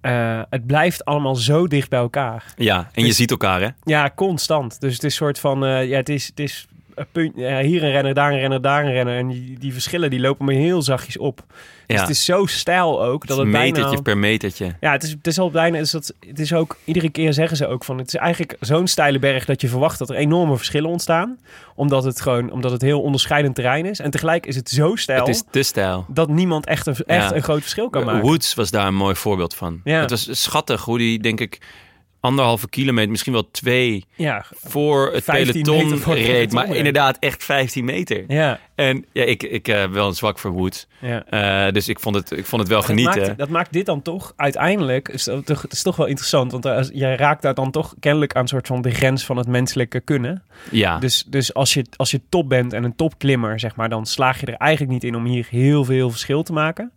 eh, 0.00 0.40
het 0.50 0.66
blijft 0.66 1.04
allemaal 1.04 1.34
zo 1.36 1.66
dicht 1.66 1.88
bij 1.90 1.98
elkaar. 1.98 2.44
Ja, 2.56 2.76
en 2.92 3.02
je 3.02 3.08
Dus- 3.08 3.16
ziet 3.16 3.30
elkaar 3.30 3.60
hè? 3.60 3.68
Ja, 3.84 4.10
constant. 4.14 4.80
Dus 4.80 4.92
het 4.94 5.04
is 5.04 5.10
een 5.10 5.16
soort 5.26 5.38
van, 5.38 5.58
ja, 5.86 5.96
het 5.96 6.08
is, 6.08 6.26
het 6.26 6.40
is 6.40 6.66
punt, 7.12 7.34
hier 7.36 7.82
een 7.82 7.90
renner, 7.90 8.14
daar 8.14 8.32
een 8.32 8.38
renner, 8.38 8.62
daar 8.62 8.84
een 8.84 8.92
renner. 8.92 9.16
En 9.18 9.28
die, 9.28 9.58
die 9.58 9.72
verschillen 9.72 10.10
die 10.10 10.20
lopen 10.20 10.44
maar 10.44 10.54
heel 10.54 10.82
zachtjes 10.82 11.18
op. 11.18 11.42
Dus 11.86 11.96
Ja. 11.96 12.00
het 12.02 12.10
is 12.10 12.24
zo 12.24 12.46
stijl 12.46 13.02
ook 13.04 13.26
dat 13.26 13.38
het 13.38 13.46
metertje 13.46 13.82
bijna... 13.84 14.00
per 14.02 14.18
metertje. 14.18 14.74
Ja, 14.80 14.92
het 14.92 15.02
is, 15.02 15.10
het 15.10 15.26
is 15.26 15.38
al 15.38 15.50
bijna. 15.50 15.78
Dus 15.78 15.90
dat, 15.90 16.14
het 16.28 16.38
is 16.38 16.52
ook 16.52 16.76
iedere 16.84 17.08
keer 17.10 17.32
zeggen 17.32 17.56
ze 17.56 17.66
ook 17.66 17.84
van. 17.84 17.98
Het 17.98 18.06
is 18.06 18.14
eigenlijk 18.14 18.56
zo'n 18.60 18.86
steile 18.86 19.18
berg 19.18 19.44
dat 19.44 19.60
je 19.60 19.68
verwacht 19.68 19.98
dat 19.98 20.10
er 20.10 20.16
enorme 20.16 20.56
verschillen 20.56 20.90
ontstaan, 20.90 21.38
omdat 21.74 22.04
het 22.04 22.20
gewoon, 22.20 22.50
omdat 22.50 22.70
het 22.70 22.82
heel 22.82 23.00
onderscheidend 23.02 23.54
terrein 23.54 23.86
is. 23.86 23.98
En 24.00 24.10
tegelijk 24.10 24.46
is 24.46 24.56
het 24.56 24.68
zo 24.70 24.96
steil 24.96 25.18
Het 25.20 25.28
is 25.28 25.42
te 25.50 25.62
stijl. 25.62 26.04
dat 26.08 26.28
niemand 26.28 26.66
echt 26.66 26.86
een, 26.86 26.94
echt 27.06 27.30
Ja. 27.30 27.36
een 27.36 27.42
groot 27.42 27.60
verschil 27.60 27.90
kan 27.90 28.00
Eh, 28.00 28.06
maken. 28.06 28.22
Woods 28.28 28.54
was 28.54 28.70
daar 28.70 28.86
een 28.86 28.94
mooi 28.94 29.14
voorbeeld 29.14 29.54
van. 29.54 29.80
Ja. 29.84 30.00
Het 30.00 30.10
was 30.10 30.28
schattig 30.42 30.82
hoe 30.84 30.98
die, 30.98 31.18
denk 31.20 31.40
ik, 31.40 31.58
anderhalve 32.24 32.68
kilometer, 32.68 33.10
misschien 33.10 33.32
wel 33.32 33.50
twee, 33.50 34.04
Ja, 34.14 34.44
voor 34.50 35.10
het 35.12 35.24
15 35.24 35.62
peloton 35.62 35.98
voor 35.98 36.14
het 36.16 36.26
reed. 36.26 36.52
Maar 36.52 36.76
inderdaad 36.76 37.16
echt 37.20 37.44
15 37.44 37.84
meter. 37.84 38.24
ja, 38.28 38.58
En 38.74 39.04
ja, 39.12 39.22
ik, 39.22 39.42
ik 39.42 39.66
heb 39.66 39.92
wel 39.92 40.06
een 40.08 40.14
zwak 40.14 40.38
voor 40.38 40.50
Woods. 40.50 40.86
ja. 41.00 41.24
Eh, 41.66 41.72
dus 41.72 41.88
ik 41.88 42.00
vond 42.00 42.14
het, 42.16 42.30
ik 42.30 42.46
vond 42.46 42.60
het 42.62 42.70
wel 42.70 42.80
Dat 42.80 42.88
genieten. 42.88 43.20
maakt, 43.22 43.38
dat 43.38 43.48
maakt 43.48 43.72
dit 43.72 43.86
dan 43.86 44.02
toch 44.02 44.32
uiteindelijk. 44.36 45.08
Is 45.08 45.24
dat 45.24 45.46
toch, 45.46 45.62
het 45.62 45.72
is 45.72 45.82
toch 45.82 45.96
wel 45.96 46.06
interessant. 46.06 46.52
Want 46.52 46.66
als, 46.66 46.90
jij 46.92 47.16
raakt 47.16 47.42
daar 47.42 47.54
dan 47.54 47.70
toch 47.70 47.94
kennelijk 48.00 48.34
aan 48.34 48.42
een 48.42 48.48
soort 48.48 48.66
van 48.66 48.82
de 48.82 48.90
grens 48.90 49.24
van 49.24 49.36
het 49.36 49.46
menselijke 49.48 50.00
kunnen. 50.00 50.42
ja, 50.70 50.98
Dus, 50.98 51.24
dus 51.28 51.54
als, 51.54 51.74
je, 51.74 51.84
als 51.96 52.10
je 52.10 52.20
top 52.28 52.48
bent 52.48 52.72
en 52.72 52.84
een 52.84 52.96
topklimmer, 52.96 53.60
zeg 53.60 53.76
maar, 53.76 53.88
dan 53.88 54.06
slaag 54.06 54.40
je 54.40 54.46
er 54.46 54.54
eigenlijk 54.54 54.92
niet 54.92 55.04
in 55.04 55.16
om 55.16 55.24
hier 55.24 55.46
heel 55.50 55.84
veel 55.84 56.10
verschil 56.10 56.42
te 56.42 56.52
maken. 56.52 56.92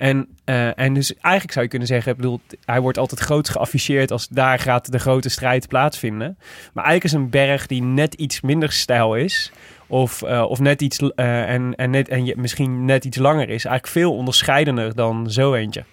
En, 0.00 0.28
eh, 0.44 0.78
en 0.78 0.94
dus 0.94 1.14
eigenlijk 1.14 1.52
zou 1.52 1.64
je 1.64 1.70
kunnen 1.70 1.88
zeggen, 1.88 2.10
ik 2.10 2.16
bedoel, 2.16 2.40
hij 2.64 2.80
wordt 2.80 2.98
altijd 2.98 3.20
groot 3.20 3.48
geafficheerd 3.48 4.10
als 4.10 4.28
daar 4.28 4.58
gaat 4.58 4.92
de 4.92 4.98
grote 4.98 5.28
strijd 5.28 5.68
plaatsvinden. 5.68 6.38
Maar 6.72 6.84
eigenlijk 6.84 7.04
is 7.04 7.20
een 7.20 7.30
berg 7.30 7.66
die 7.66 7.82
net 7.82 8.14
iets 8.14 8.40
minder 8.40 8.72
stijl 8.72 9.14
is. 9.14 9.52
Of, 9.86 10.22
eh, 10.22 10.42
of 10.48 10.58
net 10.58 10.82
iets 10.82 10.98
eh, 10.98 11.50
en, 11.50 11.74
en, 11.74 11.90
net, 11.90 12.08
en 12.08 12.24
je, 12.24 12.34
misschien 12.36 12.84
net 12.84 13.04
iets 13.04 13.16
langer 13.16 13.48
is. 13.48 13.64
Eigenlijk 13.64 13.86
veel 13.86 14.16
onderscheidender 14.16 14.94
dan 14.94 15.30
zo 15.30 15.54
eentje. 15.54 15.84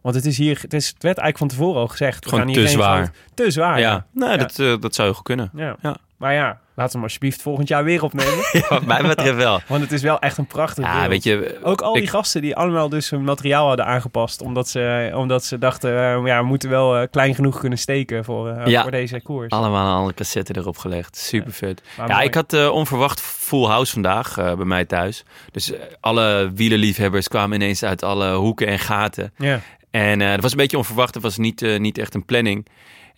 Want 0.00 0.14
het 0.14 0.24
is 0.24 0.38
hier, 0.38 0.58
het, 0.60 0.74
is, 0.74 0.86
het 0.86 1.02
werd 1.02 1.18
eigenlijk 1.18 1.38
van 1.38 1.48
tevoren 1.48 1.80
al 1.80 1.88
gezegd. 1.88 2.24
we 2.24 2.30
Gewoon 2.30 2.44
gaan 2.44 2.64
te 2.64 2.68
zwaar. 2.68 3.12
Te 3.34 3.50
zwaar, 3.50 3.78
ja. 3.80 3.90
ja. 3.90 4.06
Nou, 4.12 4.32
Ja. 4.32 4.36
Dat, 4.36 4.82
dat 4.82 4.94
zou 4.94 5.14
goed 5.14 5.24
kunnen. 5.24 5.50
Ja. 5.54 5.76
Ja. 5.82 5.96
Maar 6.16 6.34
ja, 6.34 6.60
we 6.74 6.82
hem 6.92 7.02
alsjeblieft 7.02 7.42
volgend 7.42 7.68
jaar 7.68 7.84
weer 7.84 8.02
opnemen. 8.02 8.34
Ja, 8.52 8.66
wat 8.68 8.84
mij 8.84 9.02
betreft 9.02 9.34
wel. 9.36 9.60
Want 9.68 9.82
het 9.82 9.92
is 9.92 10.02
wel 10.02 10.18
echt 10.18 10.38
een 10.38 10.46
prachtig 10.46 10.84
Ja, 10.84 11.08
weet 11.08 11.22
je... 11.24 11.58
Ook 11.62 11.80
al 11.80 11.92
die 11.92 12.02
ik- 12.02 12.08
gasten 12.08 12.40
die 12.42 12.56
allemaal 12.56 12.88
dus 12.88 13.10
hun 13.10 13.24
materiaal 13.24 13.66
hadden 13.66 13.86
aangepast. 13.86 14.40
Omdat 14.40 14.68
ze, 14.68 15.12
omdat 15.14 15.44
ze 15.44 15.58
dachten, 15.58 15.90
eh, 15.90 16.26
ja, 16.26 16.40
we 16.40 16.46
moeten 16.46 16.68
wel 16.70 16.96
eh, 16.96 17.06
klein 17.10 17.34
genoeg 17.34 17.58
kunnen 17.60 17.78
steken 17.78 18.24
voor, 18.24 18.48
eh, 18.48 18.66
Ja. 18.66 18.82
voor 18.82 18.90
deze 18.90 19.20
koers. 19.22 19.50
Allemaal 19.52 19.96
alle 20.02 20.14
cassetten 20.14 20.56
erop 20.56 20.76
gelegd. 20.78 21.16
Super 21.16 21.52
vet. 21.52 21.82
Ja, 22.06 22.20
ik 22.20 22.34
had 22.34 22.68
onverwacht 22.70 23.20
full 23.20 23.66
house 23.66 23.92
vandaag 23.92 24.34
bij 24.34 24.54
mij 24.64 24.84
thuis. 24.84 25.24
Dus 25.50 25.72
alle 26.00 26.50
wielerliefhebbers 26.54 27.28
kwamen 27.28 27.60
ineens 27.60 27.82
uit 27.82 28.02
alle 28.02 28.34
hoeken 28.34 28.66
en 28.66 28.78
gaten. 28.78 29.32
Ja, 29.36 29.60
En 29.90 30.20
het 30.20 30.42
was 30.42 30.50
een 30.50 30.56
beetje 30.56 30.76
onverwacht. 30.78 31.14
Het 31.14 31.22
was 31.22 31.36
niet, 31.36 31.78
niet 31.78 31.98
echt 31.98 32.14
een 32.14 32.24
planning. 32.24 32.66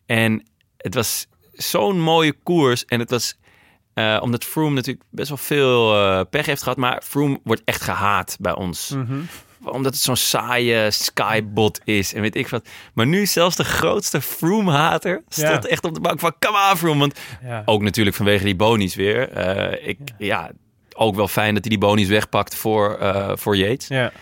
En 0.07 0.43
het 0.77 0.95
was 0.95 1.27
zo'n 1.53 2.01
mooie 2.01 2.33
koers. 2.43 2.85
En 2.85 2.99
het 3.01 3.11
was... 3.11 3.37
eh, 3.95 4.19
omdat 4.23 4.45
Froome 4.45 4.75
natuurlijk 4.75 5.05
best 5.11 5.29
wel 5.29 5.39
veel 5.39 5.95
eh, 5.97 6.21
pech 6.31 6.47
heeft 6.47 6.63
gehad. 6.63 6.79
Maar 6.79 7.03
Froome 7.05 7.41
wordt 7.45 7.63
echt 7.65 7.83
gehaat 7.83 8.37
bij 8.41 8.55
ons. 8.55 8.89
Mhm. 8.89 9.19
Omdat 9.65 9.93
het 9.93 10.03
zo'n 10.03 10.17
saaie 10.17 10.91
skybot 10.91 11.81
is 11.85 12.15
en 12.15 12.21
weet 12.21 12.37
ik 12.37 12.49
wat. 12.49 12.69
Maar 12.93 13.07
nu 13.07 13.27
zelfs 13.27 13.57
de 13.57 13.65
grootste 13.65 14.21
Froome-hater 14.21 15.23
Ja. 15.29 15.63
echt 15.63 15.85
op 15.85 15.95
de 15.95 16.01
bank 16.01 16.21
van... 16.21 16.35
Come 16.39 16.71
on, 16.71 16.77
Froome. 16.77 16.99
Want 17.01 17.21
ja. 17.45 17.63
ook 17.65 17.83
natuurlijk 17.83 18.17
vanwege 18.17 18.45
die 18.45 18.57
bonies 18.57 18.95
weer. 18.95 19.29
Eh, 19.29 19.89
ik, 19.89 19.99
ja. 20.19 20.51
ook 20.95 21.15
wel 21.15 21.29
fijn 21.29 21.55
dat 21.55 21.65
hij 21.65 21.71
die 21.77 21.89
bonies 21.89 22.09
wegpakt 22.09 22.57
voor, 22.57 22.99
voor 23.35 23.57
Yates. 23.57 23.89
ja. 23.89 24.13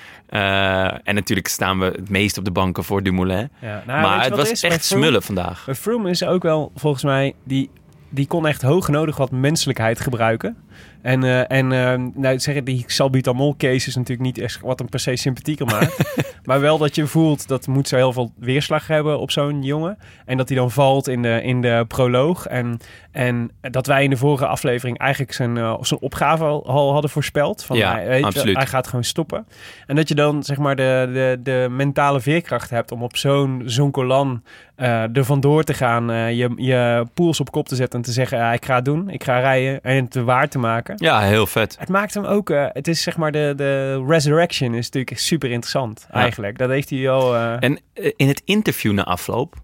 En 1.04 1.14
natuurlijk 1.14 1.48
staan 1.48 1.78
we 1.78 1.84
het 1.84 2.08
meest 2.08 2.38
op 2.38 2.44
de 2.44 2.50
banken 2.50 2.84
voor 2.84 3.02
Dumoulin. 3.02 3.50
ja. 3.60 3.82
Nou, 3.86 4.00
maar 4.02 4.24
het 4.24 4.36
was 4.36 4.50
is? 4.50 4.62
Echt 4.62 4.84
smullen 4.84 5.22
vandaag. 5.22 5.66
Froome 5.76 6.10
is 6.10 6.24
ook 6.24 6.42
wel, 6.42 6.72
volgens 6.74 7.02
mij, 7.02 7.34
die, 7.44 7.70
die 8.12 8.26
kon 8.26 8.46
echt 8.46 8.62
hoog 8.62 8.88
nodig 8.88 9.16
wat 9.16 9.30
menselijkheid 9.30 10.00
gebruiken. 10.00 10.56
En, 11.02 11.24
eh, 11.24 11.50
en 11.50 11.72
eh, 11.72 12.10
nou, 12.14 12.38
zeggen, 12.38 12.64
die 12.64 12.84
salbutamol 12.86 13.54
case 13.56 13.88
is 13.88 13.96
natuurlijk 13.96 14.20
niet 14.20 14.38
echt 14.38 14.60
wat 14.60 14.78
hem 14.78 14.88
per 14.88 15.00
se 15.00 15.16
sympathieker 15.16 15.66
maakt. 15.66 16.14
maar 16.44 16.60
wel 16.60 16.78
dat 16.78 16.94
je 16.94 17.06
voelt, 17.06 17.48
dat 17.48 17.66
moet 17.66 17.88
zo 17.88 17.96
heel 17.96 18.12
veel 18.12 18.32
weerslag 18.38 18.86
hebben 18.86 19.18
op 19.18 19.30
zo'n 19.30 19.62
jongen. 19.62 19.98
En 20.24 20.36
dat 20.36 20.48
hij 20.48 20.58
dan 20.58 20.70
valt 20.70 21.08
in 21.08 21.22
de, 21.22 21.42
in 21.42 21.60
de 21.60 21.84
proloog. 21.88 22.46
En, 22.46 22.78
en 23.10 23.50
dat 23.60 23.86
wij 23.86 24.04
in 24.04 24.10
de 24.10 24.16
vorige 24.16 24.46
aflevering 24.46 24.98
eigenlijk 24.98 25.32
zijn, 25.32 25.56
eh, 25.56 25.76
zijn 25.80 26.00
opgave 26.00 26.44
al, 26.44 26.66
al 26.66 26.92
hadden 26.92 27.10
voorspeld. 27.10 27.64
Van, 27.64 27.76
Ja, 27.76 27.92
hij, 27.92 28.06
weet 28.06 28.20
je, 28.20 28.26
absoluut. 28.26 28.56
hij 28.56 28.66
gaat 28.66 28.86
gewoon 28.86 29.04
stoppen. 29.04 29.46
En 29.86 29.96
dat 29.96 30.08
je 30.08 30.14
dan 30.14 30.42
zeg 30.42 30.58
maar 30.58 30.76
de, 30.76 31.10
de, 31.12 31.40
de 31.42 31.66
mentale 31.70 32.20
veerkracht 32.20 32.70
hebt 32.70 32.92
om 32.92 33.02
op 33.02 33.16
zo'n 33.16 33.62
zonkolan 33.64 34.42
eh 34.76 35.16
er 35.16 35.24
vandoor 35.24 35.64
te 35.64 35.74
gaan. 35.74 36.34
je, 36.34 36.52
je 36.56 37.06
pools 37.14 37.40
op 37.40 37.50
kop 37.50 37.68
te 37.68 37.74
zetten 37.74 37.98
en 37.98 38.04
te 38.04 38.12
zeggen, 38.12 38.38
ja, 38.38 38.52
ik 38.52 38.64
ga 38.64 38.74
het 38.74 38.84
doen. 38.84 39.10
Ik 39.10 39.24
ga 39.24 39.38
rijden 39.38 39.82
en 39.82 40.04
het 40.04 40.14
waar 40.14 40.48
te 40.48 40.58
maken. 40.58 40.71
Ja, 40.96 41.20
heel 41.20 41.46
vet. 41.46 41.76
Het 41.78 41.88
maakt 41.88 42.14
hem 42.14 42.24
ook, 42.24 42.50
eh, 42.50 42.66
het 42.72 42.88
is 42.88 43.02
zeg 43.02 43.16
maar 43.16 43.32
de, 43.32 43.52
de 43.56 44.04
resurrection 44.08 44.74
is 44.74 44.84
natuurlijk 44.90 45.18
super 45.18 45.50
interessant 45.50 46.06
Ja. 46.12 46.14
eigenlijk. 46.20 46.58
Dat 46.58 46.68
heeft 46.68 46.90
hij 46.90 47.10
al... 47.10 47.34
eh, 47.34 47.56
En 47.60 47.78
eh, 47.94 48.12
in 48.16 48.28
het 48.28 48.42
interview 48.44 48.92
na 48.92 49.04
afloop, 49.04 49.54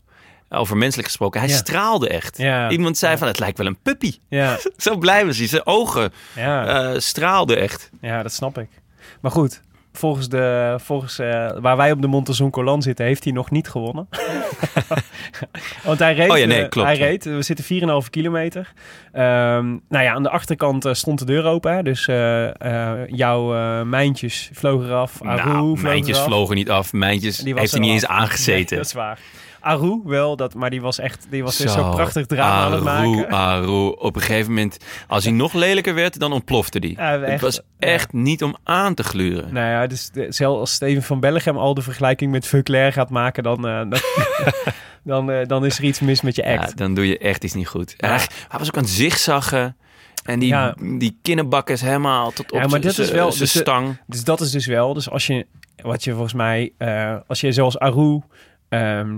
over 0.49 0.77
menselijk 0.77 1.07
gesproken, 1.09 1.41
hij 1.41 1.49
Ja. 1.49 1.57
straalde 1.57 2.09
echt. 2.09 2.39
Ja. 2.39 2.71
Iemand 2.71 2.99
zei 2.99 3.17
van, 3.17 3.27
het 3.29 3.39
lijkt 3.39 3.59
wel 3.59 3.67
een 3.67 3.79
puppy. 3.83 4.19
ja, 4.29 4.59
Zo 4.77 4.97
blij 4.97 5.27
was 5.27 5.39
hij. 5.39 5.47
Zijn 5.47 5.67
ogen 5.67 6.13
eh, 6.35 6.91
straalden 6.97 7.59
echt. 7.59 7.91
ja, 8.01 8.23
dat 8.23 8.33
snap 8.33 8.59
ik. 8.59 8.69
Maar 9.21 9.31
goed, 9.31 9.61
volgens, 9.99 10.29
de, 10.29 10.77
volgens 10.81 11.19
eh, 11.19 11.51
waar 11.61 11.77
wij 11.77 11.93
op 11.93 12.01
de 12.01 12.07
Montezon 12.07 12.51
Colan 12.51 12.83
zitten, 12.83 13.05
heeft 13.07 13.25
hij 13.25 13.33
nog 13.33 13.51
niet 13.51 13.69
gewonnen. 13.69 14.09
Want 15.85 15.99
hij 15.99 16.15
reed, 16.15 16.31
Oh 16.31 16.39
ja, 16.39 16.47
nee, 16.47 16.63
eh, 16.63 16.69
klopt. 16.69 16.89
hij 16.89 16.97
reed, 16.97 17.25
we 17.25 17.43
zitten 17.43 17.65
4,5 17.65 18.11
kilometer. 18.11 18.73
Ehm, 19.13 19.67
nou 19.89 20.05
ja, 20.05 20.13
aan 20.13 20.23
de 20.23 20.31
achterkant 20.31 20.85
eh, 20.85 20.93
stond 20.93 21.19
de 21.19 21.25
deur 21.25 21.45
open. 21.45 21.75
Hè? 21.75 21.83
Dus 21.83 22.05
jouw 23.17 23.85
mijntjes 23.85 24.51
vlogen 24.53 24.87
eraf. 24.87 25.23
Aru 25.23 25.37
nou, 25.37 25.51
vloog 25.51 25.83
mijntjes 25.83 26.17
eraf. 26.17 26.29
vlogen 26.29 26.57
niet 26.57 26.71
af. 26.71 26.93
Mijntjes 26.93 27.43
heeft 27.45 27.71
hij 27.71 27.81
niet 27.81 27.91
eens. 27.91 28.03
Nee, 28.03 28.11
aangezeten. 28.11 28.77
dat 28.77 28.87
is 28.87 28.93
waar. 28.93 29.19
Aru 29.61 30.01
wel, 30.05 30.37
dat, 30.37 30.55
maar 30.55 30.71
die 30.71 30.81
was 30.81 30.99
echt 30.99 31.27
die 31.31 31.43
was 31.43 31.57
dus 31.57 31.73
zo, 31.73 31.91
prachtig 31.91 32.27
drama 32.27 32.65
aan 32.65 32.73
het 32.73 32.83
maken. 32.83 33.29
Aru. 33.31 33.89
Op 33.89 34.15
een 34.17 34.21
gegeven 34.23 34.49
moment, 34.53 34.77
als 35.07 35.25
hij 35.25 35.33
nog 35.33 35.53
lelijker 35.53 35.95
werd, 35.95 36.19
dan 36.19 36.33
ontplofte 36.33 36.81
die. 36.81 36.97
Ja, 36.97 37.11
het 37.13 37.23
echt, 37.23 37.41
was 37.41 37.55
ja. 37.55 37.63
echt 37.89 38.13
niet 38.13 38.43
om 38.43 38.57
aan 38.65 38.95
te 38.95 39.03
gluren. 39.03 39.53
Nou 39.53 39.67
ja, 39.71 39.87
dus 39.87 40.11
zelfs 40.29 40.59
als 40.61 40.73
Steven 40.73 41.03
van 41.03 41.21
Bellegem 41.21 41.57
al 41.57 41.75
de 41.75 41.83
vergelijking 41.83 42.31
met 42.31 42.47
Veuclair 42.47 42.93
gaat 42.93 43.11
maken, 43.11 43.43
dan, 43.43 43.67
eh, 43.69 43.81
dan, 43.89 44.01
dan, 45.03 45.31
eh, 45.31 45.47
dan 45.47 45.65
is 45.65 45.79
er 45.79 45.85
iets 45.85 46.01
mis 46.01 46.21
met 46.21 46.37
je 46.37 46.45
act. 46.45 46.69
Ja, 46.69 46.75
dan 46.75 46.95
doe 46.95 47.07
je 47.09 47.19
echt 47.19 47.45
iets 47.45 47.55
niet 47.55 47.69
goed. 47.69 47.95
Hij, 47.97 48.11
hij 48.49 48.59
was 48.59 48.67
ook 48.69 48.77
aan 48.77 48.83
het 48.83 48.93
zigzaggen. 48.93 49.77
En 50.25 50.39
die, 50.39 50.49
Ja. 50.49 50.75
die 50.99 51.19
kinderbakkers 51.23 51.81
helemaal 51.81 52.31
tot 52.31 52.53
op 52.53 52.61
Ja, 52.61 52.67
maar 52.67 52.81
dat 52.81 52.99
is 52.99 53.11
wel- 53.11 53.29
dus 53.29 53.39
de- 53.39 53.47
stang. 53.47 54.01
Dus 54.07 54.25
dat 54.25 54.41
is 54.41 54.51
dus 54.51 54.67
wel. 54.67 54.95
Dus 54.95 55.11
als 55.11 55.27
je, 55.27 55.47
wat 55.83 56.05
je 56.05 56.11
volgens 56.13 56.33
mij, 56.33 56.73
eh, 56.79 57.17
als 57.27 57.41
je 57.41 57.53
zoals 57.53 57.79
Aru 57.79 58.21
ehm, 58.69 59.17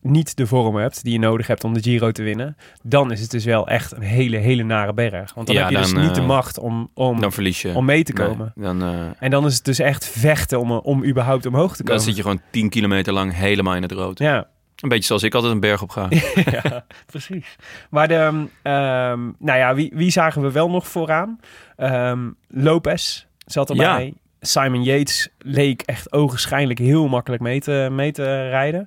niet 0.00 0.36
de 0.36 0.46
vorm 0.46 0.76
hebt 0.76 1.02
die 1.04 1.12
je 1.12 1.18
nodig 1.18 1.46
hebt 1.46 1.64
om 1.64 1.74
de 1.74 1.82
Giro 1.82 2.12
te 2.12 2.22
winnen, 2.22 2.56
dan 2.82 3.12
is 3.12 3.20
het 3.20 3.30
dus 3.30 3.44
wel 3.44 3.68
echt 3.68 3.92
een 3.92 4.02
hele, 4.02 4.36
hele 4.36 4.62
nare 4.62 4.94
berg. 4.94 5.34
Want 5.34 5.46
dan 5.46 5.56
Ja, 5.56 5.62
heb 5.62 5.70
je 5.70 5.76
dus 5.76 5.92
dan, 5.92 6.02
niet 6.02 6.14
de 6.14 6.20
eh, 6.20 6.26
macht 6.26 6.58
om, 6.58 6.90
om, 6.94 7.20
Dan 7.20 7.32
verlies 7.32 7.62
je. 7.62 7.74
om 7.74 7.84
mee 7.84 8.02
te 8.04 8.12
Nee, 8.12 8.26
komen. 8.28 8.52
dan, 8.54 8.82
eh, 8.82 9.00
En 9.18 9.30
dan 9.30 9.46
is 9.46 9.54
het 9.54 9.64
dus 9.64 9.78
echt 9.78 10.06
vechten 10.08 10.60
om, 10.60 10.70
om 10.72 11.04
überhaupt 11.04 11.46
omhoog 11.46 11.70
te 11.70 11.76
dan 11.76 11.86
komen. 11.86 12.02
zit 12.02 12.16
je 12.16 12.22
gewoon 12.22 12.40
10 12.50 12.68
kilometer 12.68 13.12
lang 13.12 13.34
helemaal 13.34 13.74
in 13.74 13.82
het 13.82 13.92
rood. 13.92 14.18
Ja, 14.18 14.46
Een 14.76 14.88
beetje 14.88 15.04
zoals 15.04 15.22
ik 15.22 15.34
altijd 15.34 15.52
een 15.52 15.60
berg 15.60 15.82
op 15.82 15.90
ga. 15.90 16.06
ja, 16.62 16.84
precies. 17.06 17.56
Maar 17.90 18.08
de, 18.08 18.14
ehm, 18.62 19.20
nou 19.38 19.58
ja, 19.58 19.74
wie, 19.74 19.92
wie 19.94 20.10
zagen 20.10 20.42
we 20.42 20.50
wel 20.52 20.70
nog 20.70 20.88
vooraan? 20.88 21.40
Ehm, 21.76 22.30
Lopez 22.48 23.24
zat 23.46 23.70
erbij. 23.70 24.14
Simon 24.40 24.82
Yates 24.82 25.28
leek 25.38 25.82
echt 25.82 26.12
ogenschijnlijk 26.12 26.78
heel 26.78 27.08
makkelijk 27.08 27.42
mee 27.42 27.60
te, 27.60 27.88
mee 27.90 28.12
te 28.12 28.48
rijden. 28.48 28.86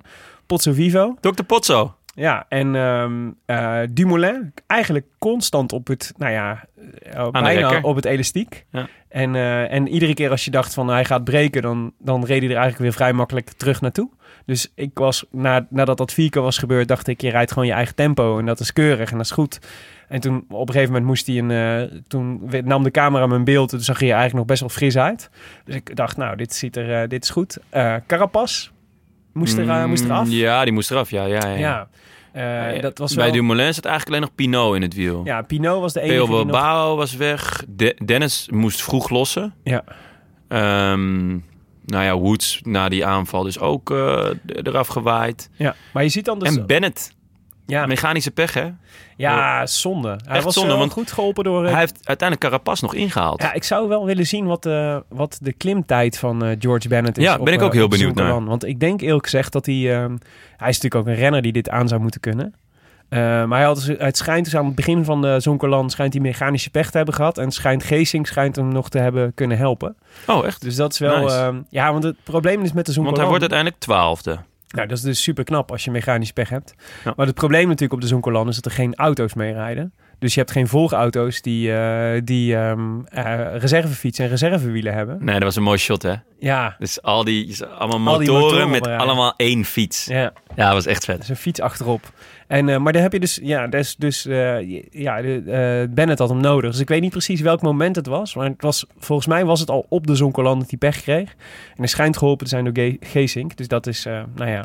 Pozzo 0.50 0.72
Vivo. 0.72 1.16
Dr. 1.20 1.42
Potso. 1.42 1.94
Ja, 2.14 2.46
en 2.48 2.74
ehm 2.74 3.30
eh, 3.46 3.80
Dumoulin 3.90 4.52
eigenlijk 4.66 5.06
constant 5.18 5.72
op 5.72 5.86
het, 5.86 6.12
nou 6.16 6.32
ja, 6.32 6.64
eh, 7.02 7.30
bijna 7.30 7.48
rekker. 7.48 7.82
op 7.82 7.96
het 7.96 8.04
elastiek. 8.04 8.66
Ja. 8.70 8.88
En, 9.08 9.34
eh, 9.34 9.72
en 9.72 9.88
iedere 9.88 10.14
keer 10.14 10.30
als 10.30 10.44
je 10.44 10.50
dacht 10.50 10.74
van 10.74 10.88
hij 10.88 11.04
gaat 11.04 11.24
breken, 11.24 11.62
dan, 11.62 11.92
dan 11.98 12.24
reed 12.24 12.40
hij 12.40 12.50
er 12.50 12.56
eigenlijk 12.56 12.78
weer 12.78 12.92
vrij 12.92 13.12
makkelijk 13.12 13.50
terug 13.50 13.80
naartoe. 13.80 14.10
Dus 14.46 14.72
ik 14.74 14.90
was, 14.98 15.24
na, 15.30 15.66
nadat 15.68 15.98
dat 15.98 16.12
vier 16.12 16.30
keer 16.30 16.42
was 16.42 16.58
gebeurd, 16.58 16.88
dacht 16.88 17.06
ik, 17.06 17.20
je 17.20 17.30
rijdt 17.30 17.52
gewoon 17.52 17.68
je 17.68 17.74
eigen 17.74 17.94
tempo 17.94 18.38
en 18.38 18.46
dat 18.46 18.60
is 18.60 18.72
keurig 18.72 19.10
en 19.10 19.16
dat 19.16 19.26
is 19.26 19.32
goed. 19.32 19.58
En 20.08 20.20
toen 20.20 20.44
op 20.48 20.68
een 20.68 20.74
gegeven 20.74 20.92
moment 20.92 21.06
moest 21.06 21.26
hij 21.26 21.38
een, 21.38 22.04
toen 22.08 22.50
nam 22.64 22.82
de 22.82 22.90
camera 22.90 23.26
mijn 23.26 23.44
beeld, 23.44 23.70
en 23.70 23.76
toen 23.76 23.86
zag 23.86 23.98
hij 23.98 24.08
er 24.08 24.14
eigenlijk 24.14 24.48
nog 24.48 24.58
best 24.58 24.60
wel 24.60 24.78
fris 24.78 24.98
uit. 24.98 25.30
Dus 25.64 25.74
ik 25.74 25.96
dacht, 25.96 26.16
nou, 26.16 26.36
dit, 26.36 26.54
ziet 26.54 26.76
er, 26.76 27.08
dit 27.08 27.24
is 27.24 27.30
goed. 27.30 27.58
Carapaz 28.06 28.70
moest, 29.32 29.58
er, 29.58 29.68
eh, 29.68 29.84
moest 29.84 30.04
eraf. 30.04 30.24
Mm, 30.26 30.30
Ja, 30.32 30.64
die 30.64 30.72
moest 30.72 30.90
eraf. 30.90 31.10
Ja, 31.10 31.24
ja, 31.24 31.46
ja. 31.48 31.56
Ja, 31.58 31.88
Eh, 32.72 32.82
dat 32.82 32.98
was 32.98 33.14
Bij 33.14 33.24
wel... 33.24 33.32
Dumoulin 33.32 33.74
zat 33.74 33.84
eigenlijk 33.84 34.08
alleen 34.16 34.20
nog 34.28 34.34
Pinot 34.34 34.74
in 34.74 34.82
het 34.82 34.94
wiel. 34.94 35.20
Ja, 35.24 35.42
Pinot 35.42 35.80
was 35.80 35.92
de 35.92 36.00
enige 36.00 36.18
nog... 36.18 36.28
Bilbao 36.28 36.96
was 36.96 37.16
weg. 37.16 37.64
De- 37.68 37.96
Dennis 38.04 38.48
moest 38.52 38.82
vroeg 38.82 39.10
lossen. 39.10 39.54
Ja. 39.64 39.84
Ehm, 40.48 41.28
nou 41.84 42.04
ja, 42.04 42.16
Woods 42.16 42.60
na 42.64 42.88
die 42.88 43.06
aanval 43.06 43.42
dus 43.42 43.58
ook 43.58 43.90
eh, 43.90 44.24
d- 44.46 44.66
eraf 44.66 44.86
gewaaid. 44.88 45.50
Ja, 45.56 45.74
maar 45.92 46.02
je 46.02 46.08
ziet 46.08 46.24
dan 46.24 46.38
dus... 46.38 46.56
en 46.56 46.66
Bennett, 46.66 47.12
ja, 47.70 47.86
mechanische 47.86 48.30
pech 48.30 48.54
hè? 48.54 48.68
ja, 49.16 49.66
zonde. 49.66 50.08
Hij 50.08 50.34
Echt 50.36 50.44
was 50.44 50.54
zonde, 50.54 50.68
wel 50.68 50.78
want 50.78 50.92
goed 50.92 51.12
geholpen 51.12 51.44
door... 51.44 51.64
eh, 51.64 51.70
Hij 51.70 51.80
heeft 51.80 52.00
uiteindelijk 52.04 52.50
Carapaz 52.50 52.80
nog 52.80 52.94
ingehaald. 52.94 53.42
Ja, 53.42 53.52
ik 53.52 53.64
zou 53.64 53.88
wel 53.88 54.04
willen 54.04 54.26
zien 54.26 54.46
wat, 54.46 54.62
de 54.62 55.04
wat 55.08 55.38
de 55.42 55.52
klimtijd 55.52 56.18
van 56.18 56.44
eh, 56.44 56.56
George 56.58 56.88
Bennett 56.88 57.18
is. 57.18 57.24
Ja, 57.24 57.36
op, 57.38 57.44
ben 57.44 57.54
ik 57.54 57.60
eh, 57.60 57.66
ook 57.66 57.72
heel 57.74 57.88
benieuwd 57.88 58.16
Zoncolan. 58.16 58.44
Want 58.46 58.64
ik 58.64 58.80
denk 58.80 59.00
eerlijk 59.00 59.24
gezegd 59.24 59.52
dat 59.52 59.66
hij... 59.66 59.74
ehm, 60.02 60.16
hij 60.56 60.68
is 60.68 60.80
natuurlijk 60.80 60.94
ook 60.94 61.06
een 61.06 61.20
renner 61.20 61.42
die 61.42 61.52
dit 61.52 61.68
aan 61.70 61.88
zou 61.88 62.00
moeten 62.00 62.20
kunnen. 62.20 62.54
Eh, 63.08 63.18
maar 63.20 63.58
hij 63.58 63.64
had, 63.66 63.76
dus- 63.76 63.98
het 63.98 64.16
schijnt 64.16 64.44
dus 64.44 64.56
aan 64.56 64.64
het 64.66 64.74
begin 64.74 65.04
van 65.04 65.22
de 65.22 65.40
Zoncolan... 65.40 65.90
schijnt 65.90 66.12
hij 66.12 66.22
mechanische 66.22 66.70
pech 66.70 66.90
te 66.90 66.96
hebben 66.96 67.14
gehad. 67.14 67.38
En 67.38 67.50
schijnt 67.50 67.84
Geesink 67.84 68.26
schijnt 68.26 68.56
hem 68.56 68.68
nog 68.68 68.88
te 68.88 68.98
hebben 68.98 69.34
kunnen 69.34 69.56
helpen. 69.58 69.96
Oh, 70.26 70.46
echt? 70.46 70.60
Dus 70.62 70.76
dat 70.76 70.92
is 70.92 70.98
wel... 70.98 71.22
Nice. 71.22 71.36
ehm, 71.36 71.56
ja, 71.68 71.92
want 71.92 72.04
het 72.04 72.16
probleem 72.24 72.62
is 72.62 72.72
met 72.72 72.86
de 72.86 72.92
Zoncolan... 72.92 73.04
Want 73.18 73.30
hij 73.30 73.38
wordt 73.38 73.40
uiteindelijk 73.52 73.80
twaalfde. 73.82 74.38
Nou, 74.70 74.88
dat 74.88 74.96
is 74.96 75.02
dus 75.02 75.22
super 75.22 75.44
knap 75.44 75.70
als 75.70 75.84
je 75.84 75.90
mechanisch 75.90 76.32
pech 76.32 76.48
hebt. 76.48 76.74
Ja. 77.04 77.12
Maar 77.16 77.26
het 77.26 77.34
probleem 77.34 77.64
natuurlijk 77.64 77.92
op 77.92 78.00
de 78.00 78.06
Zoncolan 78.06 78.48
is 78.48 78.54
dat 78.54 78.64
er 78.64 78.70
geen 78.70 78.94
auto's 78.94 79.34
mee 79.34 79.52
rijden. 79.52 79.92
Dus 80.20 80.34
je 80.34 80.40
hebt 80.40 80.52
geen 80.52 80.68
volgauto's 80.68 81.40
die, 81.42 81.72
eh, 81.72 82.20
die 82.24 82.56
reservefietsen 83.58 84.24
en 84.24 84.30
reservewielen 84.30 84.92
hebben. 84.94 85.16
Nee, 85.20 85.34
dat 85.34 85.42
was 85.42 85.56
een 85.56 85.62
mooi 85.62 85.78
shot 85.78 86.02
hè. 86.02 86.14
Ja, 86.38 86.76
Dus 86.78 87.02
al 87.02 87.24
die, 87.24 87.64
allemaal 87.78 88.12
Al 88.12 88.18
die 88.18 88.30
motoren, 88.30 88.70
met 88.70 88.86
rijden. 88.86 89.06
allemaal 89.06 89.34
één 89.36 89.64
fiets. 89.64 90.04
Ja, 90.04 90.32
ja, 90.56 90.64
dat 90.64 90.72
was 90.72 90.86
echt 90.86 91.04
vet. 91.04 91.22
is 91.22 91.28
een 91.28 91.36
fiets 91.36 91.60
achterop. 91.60 92.12
En, 92.46 92.68
eh, 92.68 92.76
maar 92.78 92.92
daar 92.92 93.02
heb 93.02 93.12
je 93.12 93.20
dus, 93.20 93.38
ja, 93.42 93.66
dus, 93.66 93.96
dus 93.96 94.22
ja, 94.90 95.22
de, 95.22 95.88
Bennett 95.90 96.18
had 96.18 96.28
hem 96.28 96.40
nodig. 96.40 96.70
Dus 96.70 96.80
ik 96.80 96.88
weet 96.88 97.00
niet 97.00 97.10
precies 97.10 97.40
welk 97.40 97.62
moment 97.62 97.96
het 97.96 98.06
was. 98.06 98.34
Maar 98.34 98.46
het 98.46 98.62
was, 98.62 98.84
volgens 98.98 99.28
mij 99.28 99.44
was 99.44 99.60
het 99.60 99.70
al 99.70 99.86
op 99.88 100.06
de 100.06 100.14
Zoncolan 100.14 100.58
dat 100.58 100.68
hij 100.70 100.78
pech 100.78 101.00
kreeg. 101.02 101.28
En 101.30 101.76
hij 101.76 101.86
schijnt 101.86 102.16
geholpen 102.16 102.44
te 102.44 102.50
zijn 102.50 102.64
door 102.64 102.74
Ge- 102.84 102.96
Geesink. 103.00 103.56
Dus 103.56 103.68
dat 103.68 103.86
is, 103.86 104.04
nou 104.34 104.50
ja... 104.50 104.64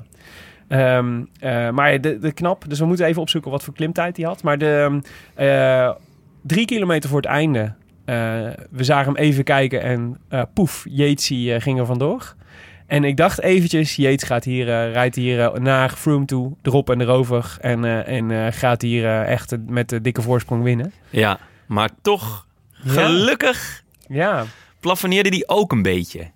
Ehm, 0.68 1.24
eh, 1.40 1.70
maar 1.70 2.02
de, 2.02 2.20
de 2.20 2.32
knap, 2.32 2.64
dus 2.68 2.80
we 2.80 2.86
moeten 2.86 3.06
even 3.06 3.22
opzoeken 3.22 3.52
wat 3.52 3.64
voor 3.64 3.74
klimtijd 3.74 4.18
hij 4.18 4.26
had. 4.26 4.44
Maar 4.44 4.58
de 4.58 5.02
eh, 5.36 5.92
drie 6.42 6.66
kilometer 6.66 7.10
voor 7.10 7.22
het 7.22 7.30
einde, 7.30 7.74
eh, 8.06 8.16
we 8.70 8.84
zagen 8.84 9.14
hem 9.14 9.24
even 9.24 9.44
kijken 9.44 9.82
en 9.82 10.18
poef, 10.54 10.86
eh, 10.86 11.62
ging 11.62 11.80
er 11.80 11.86
vandoor. 11.86 12.36
En 12.88 13.04
ik 13.04 13.18
dacht 13.18 13.42
eventjes, 13.42 13.96
Yates 13.96 14.24
gaat 14.24 14.44
hier, 14.44 14.66
rijdt 14.92 15.16
hier 15.16 15.62
naar 15.62 15.90
Froome 15.90 16.26
toe, 16.26 16.54
erop 16.62 16.90
en 16.90 17.02
erover. 17.02 17.58
En, 17.62 18.06
en 18.06 18.54
gaat 18.54 18.82
hier 18.82 19.22
echt 19.22 19.56
met 19.68 19.90
de 19.90 20.02
dikke 20.02 20.22
voorsprong 20.22 20.64
winnen. 20.64 20.94
Ja, 21.10 21.40
maar 21.66 21.90
toch, 22.02 22.48
gelukkig 22.72 23.84
Ja, 24.08 24.44
plafonneerde 24.80 25.30
die 25.30 25.48
ook 25.48 25.72
een 25.72 25.82
beetje. 25.82 26.32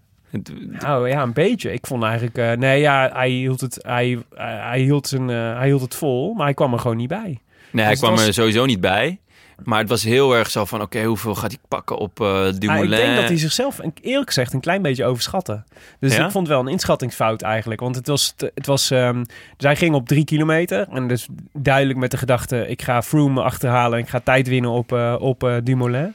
Nou 0.81 1.09
ja, 1.09 1.21
een 1.21 1.33
beetje. 1.33 1.73
Ik 1.73 1.87
vond 1.87 2.03
eigenlijk, 2.03 2.37
eh, 2.37 2.51
nee 2.51 2.79
ja, 2.81 3.09
hij 3.13 3.29
hield, 3.29 3.61
het, 3.61 3.77
hij, 3.81 4.17
hij, 4.35 4.79
hield 4.79 5.07
zijn, 5.07 5.29
eh, 5.29 5.57
hij 5.57 5.67
hield 5.67 5.81
het 5.81 5.95
vol, 5.95 6.33
maar 6.33 6.45
hij 6.45 6.53
kwam 6.53 6.73
er 6.73 6.79
gewoon 6.79 6.97
niet 6.97 7.07
bij. 7.07 7.39
Nee, 7.71 7.83
hij 7.83 7.91
Dus 7.93 7.99
kwam 8.01 8.11
was- 8.15 8.27
er 8.27 8.33
sowieso 8.33 8.65
niet 8.65 8.81
bij. 8.81 9.19
Maar 9.63 9.79
het 9.79 9.89
was 9.89 10.03
heel 10.03 10.35
erg 10.35 10.49
zo 10.49 10.65
van, 10.65 10.81
oké, 10.81 11.03
hoeveel 11.03 11.35
gaat 11.35 11.51
hij 11.51 11.59
pakken 11.67 11.97
op 11.97 12.21
eh 12.21 12.27
Ah, 12.27 12.53
Dumoulin? 12.57 12.91
ik 12.99 13.05
denk 13.05 13.15
dat 13.15 13.27
hij 13.27 13.37
zichzelf, 13.37 13.79
eerlijk 14.01 14.27
gezegd, 14.27 14.53
een 14.53 14.59
klein 14.59 14.81
beetje 14.81 15.05
overschatte. 15.05 15.63
Dus 15.99 16.15
Ja? 16.15 16.25
ik 16.25 16.31
vond 16.31 16.47
wel 16.47 16.59
een 16.59 16.67
inschattingsfout 16.67 17.41
eigenlijk. 17.41 17.79
Want 17.79 17.95
het 17.95 18.07
was, 18.07 18.33
het 18.55 18.65
was 18.65 18.91
ehm, 18.91 19.23
dus 19.23 19.65
hij 19.65 19.75
ging 19.75 19.95
op 19.95 20.07
drie 20.07 20.23
kilometer. 20.25 20.87
En 20.91 21.07
dus 21.07 21.27
duidelijk 21.53 21.99
met 21.99 22.11
de 22.11 22.17
gedachte, 22.17 22.67
ik 22.67 22.81
ga 22.81 23.01
Froome 23.01 23.41
achterhalen. 23.41 23.97
En 23.97 24.03
ik 24.03 24.09
ga 24.09 24.19
tijd 24.19 24.47
winnen 24.47 24.71
op, 24.71 24.91
eh, 24.93 25.15
op 25.19 25.43
eh, 25.43 25.55
Dumoulin. 25.63 26.13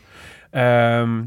Ehm, 0.51 1.23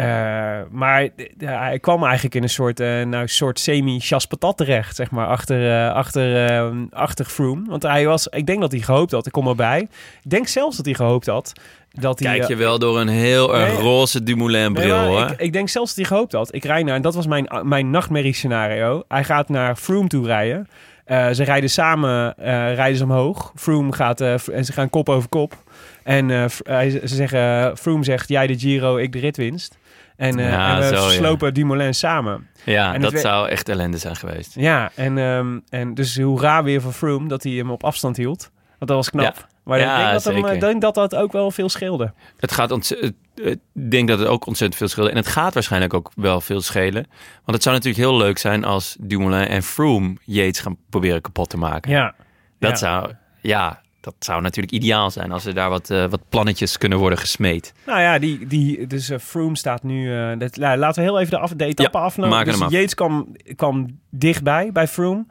eh, 0.00 0.66
maar 0.70 1.08
hij 1.38 1.78
kwam 1.78 2.04
eigenlijk 2.04 2.34
in 2.34 2.42
een 2.42 2.48
soort, 2.48 2.80
eh, 2.80 3.02
nou, 3.02 3.28
soort 3.28 3.58
semi-chas 3.58 4.26
patat 4.26 4.56
terecht, 4.56 4.96
zeg 4.96 5.10
maar, 5.10 5.26
achter, 5.26 5.86
eh, 5.86 5.94
achter, 5.94 6.46
eh, 6.46 6.70
achter 6.90 7.24
Froome. 7.24 7.62
Want 7.68 7.82
hij 7.82 8.06
was, 8.06 8.26
ik 8.26 8.46
denk 8.46 8.60
dat 8.60 8.72
hij 8.72 8.80
gehoopt 8.80 9.12
had, 9.12 9.26
ik 9.26 9.32
kom 9.32 9.48
erbij. 9.48 9.80
Ik 10.22 10.30
denk 10.30 10.48
zelfs 10.48 10.76
dat 10.76 10.84
hij 10.84 10.94
gehoopt 10.94 11.26
had 11.26 11.52
dat 11.90 12.18
hij... 12.18 12.36
Kijk 12.36 12.48
je 12.48 12.56
wel 12.56 12.78
door 12.78 13.00
een 13.00 13.08
heel 13.08 13.56
erg 13.56 13.72
Nee. 13.72 13.80
roze 13.82 14.22
Dumoulin 14.22 14.72
bril, 14.72 14.96
Nee, 14.96 15.08
maar 15.10 15.22
hoor. 15.22 15.30
ik, 15.30 15.40
ik 15.40 15.52
denk 15.52 15.68
zelfs 15.68 15.88
dat 15.88 15.96
hij 15.96 16.06
gehoopt 16.06 16.32
had. 16.32 16.54
Ik 16.54 16.64
rij 16.64 16.82
naar, 16.82 16.94
en 16.94 17.02
dat 17.02 17.14
was 17.14 17.26
mijn, 17.26 17.48
mijn 17.62 17.90
nachtmerrie 17.90 18.34
scenario. 18.34 19.02
Hij 19.08 19.24
gaat 19.24 19.48
naar 19.48 19.76
Froome 19.76 20.08
toe 20.08 20.26
rijden. 20.26 20.68
Ze 21.06 21.44
rijden 21.44 21.70
samen, 21.70 22.34
rijden 22.74 22.96
ze 22.96 23.04
omhoog. 23.04 23.52
Froome 23.56 23.92
gaat, 23.92 24.20
en 24.20 24.64
ze 24.64 24.72
gaan 24.72 24.90
kop 24.90 25.08
over 25.08 25.28
kop. 25.28 25.54
En 26.02 26.50
ze 26.70 27.00
zeggen, 27.02 27.76
Froome 27.76 28.04
zegt, 28.04 28.28
jij 28.28 28.46
de 28.46 28.58
Giro, 28.58 28.96
ik 28.96 29.12
de 29.12 29.18
ritwinst. 29.18 29.78
En, 30.20 30.38
eh, 30.38 30.50
Ja, 30.50 30.74
en 30.74 30.90
we 30.90 30.96
zo, 30.96 31.04
ja. 31.04 31.10
slopen 31.10 31.54
Dumoulin 31.54 31.94
samen. 31.94 32.48
Ja, 32.64 32.94
En 32.94 33.00
dat 33.00 33.12
we- 33.12 33.18
zou 33.18 33.48
echt 33.48 33.68
ellende 33.68 33.98
zijn 33.98 34.16
geweest. 34.16 34.54
Ja, 34.54 34.90
en, 34.94 35.18
ehm, 35.18 35.58
en 35.68 35.94
dus 35.94 36.18
hoe 36.18 36.40
raar 36.40 36.64
weer 36.64 36.80
van 36.80 36.92
Froome 36.92 37.28
dat 37.28 37.42
hij 37.42 37.52
hem 37.52 37.70
op 37.70 37.84
afstand 37.84 38.16
hield. 38.16 38.50
Want 38.78 38.90
dat 38.90 38.96
was 38.96 39.10
knap. 39.10 39.22
Ja. 39.36 39.48
Maar 39.64 39.78
ik 39.78 39.84
denk 39.86 40.10
dat, 40.12 40.24
hem, 40.24 40.46
ik 40.46 40.60
denk 40.60 40.80
dat 40.80 40.94
dat 40.94 41.14
ook 41.14 41.32
wel 41.32 41.50
veel 41.50 41.68
scheelde. 41.68 42.12
Het 42.38 42.52
gaat 42.52 42.70
ontzettend. 42.70 43.14
Ik 43.34 43.58
denk 43.90 44.08
dat 44.08 44.18
het 44.18 44.28
ook 44.28 44.46
ontzettend 44.46 44.78
veel 44.78 44.88
scheelt. 44.88 45.08
En 45.08 45.16
het 45.16 45.26
gaat 45.26 45.54
waarschijnlijk 45.54 45.94
ook 45.94 46.10
wel 46.14 46.40
veel 46.40 46.60
schelen. 46.60 47.06
Want 47.44 47.52
het 47.52 47.62
zou 47.62 47.74
natuurlijk 47.76 48.04
heel 48.04 48.16
leuk 48.16 48.38
zijn 48.38 48.64
als 48.64 48.96
Dumoulin 49.00 49.46
en 49.48 49.62
Froome 49.62 50.16
Yates 50.24 50.60
gaan 50.60 50.76
proberen 50.90 51.20
kapot 51.20 51.50
te 51.50 51.56
maken. 51.56 51.90
Ja. 51.90 52.14
Dat 52.58 52.78
zou, 52.78 53.12
ja, 53.40 53.80
dat 54.00 54.14
zou 54.18 54.42
natuurlijk 54.42 54.74
ideaal 54.74 55.10
zijn 55.10 55.32
als 55.32 55.44
er 55.46 55.54
daar 55.54 55.70
wat, 55.70 55.90
eh, 55.90 56.04
wat 56.06 56.20
plannetjes 56.28 56.78
kunnen 56.78 56.98
worden 56.98 57.18
gesmeed. 57.18 57.72
Nou 57.86 58.00
ja, 58.00 58.18
die, 58.18 58.46
die, 58.46 58.86
dus 58.86 59.08
eh, 59.10 59.18
Froome 59.18 59.56
staat 59.56 59.82
nu... 59.82 60.16
eh, 60.16 60.38
dat, 60.38 60.56
nou, 60.56 60.78
laten 60.78 61.02
we 61.02 61.08
heel 61.08 61.18
even 61.20 61.30
de, 61.30 61.38
af, 61.38 61.52
de 61.52 61.64
etappe 61.64 61.98
Ja, 61.98 62.04
aflopen. 62.04 62.32
maken 62.32 62.52
Dus 62.52 62.62
af. 62.62 62.70
Yates 62.70 62.94
kwam, 62.94 63.36
kwam 63.56 63.98
dichtbij 64.10 64.72
bij 64.72 64.88
Froome. 64.88 65.26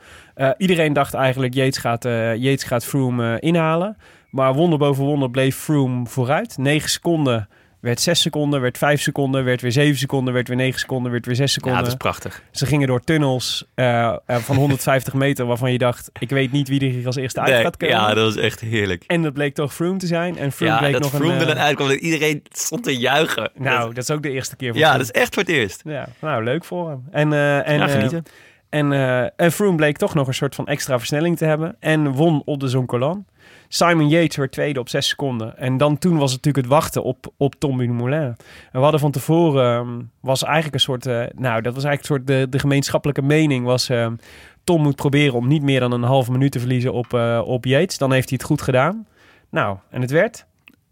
Iedereen 0.58 0.94
dacht 0.94 1.14
eigenlijk 1.14 1.54
Yates 1.54 1.78
gaat, 1.78 2.04
Yates 2.04 2.64
gaat 2.64 2.86
Froome 2.86 3.40
inhalen. 3.40 3.98
Maar 4.30 4.54
wonder 4.54 4.80
boven 4.80 5.04
wonder 5.04 5.30
bleef 5.30 5.56
Froome 5.56 6.06
vooruit. 6.06 6.58
9 6.58 6.90
seconden 6.90 7.48
werd 7.80 8.00
6 8.02 8.22
seconden, 8.22 8.62
werd 8.62 8.78
5 8.78 9.02
seconden, 9.02 9.44
werd 9.44 9.62
weer 9.62 9.72
7 9.72 9.98
seconden, 9.98 10.34
werd 10.34 10.48
weer 10.48 10.58
9 10.58 10.80
seconden, 10.80 11.12
werd 11.12 11.26
weer 11.26 11.36
6 11.36 11.46
Ja, 11.46 11.52
seconden. 11.54 11.80
dat 11.80 11.92
is 11.92 11.98
prachtig. 11.98 12.44
Ze 12.52 12.66
gingen 12.66 12.88
door 12.88 13.00
tunnels 13.02 13.66
eh, 13.76 14.04
eh, 14.06 14.16
van 14.26 14.56
150 14.66 15.14
meter 15.14 15.46
waarvan 15.46 15.72
je 15.72 15.78
dacht, 15.78 16.10
ik 16.20 16.30
weet 16.30 16.52
niet 16.52 16.68
wie 16.68 16.80
er 16.80 16.88
hier 16.92 17.06
als 17.06 17.16
eerste 17.16 17.40
uit 17.40 17.50
Nee, 17.54 17.62
gaat 17.64 17.78
komen. 17.78 17.96
ja, 17.96 18.14
dat 18.14 18.26
was 18.26 18.44
echt 18.44 18.60
heerlijk. 18.60 19.04
En 19.08 19.22
dat 19.22 19.34
bleek 19.34 19.54
toch 19.54 19.74
Froome 19.74 19.98
te 19.98 20.08
zijn. 20.08 20.38
En 20.38 20.52
Froome 20.52 20.74
Ja, 20.74 20.80
bleek 20.80 20.92
dat 20.94 21.02
nog 21.02 21.12
Froome 21.12 21.28
een... 21.34 21.36
er 21.40 21.42
eh, 21.48 21.54
dan 21.56 21.64
uitkwam. 21.64 21.88
Dat 21.88 21.98
iedereen 22.00 22.44
stond 22.52 22.84
te 22.84 22.98
juichen. 22.98 23.52
nou, 23.56 23.78
Dat- 23.86 23.96
dat 23.96 24.04
is 24.04 24.12
ook 24.12 24.24
de 24.24 24.32
eerste 24.32 24.56
keer 24.56 24.70
voor 24.70 24.78
ja, 24.80 24.86
Froome. 24.88 25.04
dat 25.06 25.16
is 25.16 25.22
echt 25.22 25.34
voor 25.34 25.44
het 25.44 25.52
eerst. 25.52 25.82
Ja, 25.86 26.08
nou, 26.22 26.44
leuk 26.44 26.64
voor 26.66 26.90
hem. 26.90 27.04
En, 27.12 27.34
eh, 27.34 27.68
en, 27.68 27.78
ja, 27.78 27.88
genieten. 27.88 28.24
en, 28.70 28.92
en 29.36 29.52
Froome 29.52 29.76
bleek 29.76 29.98
toch 29.98 30.14
nog 30.14 30.28
een 30.28 30.34
soort 30.34 30.56
van 30.56 30.68
extra 30.68 30.98
versnelling 30.98 31.38
te 31.38 31.46
hebben. 31.46 31.76
En 31.80 32.12
won 32.12 32.42
op 32.46 32.60
de 32.60 32.68
Zoncolan. 32.68 33.26
Simon 33.72 34.08
Yates 34.10 34.36
werd 34.36 34.52
tweede 34.52 34.80
op 34.80 34.90
zes 34.90 35.08
seconden. 35.08 35.58
En 35.58 35.78
dan 35.78 35.98
toen 35.98 36.18
was 36.18 36.32
het 36.32 36.44
natuurlijk 36.46 36.66
het 36.66 36.76
wachten 36.76 37.04
op, 37.04 37.34
op 37.38 37.56
Tom 37.56 37.78
Dumoulin. 37.78 38.22
En 38.22 38.36
we 38.72 38.80
hadden 38.80 39.00
van 39.00 39.12
tevoren, 39.12 39.76
ehm, 39.78 40.00
was 40.20 40.44
eigenlijk 40.44 40.74
een 40.74 40.80
soort... 40.82 41.06
eh, 41.06 41.24
nou, 41.36 41.62
dat 41.62 41.74
was 41.74 41.84
eigenlijk 41.84 42.00
een 42.00 42.06
soort 42.06 42.28
de, 42.28 42.48
de 42.50 42.60
gemeenschappelijke 42.60 43.22
mening 43.22 43.66
was... 43.66 43.90
ehm, 43.90 44.16
Tom 44.64 44.82
moet 44.82 44.96
proberen 44.96 45.34
om 45.34 45.48
niet 45.48 45.62
meer 45.64 45.80
dan 45.80 45.92
een 45.92 46.04
halve 46.04 46.32
minuut 46.32 46.52
te 46.52 46.60
verliezen 46.60 46.94
op, 46.94 47.14
eh, 47.14 47.42
op 47.46 47.66
Yates. 47.66 47.98
Dan 47.98 48.12
heeft 48.12 48.30
hij 48.30 48.38
het 48.42 48.48
goed 48.48 48.62
gedaan. 48.62 49.08
Nou, 49.50 49.78
en 49.90 50.02
het 50.02 50.12
werd... 50.12 50.46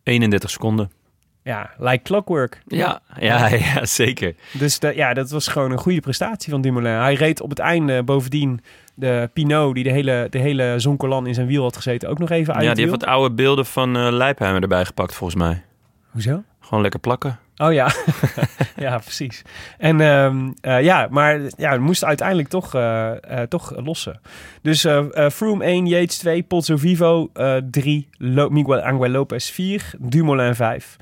31 0.04 0.50
seconden. 0.50 0.92
Ja, 1.44 1.70
like 1.78 2.04
clockwork. 2.04 2.62
Ja, 2.68 3.00
ja, 3.20 3.48
ja, 3.74 3.86
zeker. 3.86 4.36
Dus 4.54 4.80
de- 4.80 4.96
ja, 4.96 5.14
dat 5.14 5.30
was 5.30 5.48
gewoon 5.48 5.72
een 5.72 5.78
goede 5.78 6.00
prestatie 6.00 6.52
van 6.52 6.62
Dumoulin. 6.62 6.92
Hij 6.94 7.14
reed 7.14 7.42
op 7.42 7.50
het 7.50 7.60
einde 7.60 8.04
bovendien 8.04 8.62
de 9.00 9.30
Pinot, 9.34 9.76
die 9.76 9.84
de 9.84 9.92
hele, 9.92 10.28
de 10.30 10.38
hele 10.40 10.74
Zoncolan 10.78 11.28
in 11.28 11.34
zijn 11.34 11.48
wiel 11.48 11.64
had 11.64 11.76
gezeten, 11.76 12.10
ook 12.10 12.20
nog 12.20 12.30
even 12.30 12.54
uit 12.54 12.64
Ja, 12.64 12.74
die 12.74 12.86
heeft 12.88 13.00
wat 13.00 13.10
oude 13.10 13.36
beelden 13.36 13.66
van 13.66 13.98
eh 13.98 14.08
Leipheimer 14.12 14.62
erbij 14.62 14.86
gepakt, 14.86 15.14
volgens 15.14 15.40
mij. 15.44 15.64
Hoezo? 16.12 16.44
Gewoon 16.60 16.82
lekker 16.82 17.00
plakken. 17.00 17.40
Oh 17.58 17.74
ja, 17.74 17.92
ja, 18.78 18.98
precies. 18.98 19.42
En 19.78 20.02
ehm, 20.02 20.52
eh, 20.62 20.82
ja, 20.84 21.08
maar 21.10 21.40
ja, 21.58 21.72
het 21.72 21.82
moest 21.82 22.04
uiteindelijk 22.04 22.48
toch, 22.48 22.74
eh, 22.76 23.12
toch 23.50 23.74
lossen. 23.76 24.20
Dus 24.62 24.88
Froome 25.32 25.64
1, 25.66 25.86
Yates 25.88 26.18
2, 26.18 26.44
Pozzo 26.44 26.78
Vivo 26.78 27.30
eh 27.34 27.56
3, 27.72 28.10
Lo- 28.18 28.50
Miguel 28.50 28.80
Angel 28.82 29.10
Lopez 29.10 29.50
4, 29.50 29.92
Dumoulin 30.00 30.56
5. 30.56 30.96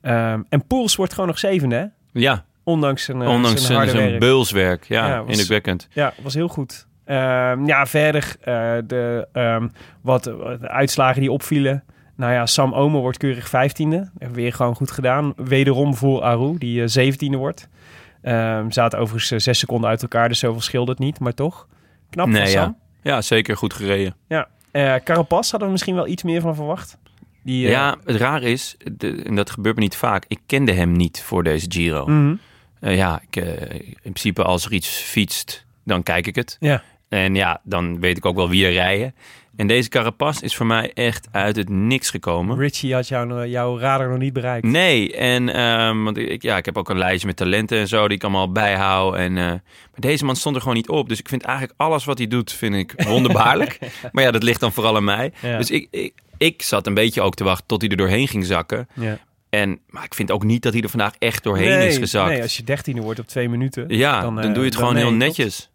Ehm, 0.00 0.40
en 0.48 0.66
Poels 0.66 0.96
wordt 0.96 1.12
gewoon 1.12 1.28
nog 1.28 1.38
zevende, 1.38 1.74
hè? 1.76 1.84
Ja, 2.20 2.44
Ondanks 2.64 3.04
zijn, 3.04 3.16
ondanks 3.20 3.48
zijn 3.48 3.58
zijn, 3.58 3.76
harde 3.76 3.90
zijn 3.92 4.06
werk. 4.08 4.20
beulswerk. 4.20 4.84
Ja, 4.84 5.06
Ja, 5.08 5.18
was- 5.18 5.28
indrukwekkend. 5.30 5.88
Ja, 5.92 6.12
was 6.22 6.34
heel 6.34 6.48
goed. 6.48 6.86
Ehm, 7.10 7.66
ja, 7.66 7.86
verder 7.86 8.34
eh, 8.40 8.72
de, 8.86 9.28
ehm, 9.32 9.68
wat, 10.02 10.24
de 10.24 10.68
uitslagen 10.68 11.20
die 11.20 11.32
opvielen. 11.32 11.84
Nou 12.16 12.32
ja, 12.32 12.46
Sam 12.46 12.74
Omer 12.74 13.00
wordt 13.00 13.18
keurig 13.18 13.48
vijftiende. 13.48 14.10
Weer 14.32 14.52
gewoon 14.52 14.74
goed 14.74 14.90
gedaan. 14.90 15.32
Wederom 15.36 15.94
voor 15.94 16.22
Aru, 16.22 16.58
die 16.58 16.88
zeventiende 16.88 17.36
wordt. 17.36 17.68
Ehm 18.22 18.70
zaten 18.70 18.98
overigens 18.98 19.30
eh, 19.30 19.38
zes 19.38 19.58
seconden 19.58 19.90
uit 19.90 20.02
elkaar, 20.02 20.28
dus 20.28 20.38
zoveel 20.38 20.60
scheelde 20.60 20.90
het 20.90 21.00
niet. 21.00 21.20
Maar 21.20 21.34
toch, 21.34 21.66
knap 22.10 22.24
van 22.30 22.34
Nee, 22.34 22.46
Sam. 22.46 22.76
ja. 23.02 23.10
ja, 23.14 23.20
zeker 23.20 23.56
goed 23.56 23.74
gereden. 23.74 24.14
Ja. 24.28 24.48
Eh, 24.70 24.94
Carapaz 25.04 25.50
hadden 25.50 25.68
we 25.68 25.72
misschien 25.74 25.94
wel 25.94 26.06
iets 26.06 26.22
meer 26.22 26.40
van 26.40 26.54
verwacht. 26.54 26.98
Die, 27.42 27.64
eh, 27.66 27.70
Ja, 27.72 27.96
het 28.04 28.16
raar 28.16 28.42
is, 28.42 28.76
de- 28.92 29.22
en 29.22 29.34
dat 29.34 29.50
gebeurt 29.50 29.74
me 29.76 29.82
niet 29.82 29.96
vaak, 29.96 30.24
ik 30.28 30.40
kende 30.46 30.72
hem 30.72 30.92
niet 30.92 31.22
voor 31.22 31.42
deze 31.42 31.66
Giro. 31.68 32.06
mhm. 32.06 32.34
Eh, 32.80 32.96
ja, 32.96 33.20
ik, 33.30 33.36
eh, 33.36 33.70
in 33.80 33.96
principe 34.02 34.42
als 34.44 34.64
er 34.64 34.72
iets 34.72 34.88
fietst, 34.88 35.66
dan 35.84 36.02
kijk 36.02 36.26
ik 36.26 36.34
het. 36.34 36.56
Ja. 36.60 36.82
En 37.10 37.34
ja, 37.34 37.60
dan 37.64 38.00
weet 38.00 38.16
ik 38.16 38.26
ook 38.26 38.36
wel 38.36 38.48
wie 38.48 38.64
er 38.64 38.72
rijden. 38.72 39.14
En 39.56 39.66
deze 39.66 39.88
Carapaz 39.88 40.40
is 40.40 40.56
voor 40.56 40.66
mij 40.66 40.92
echt 40.92 41.28
uit 41.32 41.56
het 41.56 41.68
niks 41.68 42.10
gekomen. 42.10 42.58
Richie 42.58 42.94
had 42.94 43.08
jou, 43.08 43.48
jouw 43.48 43.78
radar 43.78 44.08
nog 44.08 44.18
niet 44.18 44.32
bereikt. 44.32 44.66
Nee, 44.66 45.16
en 45.16 45.54
ehm, 45.54 46.02
want 46.02 46.16
ik, 46.16 46.42
ja, 46.42 46.56
ik 46.56 46.64
heb 46.64 46.76
ook 46.76 46.88
een 46.88 46.98
lijstje 46.98 47.26
met 47.26 47.36
talenten 47.36 47.78
en 47.78 47.88
zo 47.88 48.08
die 48.08 48.16
ik 48.16 48.22
allemaal 48.22 48.52
bijhoud. 48.52 49.14
En, 49.14 49.38
eh, 49.38 49.44
maar 49.44 49.60
deze 50.00 50.24
man 50.24 50.36
stond 50.36 50.54
er 50.54 50.60
gewoon 50.60 50.76
niet 50.76 50.88
op. 50.88 51.08
Dus 51.08 51.18
ik 51.18 51.28
vind 51.28 51.42
eigenlijk 51.42 51.74
alles 51.76 52.04
wat 52.04 52.18
hij 52.18 52.26
doet, 52.26 52.52
vind 52.52 52.74
ik 52.74 52.94
wonderbaarlijk. 52.96 53.78
maar 54.12 54.24
ja, 54.24 54.30
dat 54.30 54.42
ligt 54.42 54.60
dan 54.60 54.72
vooral 54.72 54.96
aan 54.96 55.04
mij. 55.04 55.32
Ja. 55.42 55.56
Dus 55.56 55.70
ik, 55.70 55.88
ik, 55.90 56.14
ik 56.36 56.62
zat 56.62 56.86
een 56.86 56.94
beetje 56.94 57.22
ook 57.22 57.34
te 57.34 57.44
wachten 57.44 57.66
tot 57.66 57.80
hij 57.80 57.90
er 57.90 57.96
doorheen 57.96 58.28
ging 58.28 58.46
zakken. 58.46 58.88
Ja. 58.94 59.18
En, 59.50 59.78
maar 59.86 60.04
ik 60.04 60.14
vind 60.14 60.30
ook 60.30 60.44
niet 60.44 60.62
dat 60.62 60.72
hij 60.72 60.82
er 60.82 60.88
vandaag 60.88 61.12
echt 61.18 61.42
doorheen 61.42 61.78
nee, 61.78 61.88
is 61.88 61.96
gezakt. 61.96 62.30
Nee, 62.30 62.42
als 62.42 62.56
je 62.56 62.64
dertiende 62.64 63.02
wordt 63.02 63.20
op 63.20 63.26
twee 63.26 63.48
minuten. 63.48 63.84
ja, 63.88 64.20
dan, 64.20 64.34
dan, 64.34 64.44
eh, 64.44 64.50
doe 64.50 64.58
je 64.58 64.64
het 64.64 64.78
dan 64.78 64.88
gewoon 64.88 65.02
heel 65.02 65.12
netjes. 65.12 65.70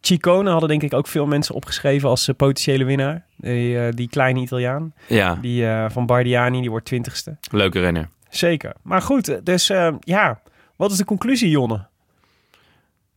Chicone 0.00 0.50
hadden 0.50 0.68
denk 0.68 0.82
ik 0.82 0.92
ook 0.94 1.06
veel 1.06 1.26
mensen 1.26 1.54
opgeschreven 1.54 2.08
als 2.08 2.28
eh, 2.28 2.34
potentiële 2.36 2.84
winnaar. 2.84 3.24
Die, 3.36 3.78
eh, 3.80 3.92
die 3.94 4.08
kleine 4.08 4.40
Italiaan. 4.40 4.92
Ja, 5.06 5.34
Die 5.34 5.66
eh, 5.66 5.90
van 5.90 6.06
Bardiani, 6.06 6.60
die 6.60 6.70
wordt 6.70 6.84
twintigste. 6.86 7.36
leuke 7.50 7.80
renner. 7.80 8.08
Zeker. 8.28 8.72
Maar 8.82 9.02
goed, 9.02 9.46
dus 9.46 9.66
ja. 10.00 10.40
Wat 10.76 10.90
is 10.90 10.96
de 10.96 11.04
conclusie, 11.04 11.50
Jonne, 11.50 11.86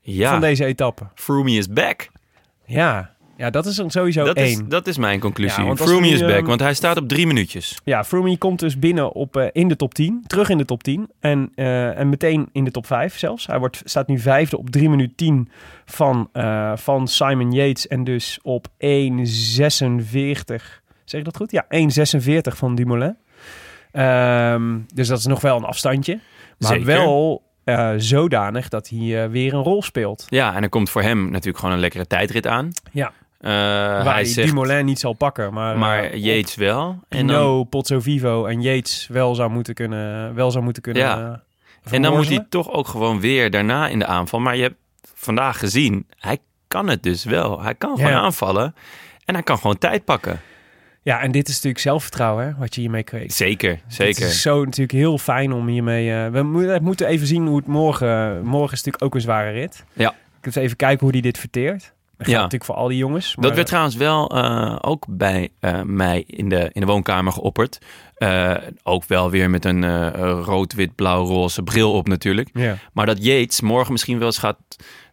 Ja, 0.02 0.32
van 0.32 0.40
deze 0.42 0.66
etappe? 0.66 1.08
Froome 1.16 1.52
is 1.52 1.68
back. 1.70 2.10
Ja, 2.66 3.11
ja 3.42 3.50
dat 3.50 3.66
is 3.66 3.76
dan 3.76 3.92
sowieso 3.92 4.26
Dat 4.26 4.38
is, 4.38 4.56
één. 4.56 4.70
dat 4.70 4.88
is 4.88 4.98
mijn 4.98 5.20
conclusie. 5.20 5.64
Ja, 5.64 5.76
Froome 5.76 6.08
is 6.08 6.20
back, 6.20 6.46
want 6.46 6.60
hij 6.60 6.74
staat 6.74 6.98
op 6.98 7.08
drie 7.08 7.28
minuutjes. 7.28 7.80
Ja, 7.84 8.04
Froome 8.04 8.38
komt 8.38 8.60
dus 8.60 8.80
binnen 8.80 9.12
op, 9.12 9.36
eh, 9.36 9.48
in 9.52 9.68
de 9.68 9.76
top 9.76 9.94
10. 9.94 10.24
Terug 10.28 10.50
in 10.50 10.58
de 10.58 10.66
top 10.66 10.84
10. 10.84 11.10
En, 11.20 11.52
eh, 11.56 12.00
en 12.00 12.10
meteen 12.10 12.50
in 12.52 12.64
de 12.64 12.72
top 12.72 12.86
5 12.86 13.18
zelfs. 13.18 13.48
Hij 13.48 13.60
wordt, 13.60 13.82
staat 13.86 14.08
nu 14.08 14.20
vijfde 14.20 14.58
op 14.58 14.70
3 14.70 14.90
minuten 14.90 15.16
10 15.16 15.50
van, 15.86 16.30
eh, 16.32 16.72
van 16.76 17.08
Simon 17.08 17.52
Yates. 17.52 17.88
En 17.88 18.04
dus 18.04 18.40
op 18.42 18.68
1,46. 18.78 20.82
Zeg 21.06 21.20
ik 21.20 21.26
dat 21.26 21.38
goed? 21.38 21.52
Ja, 21.52 21.66
1,46 21.70 22.58
van 22.58 22.76
Dumoulin. 22.76 23.18
Ehm, 23.92 24.78
dus 24.94 25.08
dat 25.08 25.18
is 25.18 25.26
nog 25.26 25.42
wel 25.42 25.58
een 25.58 25.64
afstandje. 25.64 26.20
Maar 26.58 26.72
Zeker. 26.72 26.86
wel 26.86 27.50
zodanig 27.98 28.70
dat 28.70 28.90
hij 28.90 29.30
weer 29.30 29.54
een 29.54 29.64
rol 29.64 29.82
speelt. 29.82 30.26
Ja, 30.30 30.56
en 30.56 30.64
er 30.64 30.70
komt 30.70 30.90
voor 30.90 31.02
hem 31.02 31.30
natuurlijk 31.30 31.58
gewoon 31.58 31.74
een 31.74 31.80
lekkere 31.80 32.08
tijdrit 32.08 32.48
aan. 32.48 32.72
Ja. 32.92 33.12
Eh, 33.42 33.50
Waar 33.52 34.04
hij 34.04 34.14
hij 34.14 34.26
zegt, 34.26 34.48
Dumoulin 34.48 34.86
niet 34.86 35.00
zal 35.00 35.14
pakken. 35.14 35.54
Maar, 35.54 35.78
maar 35.78 36.04
eh, 36.04 36.24
Yates 36.24 36.56
wel. 36.56 37.00
En 37.10 37.28
dan, 37.28 37.70
Pozzo 37.70 38.00
Vivo 38.00 38.46
en 38.46 38.62
Yates 38.62 39.08
wel 39.12 39.36
zou 39.36 39.50
moeten 39.50 39.74
kunnen, 39.74 40.34
wel 40.36 40.52
zou 40.52 40.64
moeten 40.64 40.82
kunnen 40.82 41.02
Ja. 41.04 41.42
eh, 41.84 41.94
en 41.94 42.02
dan 42.02 42.16
moet 42.16 42.28
hij 42.28 42.46
toch 42.50 42.72
ook 42.72 42.88
gewoon 42.88 43.20
weer 43.20 43.50
daarna 43.52 43.88
in 43.88 44.00
de 44.00 44.06
aanval. 44.06 44.40
Maar 44.40 44.56
je 44.56 44.62
hebt 44.62 44.76
vandaag 45.16 45.60
gezien, 45.60 46.08
hij 46.18 46.38
kan 46.68 46.88
het 46.90 47.04
dus 47.04 47.24
wel. 47.24 47.62
Hij 47.62 47.76
kan 47.76 47.96
gewoon 47.96 48.12
Ja. 48.12 48.20
aanvallen. 48.20 48.76
En 49.26 49.34
hij 49.34 49.44
kan 49.44 49.58
gewoon 49.58 49.78
tijd 49.78 50.06
pakken. 50.06 50.40
Ja, 51.04 51.20
en 51.22 51.32
dit 51.32 51.48
is 51.48 51.54
natuurlijk 51.56 51.82
zelfvertrouwen 51.82 52.46
hè, 52.46 52.52
wat 52.58 52.76
je 52.76 52.82
hiermee 52.82 53.04
kweekt. 53.04 53.34
Zeker, 53.34 53.80
zeker. 53.88 54.22
Het 54.24 54.32
is 54.32 54.42
zo 54.42 54.64
natuurlijk 54.64 54.92
heel 54.92 55.18
fijn 55.18 55.52
om 55.52 55.68
hiermee... 55.68 56.30
we 56.30 56.44
mo- 56.44 56.60
we 56.60 56.80
moeten 56.82 57.08
even 57.08 57.28
zien 57.28 57.48
hoe 57.48 57.58
het 57.58 57.68
morgen... 57.68 58.42
Morgen 58.46 58.72
is 58.74 58.78
natuurlijk 58.78 59.04
ook 59.04 59.16
een 59.16 59.22
zware 59.22 59.50
rit. 59.52 59.84
Ja. 59.94 60.10
Ik 60.40 60.46
moet 60.46 60.56
even 60.56 60.78
kijken 60.78 61.00
hoe 61.00 61.12
die 61.12 61.22
dit 61.22 61.38
verteert. 61.38 61.94
Dat 62.22 62.30
Ja. 62.30 62.36
natuurlijk 62.36 62.66
voor 62.66 62.76
al 62.76 62.88
die 62.88 62.98
jongens. 62.98 63.36
Maar, 63.36 63.46
Dat 63.46 63.56
werd 63.56 63.68
trouwens 63.68 63.96
wel 63.96 64.30
eh, 64.30 64.76
ook 64.82 65.06
bij 65.10 65.50
eh, 65.60 65.82
mij 65.82 66.24
in 66.28 66.50
de, 66.50 66.70
in 66.74 66.82
de 66.82 66.88
woonkamer 66.88 67.32
geopperd. 67.34 67.80
Eh, 68.16 68.56
ook 68.84 69.06
wel 69.06 69.30
weer 69.30 69.50
met 69.50 69.66
een 69.66 70.10
rood, 70.44 70.74
wit, 70.74 70.96
blauw, 70.96 71.26
roze 71.26 71.64
bril 71.64 71.94
op 71.94 72.08
natuurlijk. 72.08 72.50
Ja. 72.54 72.78
Maar 72.94 73.06
dat 73.06 73.24
Yates 73.24 73.62
morgen 73.62 73.92
misschien 73.92 74.18
wel 74.18 74.28
eens 74.28 74.38
gaat, 74.38 74.58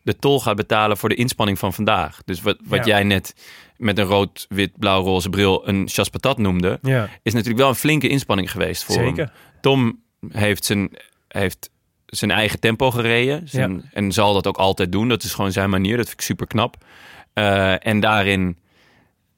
de 0.03 0.17
tol 0.19 0.41
gaat 0.41 0.57
betalen 0.57 0.97
voor 0.97 1.09
de 1.09 1.15
inspanning 1.15 1.59
van 1.59 1.73
vandaag. 1.75 2.19
Dus 2.25 2.43
wat, 2.43 2.57
wat 2.65 2.79
Ja. 2.79 2.85
jij 2.93 3.03
net 3.03 3.35
met 3.77 3.99
een 3.99 4.05
rood, 4.05 4.47
wit, 4.49 4.79
blauw, 4.79 5.03
roze 5.03 5.31
bril 5.31 5.69
een 5.69 5.89
chasse 5.89 6.11
patat 6.11 6.39
noemde... 6.39 6.79
ja, 6.83 7.09
is 7.23 7.33
natuurlijk 7.33 7.61
wel 7.61 7.69
een 7.69 7.75
flinke 7.75 8.09
inspanning 8.09 8.51
geweest 8.51 8.85
voor 8.85 8.95
hem. 8.97 9.05
zeker. 9.05 9.33
Tom 9.61 10.01
heeft 10.29 10.65
zijn, 10.65 10.91
heeft 11.29 11.71
zijn 12.09 12.31
eigen 12.31 12.61
tempo 12.61 12.91
gereden. 12.91 13.49
Zijn, 13.49 13.91
En 13.93 14.13
zal 14.13 14.33
dat 14.35 14.47
ook 14.47 14.57
altijd 14.57 14.93
doen. 14.93 15.09
Dat 15.09 15.23
is 15.23 15.35
gewoon 15.35 15.53
zijn 15.53 15.71
manier. 15.71 15.97
Dat 15.97 16.07
vind 16.07 16.21
ik 16.21 16.27
super 16.27 16.47
knap. 16.47 16.77
Eh, 17.33 17.87
en 17.87 18.01
daarin 18.01 18.57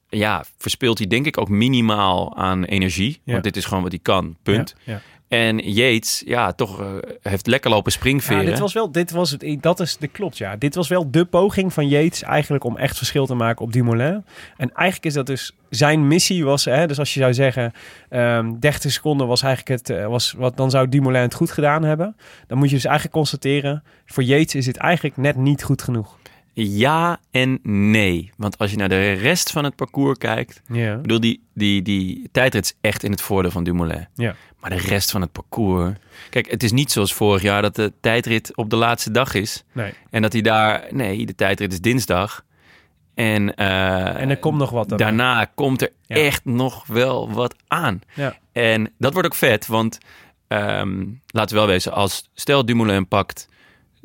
ja, 0.09 0.43
verspeelt 0.57 0.97
hij 0.97 1.07
denk 1.07 1.25
ik 1.25 1.37
ook 1.37 1.49
minimaal 1.49 2.37
aan 2.37 2.63
energie. 2.63 3.21
Ja. 3.23 3.31
Want 3.31 3.43
dit 3.43 3.57
is 3.57 3.65
gewoon 3.65 3.83
wat 3.83 3.91
hij 3.91 4.01
kan. 4.01 4.37
Punt. 4.43 4.75
Ja, 4.83 4.93
ja. 4.93 5.01
En 5.31 5.57
Yates, 5.57 6.23
ja, 6.25 6.51
toch 6.51 6.79
eh, 6.79 6.87
heeft 7.21 7.47
lekker 7.47 7.69
lopen 7.69 7.91
springveren. 7.91 8.43
Ja, 8.43 8.49
dit 8.49 8.59
was 8.59 8.73
wel, 8.73 8.91
dit 8.91 9.11
was 9.11 9.31
het, 9.31 9.57
dat 9.59 9.79
is, 9.79 9.97
de 9.97 10.07
klopt 10.07 10.37
ja. 10.37 10.55
Dit 10.55 10.75
was 10.75 10.87
wel 10.87 11.11
de 11.11 11.25
poging 11.25 11.73
van 11.73 11.87
Yates 11.87 12.23
eigenlijk 12.23 12.63
om 12.63 12.77
echt 12.77 12.97
verschil 12.97 13.25
te 13.25 13.33
maken 13.33 13.65
op 13.65 13.73
Dumoulin. 13.73 14.25
En 14.57 14.73
eigenlijk 14.73 15.05
is 15.05 15.13
dat 15.13 15.25
dus 15.25 15.55
zijn 15.69 16.07
missie 16.07 16.45
was, 16.45 16.65
hè, 16.65 16.87
dus 16.87 16.99
als 16.99 17.13
je 17.13 17.19
zou 17.19 17.33
zeggen, 17.33 17.73
ehm 18.09 18.59
30 18.59 18.91
seconden 18.91 19.27
was 19.27 19.41
eigenlijk 19.41 19.81
het, 19.81 19.97
eh, 19.97 20.07
was 20.07 20.33
wat 20.37 20.57
dan 20.57 20.69
zou 20.69 20.89
Dumoulin 20.89 21.21
het 21.21 21.33
goed 21.33 21.51
gedaan 21.51 21.83
hebben. 21.83 22.15
Dan 22.47 22.57
moet 22.57 22.69
je 22.69 22.75
dus 22.75 22.85
eigenlijk 22.85 23.15
constateren, 23.15 23.83
voor 24.05 24.23
Yates 24.23 24.55
is 24.55 24.65
het 24.65 24.77
eigenlijk 24.77 25.17
net 25.17 25.35
niet 25.35 25.63
goed 25.63 25.81
genoeg. 25.81 26.19
Ja 26.53 27.19
en 27.31 27.59
nee. 27.63 28.31
Want 28.37 28.57
als 28.57 28.71
je 28.71 28.77
naar 28.77 28.89
de 28.89 29.11
rest 29.11 29.51
van 29.51 29.63
het 29.63 29.75
parcours 29.75 30.17
kijkt... 30.17 30.61
Ja. 30.71 30.93
Ik 30.95 31.01
bedoel, 31.01 31.19
die, 31.19 31.43
die, 31.53 31.81
die 31.81 32.29
tijdrit 32.31 32.63
is 32.65 32.73
echt 32.81 33.03
in 33.03 33.11
het 33.11 33.21
voordeel 33.21 33.51
van 33.51 33.63
Dumoulin. 33.63 34.07
Ja. 34.15 34.35
Maar 34.59 34.69
de 34.69 34.77
rest 34.77 35.11
van 35.11 35.21
het 35.21 35.31
parcours... 35.31 35.95
Kijk, 36.29 36.51
het 36.51 36.63
is 36.63 36.71
niet 36.71 36.91
zoals 36.91 37.13
vorig 37.13 37.41
jaar 37.41 37.61
dat 37.61 37.75
de 37.75 37.93
tijdrit 38.01 38.55
op 38.55 38.69
de 38.69 38.75
laatste 38.75 39.11
dag 39.11 39.33
is. 39.33 39.63
Nee. 39.71 39.93
En 40.09 40.21
dat 40.21 40.33
hij 40.33 40.41
daar... 40.41 40.87
Nee, 40.89 41.25
de 41.25 41.35
tijdrit 41.35 41.71
is 41.73 41.81
dinsdag. 41.81 42.43
En, 43.13 43.55
eh, 43.55 44.21
En 44.21 44.29
er 44.29 44.37
komt 44.37 44.57
nog 44.57 44.69
wat 44.69 44.89
daarna. 44.89 45.05
daarna 45.05 45.45
komt 45.55 45.81
er 45.81 45.91
Ja. 46.05 46.15
echt 46.15 46.45
nog 46.45 46.87
wel 46.87 47.31
wat 47.31 47.55
aan. 47.67 48.01
Ja. 48.13 48.37
En 48.51 48.91
dat 48.97 49.13
wordt 49.13 49.27
ook 49.27 49.35
vet, 49.35 49.67
want 49.67 49.97
ehm, 50.47 51.03
laten 51.27 51.55
we 51.55 51.61
wel 51.61 51.67
wezen, 51.67 51.91
als 51.93 52.29
stel 52.33 52.65
Dumoulin 52.65 53.07
pakt 53.07 53.47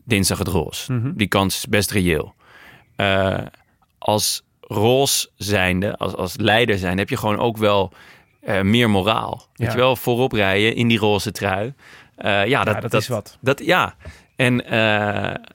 dinsdag 0.06 0.38
het 0.38 0.48
roze. 0.48 0.92
Mhm. 0.92 1.12
Die 1.14 1.26
kans 1.26 1.56
is 1.56 1.66
best 1.66 1.90
reëel. 1.90 2.34
Eh, 2.96 3.38
als 3.98 4.42
roze 4.60 5.28
zijnde, 5.36 5.96
als, 5.96 6.14
als 6.14 6.36
leider 6.36 6.78
zijn, 6.78 6.98
heb 6.98 7.08
je 7.08 7.16
gewoon 7.16 7.38
ook 7.38 7.56
wel 7.56 7.92
eh, 8.40 8.60
meer 8.60 8.90
moraal. 8.90 9.46
Weet 9.54 9.66
Ja. 9.66 9.72
je 9.72 9.78
wel, 9.80 9.96
voorop 9.96 10.32
rijden 10.32 10.74
in 10.74 10.88
die 10.88 10.98
roze 10.98 11.32
trui. 11.32 11.74
Eh, 12.16 12.46
ja, 12.46 12.64
dat, 12.64 12.74
Ja, 12.74 12.80
dat 12.80 12.94
is 12.94 13.08
wat. 13.08 13.38
Dat, 13.40 13.64
ja, 13.64 13.96
en 14.36 14.56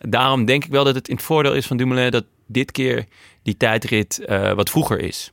daarom 0.10 0.46
denk 0.46 0.64
ik 0.66 0.72
wel 0.72 0.84
dat 0.84 0.96
het 0.96 1.08
in 1.08 1.16
het 1.16 1.24
voordeel 1.24 1.54
is 1.54 1.68
van 1.68 1.78
Dumoulin 1.78 2.12
dat 2.12 2.26
dit 2.48 2.72
keer 2.72 3.06
die 3.44 3.58
tijdrit 3.58 4.24
wat 4.56 4.70
vroeger 4.70 5.00
is. 5.00 5.32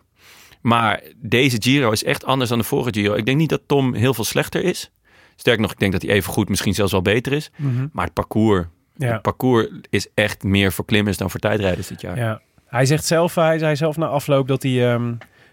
Maar 0.60 1.02
deze 1.16 1.56
Giro 1.60 1.90
is 1.90 2.04
echt 2.04 2.24
anders 2.24 2.50
dan 2.50 2.58
de 2.58 2.64
vorige 2.64 2.92
Giro. 2.92 3.14
Ik 3.14 3.24
denk 3.26 3.38
niet 3.38 3.48
dat 3.48 3.60
Tom 3.66 3.94
heel 3.94 4.14
veel 4.14 4.24
slechter 4.24 4.64
is. 4.64 4.90
Sterker 5.36 5.62
nog, 5.62 5.72
ik 5.72 5.78
denk 5.78 5.92
dat 5.92 6.02
hij 6.02 6.10
even 6.10 6.32
goed, 6.32 6.48
misschien 6.48 6.74
zelfs 6.74 6.92
wel 6.92 7.02
beter 7.02 7.32
is. 7.32 7.50
Maar 7.92 8.04
het 8.04 8.14
parcours, 8.14 8.66
Ja. 8.98 9.12
het 9.12 9.22
parcours 9.22 9.68
is 9.90 10.08
echt 10.14 10.42
meer 10.42 10.72
voor 10.72 10.84
klimmers 10.84 11.16
dan 11.16 11.30
voor 11.30 11.40
tijdrijders 11.40 11.86
dit 11.86 12.00
jaar. 12.00 12.16
Ja. 12.18 12.40
Hij 12.66 12.86
zegt 12.86 13.04
zelf, 13.04 13.34
hij 13.34 13.58
zei 13.58 13.76
zelf 13.76 13.96
na 13.96 14.06
afloop 14.06 14.48
dat 14.48 14.62
hij, 14.62 14.92
ehm, 14.92 15.12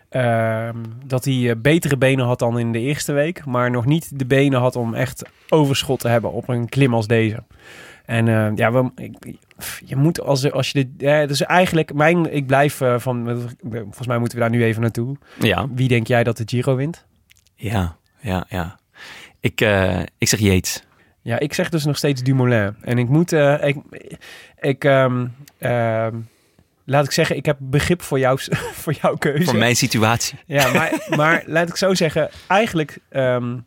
ehm, 0.10 0.78
dat 1.06 1.26
hij 1.26 1.50
eh, 1.50 1.56
betere 1.58 1.98
benen 1.98 2.26
had 2.26 2.40
dan 2.40 2.60
in 2.60 2.72
de 2.72 2.80
eerste 2.80 3.14
week. 3.14 3.46
Maar 3.46 3.72
nog 3.72 3.86
niet 3.86 4.20
de 4.20 4.26
benen 4.26 4.60
had 4.60 4.76
om 4.76 4.94
echt 4.94 5.24
overschot 5.50 6.00
te 6.00 6.08
hebben 6.08 6.32
op 6.32 6.50
een 6.50 6.70
klim 6.70 6.94
als 6.94 7.08
deze. 7.08 7.44
En 8.06 8.28
eh, 8.28 8.52
ja, 8.56 8.72
we, 8.72 8.92
ik- 8.96 9.36
je 9.86 9.96
moet 9.96 10.22
als, 10.22 10.52
als 10.52 10.68
je 10.72 10.74
dit... 10.74 10.88
Ja, 10.98 11.26
dus 11.26 11.42
eigenlijk, 11.42 11.94
mijn, 11.94 12.34
ik 12.34 12.48
blijf 12.48 12.82
eh, 12.82 13.00
van... 13.00 13.48
Volgens 13.72 14.08
mij 14.08 14.18
moeten 14.18 14.38
we 14.38 14.44
daar 14.44 14.54
nu 14.54 14.64
even 14.64 14.82
naartoe. 14.82 15.16
Ja, 15.40 15.68
Wie 15.74 15.88
denk 15.88 16.08
jij 16.08 16.24
dat 16.24 16.38
de 16.38 16.44
Giro 16.46 16.76
wint? 16.76 17.06
ja, 17.56 17.98
ja, 18.20 18.46
ja. 18.50 18.80
Ik, 19.40 19.62
eh, 19.62 20.00
ik 20.18 20.28
zeg 20.28 20.40
Yates. 20.40 20.84
Ja, 21.26 21.40
ik 21.40 21.54
zeg 21.54 21.70
dus 21.70 21.86
nog 21.86 21.98
steeds 21.98 22.24
Dumoulin. 22.24 22.76
En 22.82 22.98
ik 22.98 23.10
moet... 23.10 23.34
eh, 23.34 23.64
ik, 23.64 23.78
ik, 24.60 24.84
ehm, 24.84 25.28
ehm, 25.58 26.16
laat 26.84 27.06
ik 27.06 27.12
zeggen, 27.12 27.36
ik 27.36 27.46
heb 27.46 27.58
begrip 27.60 28.02
voor, 28.02 28.20
jou, 28.20 28.40
voor 28.82 28.94
jouw 29.02 29.16
keuze. 29.16 29.44
Voor 29.44 29.58
mijn 29.58 29.76
situatie. 29.76 30.40
Ja, 30.46 30.72
maar, 30.72 31.06
maar 31.18 31.44
laat 31.46 31.70
ik 31.70 31.76
zo 31.76 31.94
zeggen, 31.94 32.30
eigenlijk 32.48 32.98
ehm 33.10 33.58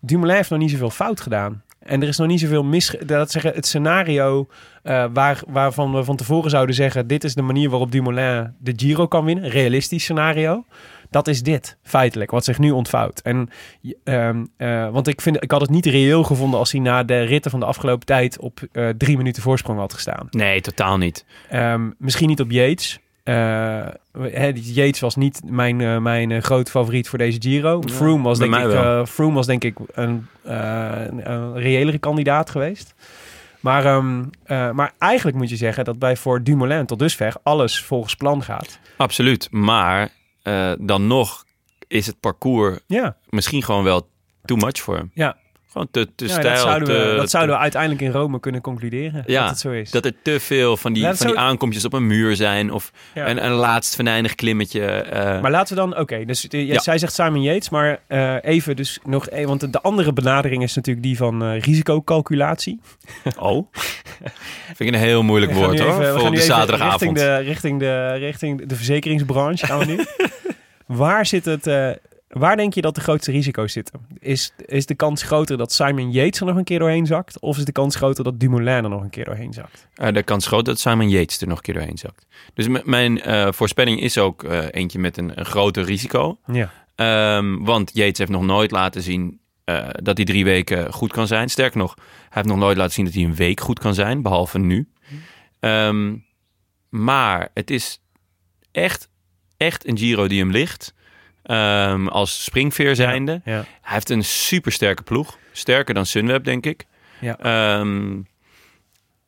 Dumoulin 0.00 0.36
heeft 0.36 0.50
nog 0.50 0.58
niet 0.58 0.70
zoveel 0.70 0.90
fout 0.90 1.20
gedaan. 1.20 1.62
En 1.80 2.02
er 2.02 2.08
is 2.08 2.18
nog 2.18 2.28
niet 2.28 2.40
zoveel 2.40 2.64
mis... 2.64 2.94
Dat 3.06 3.30
zeggen, 3.30 3.54
het 3.54 3.66
scenario 3.66 4.46
eh, 4.82 5.04
waar, 5.12 5.42
waarvan 5.48 5.92
we 5.92 6.04
van 6.04 6.16
tevoren 6.16 6.50
zouden 6.50 6.74
zeggen... 6.74 7.06
dit 7.06 7.24
is 7.24 7.34
de 7.34 7.42
manier 7.42 7.70
waarop 7.70 7.92
Dumoulin 7.92 8.54
de 8.58 8.72
Giro 8.76 9.06
kan 9.06 9.24
winnen. 9.24 9.48
Realistisch 9.48 10.02
scenario. 10.02 10.64
Dat 11.10 11.28
is 11.28 11.42
dit, 11.42 11.76
feitelijk, 11.82 12.30
wat 12.30 12.44
zich 12.44 12.58
nu 12.58 12.70
ontvouwt. 12.70 13.20
En, 13.20 13.48
ehm, 14.04 14.44
eh, 14.56 14.90
want 14.90 15.08
ik, 15.08 15.20
vind, 15.20 15.42
ik 15.42 15.50
had 15.50 15.60
het 15.60 15.70
niet 15.70 15.86
reëel 15.86 16.22
gevonden... 16.22 16.58
als 16.58 16.72
hij 16.72 16.80
na 16.80 17.04
de 17.04 17.20
ritten 17.20 17.50
van 17.50 17.60
de 17.60 17.66
afgelopen 17.66 18.06
tijd... 18.06 18.38
op 18.38 18.60
eh, 18.72 18.88
drie 18.88 19.16
minuten 19.16 19.42
voorsprong 19.42 19.78
had 19.78 19.92
gestaan. 19.92 20.26
Nee, 20.30 20.60
totaal 20.60 20.98
niet. 20.98 21.24
Ehm, 21.48 21.90
misschien 21.98 22.28
niet 22.28 22.40
op 22.40 22.50
Yates. 22.50 23.00
Eh, 23.30 23.86
hè, 24.32 24.52
die 24.52 24.72
Yates 24.72 25.00
was 25.00 25.16
niet 25.16 25.40
mijn, 25.44 25.80
eh, 25.80 25.98
mijn 25.98 26.30
eh, 26.30 26.42
grote 26.42 26.70
favoriet 26.70 27.08
voor 27.08 27.18
deze 27.18 27.40
Giro. 27.40 27.80
Ja, 27.86 27.94
Froome, 27.94 28.22
was 28.22 28.38
denk 28.38 28.54
ik, 28.54 28.72
eh, 28.72 29.04
Froome 29.04 29.34
was 29.34 29.46
denk 29.46 29.64
ik 29.64 29.76
een, 29.92 30.26
eh, 30.42 31.04
een, 31.06 31.54
reëlere 31.58 31.98
kandidaat 31.98 32.50
geweest. 32.50 32.94
Maar, 33.60 33.84
ehm, 33.84 34.24
eh, 34.44 34.70
maar 34.70 34.92
eigenlijk 34.98 35.36
moet 35.36 35.48
je 35.50 35.56
zeggen 35.56 35.84
dat 35.84 35.98
bij 35.98 36.16
voor 36.16 36.42
Dumoulin 36.42 36.86
tot 36.86 36.98
dusver 36.98 37.34
alles 37.42 37.82
volgens 37.84 38.14
plan 38.14 38.42
gaat. 38.42 38.78
Absoluut. 38.96 39.48
Maar 39.50 40.08
eh, 40.42 40.72
dan 40.78 41.06
nog 41.06 41.44
is 41.88 42.06
het 42.06 42.20
parcours 42.20 42.78
Ja, 42.86 43.16
misschien 43.28 43.62
gewoon 43.62 43.84
wel 43.84 44.08
too 44.44 44.56
much 44.56 44.78
voor 44.80 44.96
hem. 44.96 45.10
ja. 45.14 45.36
Gewoon 45.72 45.88
te, 45.90 46.08
te 46.14 46.24
ja 46.26 46.30
stijl. 46.30 46.48
dat, 46.54 46.58
zouden 46.58 46.88
we, 47.10 47.16
dat 47.16 47.30
zouden 47.30 47.54
we 47.54 47.60
uiteindelijk 47.62 48.02
in 48.02 48.10
Rome 48.10 48.40
kunnen 48.40 48.60
concluderen. 48.60 49.22
Ja, 49.26 49.40
dat 49.40 49.50
het 49.50 49.58
zo 49.58 49.70
is. 49.70 49.90
Dat 49.90 50.04
er 50.04 50.12
te 50.22 50.40
veel 50.40 50.76
van 50.76 50.92
die, 50.92 51.06
van 51.06 51.26
die 51.26 51.38
aankomstjes 51.38 51.84
op 51.84 51.92
een 51.92 52.06
muur 52.06 52.36
zijn. 52.36 52.72
Of 52.72 52.92
Ja. 53.14 53.28
een, 53.28 53.44
een 53.44 53.52
laatst 53.52 53.94
venijnig 53.94 54.34
klimmetje. 54.34 54.80
eh, 54.86 55.40
Maar 55.40 55.50
laten 55.50 55.74
we 55.74 55.80
dan, 55.80 55.96
oké, 55.98 56.24
dus 56.24 56.48
eh, 56.48 56.66
Ja. 56.66 56.78
zij 56.78 56.98
zegt 56.98 57.14
Simon 57.14 57.42
Yates, 57.42 57.68
maar 57.68 58.00
eh, 58.06 58.34
even 58.42 58.76
dus 58.76 58.98
nog, 59.04 59.26
eh, 59.28 59.46
want 59.46 59.60
de, 59.60 59.70
de 59.70 59.80
andere 59.80 60.12
benadering 60.12 60.62
is 60.62 60.74
natuurlijk 60.74 61.06
die 61.06 61.16
van 61.16 61.42
eh, 61.44 61.60
risicocalculatie. 61.60 62.80
Oh. 63.38 63.66
Vind 64.66 64.80
ik 64.80 64.86
een 64.88 64.94
heel 64.94 65.22
moeilijk 65.22 65.52
woord 65.52 65.80
hoor. 65.80 66.04
voor 66.20 66.30
de 66.30 66.40
zaterdagavond. 66.40 67.00
Richting 67.18 67.18
de, 67.18 67.36
richting, 67.36 67.78
de, 67.80 68.12
richting 68.14 68.66
de 68.66 68.74
verzekeringsbranche 68.76 69.66
gaan 69.66 69.78
we 69.78 69.84
nu. 69.84 70.04
waar 70.86 71.26
zit 71.26 71.44
het, 71.44 71.66
waar 72.30 72.56
denk 72.56 72.74
je 72.74 72.80
dat 72.80 72.94
de 72.94 73.00
grootste 73.00 73.30
risico's 73.30 73.72
zitten? 73.72 74.00
Is, 74.18 74.52
is 74.66 74.86
de 74.86 74.94
kans 74.94 75.22
groter 75.22 75.56
dat 75.56 75.72
Simon 75.72 76.10
Yates 76.10 76.40
er 76.40 76.46
nog 76.46 76.56
een 76.56 76.64
keer 76.64 76.78
doorheen 76.78 77.06
zakt? 77.06 77.40
Of 77.40 77.56
is 77.56 77.64
de 77.64 77.72
kans 77.72 77.96
groter 77.96 78.24
dat 78.24 78.40
Dumoulin 78.40 78.84
er 78.84 78.88
nog 78.88 79.02
een 79.02 79.10
keer 79.10 79.24
doorheen 79.24 79.52
zakt? 79.52 79.88
Eh, 79.94 80.12
de 80.12 80.22
kans 80.22 80.46
groot 80.46 80.64
dat 80.64 80.78
Simon 80.78 81.08
Yates 81.08 81.40
er 81.40 81.46
nog 81.46 81.56
een 81.56 81.62
keer 81.62 81.74
doorheen 81.74 81.98
zakt. 81.98 82.26
Dus 82.54 82.66
mijn 82.84 83.22
eh, 83.22 83.52
voorspelling 83.52 84.00
is 84.00 84.18
ook 84.18 84.44
eh, 84.44 84.64
eentje 84.70 84.98
met 84.98 85.16
een, 85.16 85.38
een 85.38 85.44
groter 85.44 85.84
risico. 85.84 86.38
Ja. 86.46 86.70
Ehm, 86.94 87.58
want 87.58 87.90
Yates 87.94 88.18
heeft 88.18 88.30
nog 88.30 88.44
nooit 88.44 88.70
laten 88.70 89.02
zien 89.02 89.38
dat 90.02 90.16
hij 90.16 90.26
drie 90.26 90.44
weken 90.44 90.92
goed 90.92 91.12
kan 91.12 91.26
zijn. 91.26 91.48
Sterker 91.48 91.78
nog, 91.78 91.94
hij 91.96 92.06
heeft 92.28 92.46
nog 92.46 92.56
nooit 92.56 92.76
laten 92.76 92.92
zien 92.92 93.04
dat 93.04 93.14
hij 93.14 93.24
een 93.24 93.34
week 93.34 93.60
goed 93.60 93.78
kan 93.78 93.94
zijn, 93.94 94.22
behalve 94.22 94.58
nu. 94.58 94.88
Ehm, 95.60 96.16
maar 96.88 97.48
het 97.54 97.70
is 97.70 98.02
echt, 98.72 99.10
echt 99.56 99.88
een 99.88 99.98
Giro 99.98 100.28
die 100.28 100.40
hem 100.40 100.50
ligt. 100.50 100.94
Ehm, 101.50 102.06
als 102.06 102.44
springveer 102.44 102.96
zijnde. 102.96 103.40
Ja. 103.44 103.52
Hij 103.54 103.64
heeft 103.82 104.10
een 104.10 104.24
supersterke 104.24 105.02
ploeg. 105.02 105.38
Sterker 105.52 105.94
dan 105.94 106.06
Sunweb, 106.06 106.44
denk 106.44 106.66
ik. 106.66 106.86
Ja. 107.20 107.38
Ehm, 107.38 108.18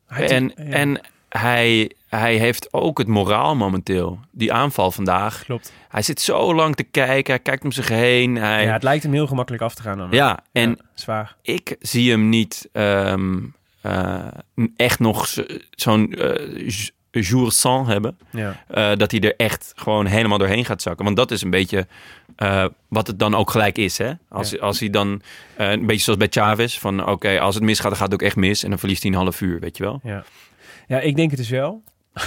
Hij- 0.07 0.29
en, 0.29 0.53
ja, 0.55 0.63
en 0.63 1.01
hij, 1.29 1.91
hij 2.09 2.35
heeft 2.35 2.73
ook 2.73 2.97
het 2.97 3.07
moraal 3.07 3.55
momenteel. 3.55 4.19
Die 4.31 4.53
aanval 4.53 4.91
vandaag. 4.91 5.43
klopt. 5.43 5.73
Hij 5.89 6.01
zit 6.01 6.21
zo 6.21 6.53
lang 6.55 6.75
te 6.75 6.83
kijken. 6.83 7.33
Hij 7.33 7.41
kijkt 7.43 7.63
om 7.63 7.71
zich 7.71 7.87
heen. 7.87 8.35
Hij, 8.35 8.63
Ja, 8.65 8.73
het 8.73 8.83
lijkt 8.83 9.03
hem 9.03 9.13
heel 9.13 9.27
gemakkelijk 9.27 9.63
af 9.63 9.75
te 9.75 9.81
gaan 9.81 9.97
dan. 9.97 10.07
ja, 10.11 10.39
en 10.51 10.77
zwaar. 10.93 11.35
ik 11.41 11.75
zie 11.79 12.11
hem 12.11 12.29
niet 12.29 12.69
ehm, 12.71 13.37
eh, 13.81 14.27
echt 14.75 14.99
nog 14.99 15.27
zo- 15.27 15.45
zo'n 15.71 16.13
eh, 16.13 16.67
jour 17.19 17.51
sans 17.51 17.87
hebben. 17.87 18.17
Ja. 18.29 18.63
Eh, 18.67 18.91
dat 18.97 19.11
hij 19.11 19.19
er 19.19 19.35
echt 19.35 19.73
gewoon 19.75 20.05
helemaal 20.05 20.37
doorheen 20.37 20.65
gaat 20.65 20.81
zakken. 20.81 21.05
Want 21.05 21.17
dat 21.17 21.31
is 21.31 21.41
een 21.41 21.49
beetje 21.49 21.87
eh, 22.35 22.65
wat 22.87 23.07
het 23.07 23.19
dan 23.19 23.35
ook 23.35 23.49
gelijk 23.51 23.77
is. 23.77 23.97
Hè? 23.97 24.11
Als, 24.29 24.49
Ja. 24.51 24.57
als 24.59 24.79
hij 24.79 24.89
dan, 24.89 25.21
eh, 25.57 25.71
een 25.71 25.85
beetje 25.85 26.03
zoals 26.03 26.19
bij 26.19 26.27
Chavez, 26.29 26.77
van 26.79 27.07
oké, 27.07 27.39
als 27.39 27.55
het 27.55 27.63
misgaat, 27.63 27.89
dan 27.89 27.97
gaat 27.97 28.11
het 28.11 28.21
ook 28.21 28.27
echt 28.27 28.35
mis. 28.35 28.63
En 28.63 28.69
dan 28.69 28.79
verliest 28.79 29.03
hij 29.03 29.11
een 29.11 29.17
half 29.17 29.41
uur, 29.41 29.59
weet 29.59 29.77
je 29.77 29.83
wel. 29.83 29.99
Ja. 30.03 30.23
ja, 30.87 30.99
ik 30.99 31.15
denk 31.15 31.29
het 31.29 31.39
dus 31.39 31.49
wel. 31.49 31.83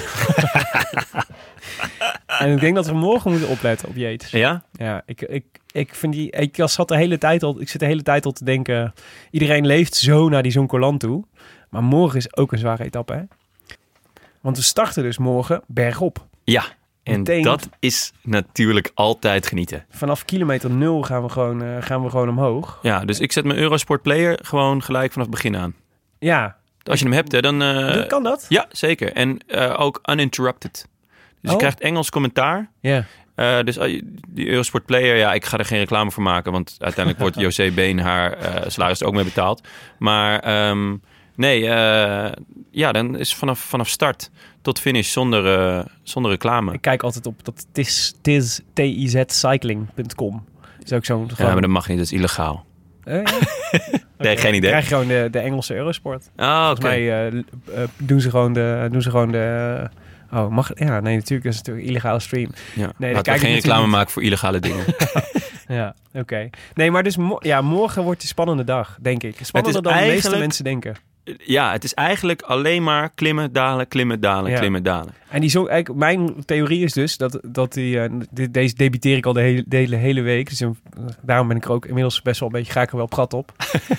en 2.26 2.52
ik 2.52 2.60
denk 2.60 2.74
dat 2.74 2.86
we 2.86 2.92
morgen 2.94 3.30
moeten 3.30 3.48
opletten 3.48 3.88
op 3.88 3.96
Yates. 3.96 4.30
Ja? 4.30 4.62
Ja, 4.72 5.02
ik, 5.06 5.22
ik, 5.22 5.44
ik 5.70 5.94
vind 5.94 6.12
die. 6.12 6.30
Ik 6.30 6.56
zat 6.64 6.88
de 6.88 6.96
hele 6.96 7.18
tijd 7.18 7.42
al. 7.42 7.60
Ik 7.60 7.68
zit 7.68 7.80
de 7.80 7.86
hele 7.86 8.02
tijd 8.02 8.24
al 8.26 8.32
te 8.32 8.44
denken. 8.44 8.94
Iedereen 9.30 9.66
leeft 9.66 9.94
zo 9.94 10.28
naar 10.28 10.42
die 10.42 10.52
Zoncolan 10.52 10.98
toe. 10.98 11.24
Maar 11.70 11.82
morgen 11.82 12.18
is 12.18 12.36
ook 12.36 12.52
een 12.52 12.58
zware 12.58 12.84
etappe. 12.84 13.12
Hè? 13.12 13.22
Want 14.46 14.58
we 14.58 14.64
starten 14.64 15.02
dus 15.02 15.18
morgen 15.18 15.62
bergop. 15.66 16.26
Ja. 16.44 16.64
En 17.02 17.18
Meteen. 17.18 17.42
dat 17.42 17.68
is 17.78 18.12
natuurlijk 18.22 18.90
altijd 18.94 19.46
genieten. 19.46 19.84
Vanaf 19.90 20.24
kilometer 20.24 20.70
nul 20.70 21.02
gaan 21.02 21.22
we 21.22 21.28
gewoon, 21.28 21.62
eh, 21.62 21.76
gaan 21.80 22.02
we 22.02 22.10
gewoon 22.10 22.28
omhoog. 22.28 22.78
Ja, 22.82 23.04
dus 23.04 23.20
ik 23.20 23.32
zet 23.32 23.44
mijn 23.44 23.58
Eurosport 23.58 24.02
Player 24.02 24.38
gewoon 24.42 24.82
gelijk 24.82 25.12
vanaf 25.12 25.26
het 25.26 25.34
begin 25.36 25.56
aan. 25.56 25.74
Ja, 26.18 26.56
Als 26.82 26.98
je 26.98 27.04
hem 27.04 27.14
hebt, 27.14 27.32
hè, 27.32 27.40
dan... 27.40 27.62
eh, 27.62 28.06
kan 28.06 28.22
dat? 28.22 28.46
Ja, 28.48 28.66
zeker. 28.70 29.12
En 29.12 29.38
eh, 29.46 29.74
ook 29.80 30.00
uninterrupted. 30.10 30.72
Dus 30.72 30.86
je 31.40 31.50
Oh. 31.50 31.56
krijgt 31.56 31.80
Engels 31.80 32.10
commentaar. 32.10 32.70
Ja. 32.80 33.04
Eh, 33.34 33.60
dus 33.62 33.78
die 34.28 34.46
Eurosport 34.48 34.86
Player, 34.86 35.16
ja, 35.16 35.32
ik 35.32 35.44
ga 35.44 35.58
er 35.58 35.64
geen 35.64 35.78
reclame 35.78 36.10
voor 36.10 36.22
maken, 36.22 36.52
want 36.52 36.76
uiteindelijk 36.78 37.22
wordt 37.24 37.40
José 37.46 37.70
Been 37.70 37.98
haar 37.98 38.32
eh, 38.32 38.68
salaris 38.70 39.00
er 39.00 39.06
ook 39.06 39.14
mee 39.14 39.24
betaald. 39.24 39.60
Maar 39.98 40.38
ehm, 40.40 40.96
nee, 41.36 41.68
eh, 41.68 42.32
ja, 42.70 42.92
dan 42.92 43.18
is 43.18 43.34
vanaf, 43.34 43.58
vanaf 43.58 43.88
start 43.88 44.30
tot 44.62 44.80
finish 44.80 45.10
zonder, 45.12 45.58
eh, 45.58 45.84
zonder 46.02 46.30
reclame. 46.30 46.72
Ik 46.72 46.80
kijk 46.80 47.02
altijd 47.02 47.26
op 47.26 47.44
dat 47.44 47.66
tis, 47.72 48.14
tis, 48.22 48.60
tizcycling.com. 48.72 50.44
is 50.84 50.92
ook 50.92 51.04
zo'n... 51.04 51.30
Ja, 51.36 51.52
maar 51.52 51.60
dat 51.60 51.70
mag 51.70 51.88
niet, 51.88 51.96
dat 51.98 52.06
is 52.06 52.12
illegaal. 52.12 52.64
Ja? 53.04 53.22
Nee, 54.18 54.32
Oké. 54.32 54.40
geen 54.40 54.54
idee. 54.54 54.70
krijg 54.70 54.88
je 54.88 54.94
gewoon 54.94 55.08
de, 55.08 55.28
de 55.30 55.38
Engelse 55.38 55.74
Eurosport. 55.74 56.30
Ah, 56.36 56.70
oké. 56.76 56.88
Eh, 56.88 57.42
doen 57.96 58.20
ze 58.20 58.30
gewoon 58.30 58.52
de... 58.52 58.88
Doen 58.90 59.02
ze 59.02 59.10
gewoon 59.10 59.32
de 59.32 59.88
oh, 60.32 60.48
mag... 60.48 60.70
Ja, 60.74 61.00
nee, 61.00 61.14
natuurlijk. 61.16 61.42
Dat 61.42 61.52
is 61.52 61.58
natuurlijk 61.58 61.86
een 61.86 61.90
illegale 61.90 62.20
stream. 62.20 62.50
Ja. 62.74 62.92
daar 62.98 63.10
Laten 63.10 63.22
kijk 63.22 63.40
geen 63.40 63.54
reclame 63.54 63.82
niet. 63.82 63.90
maken 63.90 64.10
voor 64.10 64.22
illegale 64.22 64.60
dingen. 64.60 64.84
Ja, 65.68 65.94
oké. 66.14 66.50
Nee, 66.74 66.90
maar 66.90 67.02
dus 67.02 67.16
mo- 67.16 67.38
ja, 67.40 67.60
morgen 67.60 68.02
wordt 68.02 68.22
een 68.22 68.28
spannende 68.28 68.64
dag, 68.64 68.98
denk 69.00 69.22
ik. 69.22 69.36
Spannender 69.42 69.82
dan 69.82 69.92
de 69.92 70.00
meeste 70.00 70.38
mensen 70.38 70.64
denken. 70.64 70.96
Ja, 71.38 71.72
het 71.72 71.84
is 71.84 71.94
eigenlijk 71.94 72.42
alleen 72.42 72.82
maar 72.82 73.10
klimmen, 73.14 73.52
dalen, 73.52 73.88
klimmen, 73.88 74.20
dalen, 74.20 74.50
Ja. 74.50 74.58
klimmen, 74.58 74.82
dalen. 74.82 75.14
En 75.30 75.40
die 75.40 75.50
zo, 75.50 75.66
eigenlijk, 75.66 75.98
mijn 75.98 76.44
theorie 76.44 76.84
is 76.84 76.92
dus 76.92 77.16
dat, 77.16 77.38
dat 77.46 77.72
die, 77.72 78.00
eh, 78.00 78.10
dit- 78.30 78.54
deze 78.54 78.74
debuteer 78.74 79.16
ik 79.16 79.26
al 79.26 79.32
de 79.32 79.40
hele, 79.40 79.64
de 79.66 79.76
hele, 79.76 79.96
hele 79.96 80.20
week. 80.20 80.48
Dus 80.48 80.60
eh, 80.60 80.68
daarom 81.22 81.48
ben 81.48 81.56
ik 81.56 81.64
er 81.64 81.70
ook 81.72 81.86
inmiddels 81.86 82.22
best 82.22 82.40
wel 82.40 82.48
een 82.48 82.54
beetje, 82.54 82.72
ga 82.72 82.82
ik 82.82 82.90
er 82.90 82.96
wel 82.96 83.04
op 83.04 83.14
gat 83.14 83.32
op. 83.34 83.52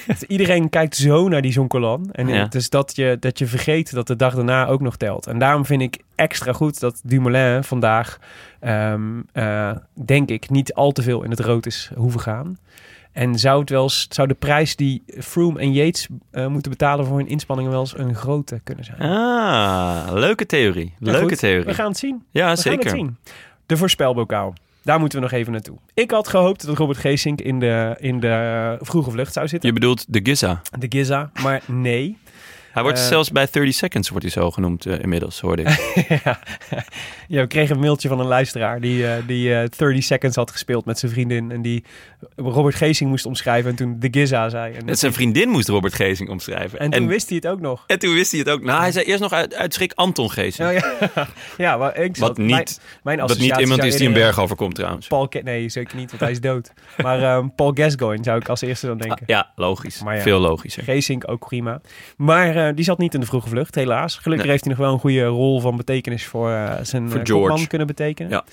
Dat 0.07 0.21
iedereen 0.21 0.69
kijkt 0.69 0.95
zo 0.95 1.28
naar 1.28 1.41
die 1.41 1.51
Zoncolan. 1.51 2.09
En 2.11 2.28
Ja. 2.28 2.43
eh, 2.43 2.49
dus 2.49 2.69
dat 2.69 2.95
je, 2.95 3.17
dat 3.19 3.39
je 3.39 3.45
vergeet 3.47 3.91
dat 3.93 4.07
de 4.07 4.15
dag 4.15 4.36
daarna 4.36 4.67
ook 4.67 4.82
nog 4.82 4.97
telt. 4.97 5.28
En 5.28 5.39
daarom 5.39 5.65
vind 5.65 5.82
ik 5.82 5.97
extra 6.15 6.53
goed 6.53 6.80
dat 6.80 7.01
Dumoulin 7.03 7.63
vandaag, 7.63 8.19
ehm, 8.59 9.01
eh, 9.34 9.71
denk 10.05 10.30
ik, 10.30 10.49
niet 10.49 10.73
al 10.73 10.91
te 10.91 11.01
veel 11.01 11.23
in 11.23 11.30
het 11.30 11.39
rood 11.39 11.65
is 11.65 11.91
hoeven 11.95 12.19
gaan. 12.19 12.57
En 13.18 13.39
zou, 13.39 13.59
het 13.59 13.70
wel 13.70 13.84
eens, 13.84 14.07
zou 14.09 14.28
de 14.28 14.34
prijs 14.34 14.76
die 14.76 15.03
Froome 15.20 15.59
en 15.59 15.72
Yates 15.74 16.07
eh, 16.32 16.47
moeten 16.47 16.72
betalen 16.72 17.05
voor 17.05 17.18
hun 17.18 17.28
inspanningen 17.28 17.72
wel 17.72 17.80
eens 17.80 17.97
een 17.97 18.15
grote 18.15 18.59
kunnen 18.63 18.86
zijn? 18.86 18.99
Ah, 18.99 20.07
leuke 20.13 20.45
theorie. 20.45 20.93
Ja, 20.99 21.11
Leuke 21.11 21.28
goed. 21.28 21.39
theorie. 21.39 21.65
We 21.65 21.74
gaan 21.74 21.88
het 21.88 21.97
zien. 21.97 22.24
ja, 22.32 22.41
We 22.41 22.45
gaan 22.47 22.57
zeker. 22.57 22.80
het 22.80 22.89
zien. 22.89 23.18
De 23.65 23.78
voorspelbokaal. 23.78 24.53
Daar 24.84 24.99
moeten 24.99 25.18
we 25.20 25.24
nog 25.24 25.34
even 25.34 25.51
naartoe. 25.51 25.78
Ik 25.93 26.11
had 26.11 26.28
gehoopt 26.28 26.65
dat 26.65 26.78
Robert 26.78 26.97
Geesink 26.97 27.41
in 27.41 27.59
de, 27.59 27.95
in 27.99 28.20
de 28.20 28.78
vroege 28.82 29.11
vlucht 29.11 29.34
zou 29.34 29.47
zitten. 29.47 29.70
Je 29.70 29.76
bedoelt 29.76 30.05
de 30.13 30.20
Giza. 30.24 30.61
De 30.80 30.86
Giza. 30.89 31.32
Maar 31.41 31.61
nee. 31.65 32.18
Hij 32.78 32.86
wordt 32.86 33.01
Eh, 33.01 33.07
zelfs 33.07 33.32
bij 33.32 33.47
30 33.51 33.73
Seconds 33.73 34.09
wordt 34.09 34.23
hij 34.23 34.34
zo 34.34 34.51
genoemd 34.51 34.86
eh, 34.86 34.99
inmiddels, 34.99 35.39
hoorde 35.39 35.61
ik. 35.61 36.05
ja. 36.23 36.39
ja, 37.28 37.41
we 37.41 37.47
kregen 37.47 37.75
een 37.75 37.82
mailtje 37.82 38.07
van 38.07 38.19
een 38.19 38.25
luisteraar 38.25 38.82
die, 38.82 39.07
eh, 39.07 39.28
die 39.28 39.53
eh 39.53 39.67
30 39.78 40.03
Seconds 40.03 40.36
had 40.36 40.51
gespeeld 40.51 40.86
met 40.86 40.99
zijn 40.99 41.11
vriendin. 41.11 41.51
En 41.51 41.61
die 41.61 41.84
Robert 42.36 42.75
Geesing 42.75 43.09
moest 43.09 43.25
omschrijven 43.25 43.69
en 43.69 43.75
toen 43.75 43.95
de 43.99 44.07
Giza 44.11 44.49
zei. 44.49 44.73
En, 44.73 44.97
zijn 44.97 45.13
vriendin 45.13 45.49
moest 45.49 45.67
Robert 45.67 45.93
Gezing 45.93 46.30
omschrijven. 46.30 46.80
en 46.80 46.91
toen 46.91 47.07
wist 47.07 47.28
hij 47.28 47.36
het 47.38 47.47
ook 47.47 47.59
nog. 47.59 47.84
en 47.88 47.99
toen 47.99 48.13
wist 48.13 48.32
hij 48.32 48.39
het 48.39 48.49
ook. 48.49 48.63
Nou, 48.63 48.82
hij 48.82 48.91
zei 48.91 49.05
eerst 49.05 49.21
nog 49.21 49.32
uit, 49.32 49.55
uit 49.55 49.73
schrik 49.73 49.91
Anton 49.95 50.32
Gezing. 50.32 50.69
Oh, 50.69 50.73
ja. 50.73 51.28
ja, 51.65 51.78
maar 51.78 51.97
ik 51.97 52.17
Wat 52.17 52.38
niet- 52.38 52.49
Mijn, 52.49 52.67
mijn 53.03 53.17
dat 53.17 53.38
niet 53.38 53.57
iemand 53.57 53.84
is 53.84 53.95
die 53.95 54.07
een 54.07 54.13
berg 54.13 54.39
overkomt 54.39 54.75
trouwens. 54.75 55.07
Paul 55.07 55.30
nee, 55.43 55.69
zeker 55.69 55.97
niet, 55.97 56.09
want 56.09 56.21
hij 56.21 56.32
is 56.32 56.39
dood. 56.41 56.73
maar 56.97 57.23
ehm, 57.23 57.47
Paul 57.55 57.71
Gascoigne 57.73 58.23
zou 58.23 58.39
ik 58.39 58.49
als 58.49 58.61
eerste 58.61 58.88
dan 58.88 58.97
denken. 58.97 59.19
Ah, 59.21 59.28
ja, 59.28 59.51
logisch. 59.55 60.03
Maar 60.03 60.15
ja. 60.15 60.21
Veel 60.21 60.39
logischer. 60.39 60.84
Geesink 60.84 61.30
ook 61.30 61.47
prima. 61.47 61.82
Maar 62.17 62.66
eh, 62.68 62.76
die 62.76 62.84
zat 62.84 62.97
niet 62.97 63.13
in 63.13 63.20
de 63.20 63.26
vroege 63.26 63.49
vlucht, 63.49 63.76
helaas. 63.76 64.13
Gelukkig 64.18 64.41
Nee. 64.45 64.51
heeft 64.51 64.65
hij 64.65 64.74
nog 64.74 64.84
wel 64.84 64.93
een 64.93 64.99
goede 64.99 65.26
rol 65.26 65.59
van 65.59 65.78
betekenis 65.78 66.26
voor 66.26 66.51
eh, 66.51 66.74
zijn 66.82 67.09
Voor 67.09 67.20
eh, 67.20 67.26
George. 67.26 67.47
kopman 67.47 67.68
kunnen 67.68 67.88
betekenen. 67.88 68.32
Ja. 68.32 68.43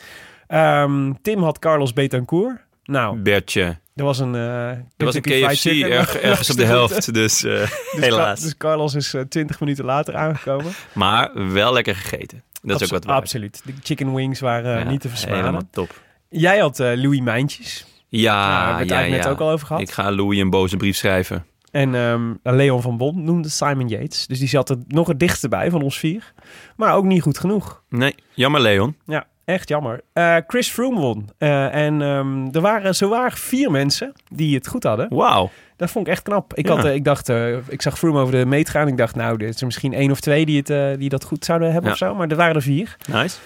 Ehm, 0.83 1.13
Tim 1.23 1.43
had 1.43 1.59
Carlos 1.59 1.93
Betancourt. 1.93 2.59
Nou, 2.85 3.19
Bertje. 3.19 3.79
er 3.95 4.05
was 4.05 4.19
een... 4.19 4.35
eh 4.35 4.69
Er 4.71 4.85
was 4.97 5.15
een 5.15 5.21
KFC 5.23 5.65
erg, 5.65 6.17
ergens 6.31 6.51
op 6.51 6.57
de 6.57 6.65
helft, 6.65 7.15
dus, 7.15 7.45
eh, 7.45 7.53
Dus, 7.53 7.71
helaas. 7.93 8.41
Dus 8.41 8.57
Carlos 8.57 8.95
is 8.95 9.15
eh, 9.15 9.21
20 9.23 9.61
minuten 9.61 9.85
later 9.85 10.17
aangekomen. 10.17 10.73
Maar 10.93 11.53
wel 11.53 11.73
lekker 11.73 11.95
gegeten. 11.97 12.43
Dat 12.63 12.81
is 12.81 12.87
ook 12.87 12.93
wat 12.93 13.05
waard. 13.05 13.21
Absoluut. 13.21 13.63
De 13.65 13.73
chicken 13.83 14.15
wings 14.15 14.41
waren 14.41 14.79
Ja, 14.79 14.91
niet 14.91 15.01
te 15.01 15.09
versmaden. 15.09 15.39
Helemaal 15.39 15.69
top. 15.71 16.01
Jij 16.29 16.59
had 16.59 16.79
Louis 16.79 17.21
Mijntjes. 17.21 17.87
Ja, 18.09 18.35
Daar 18.35 18.57
hebben 18.57 18.75
we 18.75 18.81
het 18.81 18.89
ja, 18.91 18.95
eigenlijk 18.97 19.25
ja. 19.25 19.29
net 19.31 19.41
ook 19.41 19.47
al 19.47 19.53
over 19.53 19.67
gehad. 19.67 19.83
Ik 19.83 19.91
ga 19.91 20.13
Louis 20.13 20.39
een 20.39 20.51
boze 20.51 20.77
brief 20.77 20.97
schrijven. 20.97 21.47
En 21.75 21.95
ehm, 21.95 22.33
Leon 22.43 22.83
van 22.83 22.97
Bon 22.97 23.25
noemde 23.25 23.49
Simon 23.49 23.89
Yates. 23.89 24.27
Dus 24.27 24.39
die 24.39 24.49
zat 24.49 24.71
er 24.71 24.77
nog 24.89 25.07
het 25.09 25.21
dichtst 25.21 25.49
bij 25.49 25.71
van 25.71 25.83
ons 25.83 25.99
vier. 25.99 26.33
Maar 26.77 26.95
ook 26.95 27.05
niet 27.05 27.23
goed 27.23 27.39
genoeg. 27.39 27.83
Nee, 27.89 28.15
jammer 28.35 28.61
Leon. 28.61 28.97
Ja, 29.07 29.27
echt 29.45 29.69
jammer. 29.69 30.01
Eh, 30.13 30.37
Chris 30.47 30.69
Froome 30.71 31.01
won. 31.01 31.29
Eh, 31.39 31.75
en 31.75 32.03
ehm, 32.03 32.47
er 32.53 32.61
waren 32.61 32.95
zowaar 32.95 33.33
vier 33.33 33.71
mensen 33.71 34.13
die 34.33 34.55
het 34.55 34.67
goed 34.67 34.83
hadden. 34.85 35.15
Wauw. 35.15 35.51
Dat 35.77 35.91
vond 35.91 36.07
ik 36.07 36.13
echt 36.13 36.23
knap. 36.23 36.55
Ik, 36.55 36.67
Ja. 36.69 36.75
had, 36.77 36.85
eh, 36.85 36.95
ik 36.95 37.05
dacht, 37.05 37.29
ik 37.69 37.83
zag 37.83 37.99
Froome 37.99 38.21
over 38.21 38.35
de 38.35 38.47
meet 38.47 38.69
gaan. 38.69 38.89
Ik 38.89 38.97
dacht, 38.97 39.15
nou, 39.15 39.37
er 39.43 39.49
is 39.49 39.59
er 39.61 39.67
misschien 39.67 39.93
één 39.95 40.11
of 40.11 40.21
twee 40.21 40.47
die, 40.47 40.63
het, 40.67 40.99
die 41.01 41.09
dat 41.09 41.25
goed 41.25 41.45
zouden 41.45 41.69
hebben 41.73 41.87
Ja. 41.87 41.93
of 41.93 41.99
zo. 41.99 42.15
Maar 42.15 42.29
er 42.29 42.37
waren 42.37 42.55
er 42.55 42.63
vier. 42.63 42.97
Nice. 43.13 43.37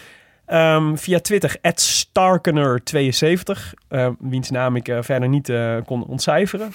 Ehm, 0.49 0.97
via 0.97 1.21
Twitter, 1.21 1.57
Starkener72, 1.75 3.75
eh, 3.89 4.09
wiens 4.19 4.51
naam 4.51 4.77
ik 4.77 4.89
eh, 4.89 4.99
verder 5.01 5.29
niet 5.29 5.49
eh, 5.49 5.77
kon 5.85 6.07
ontcijferen. 6.07 6.71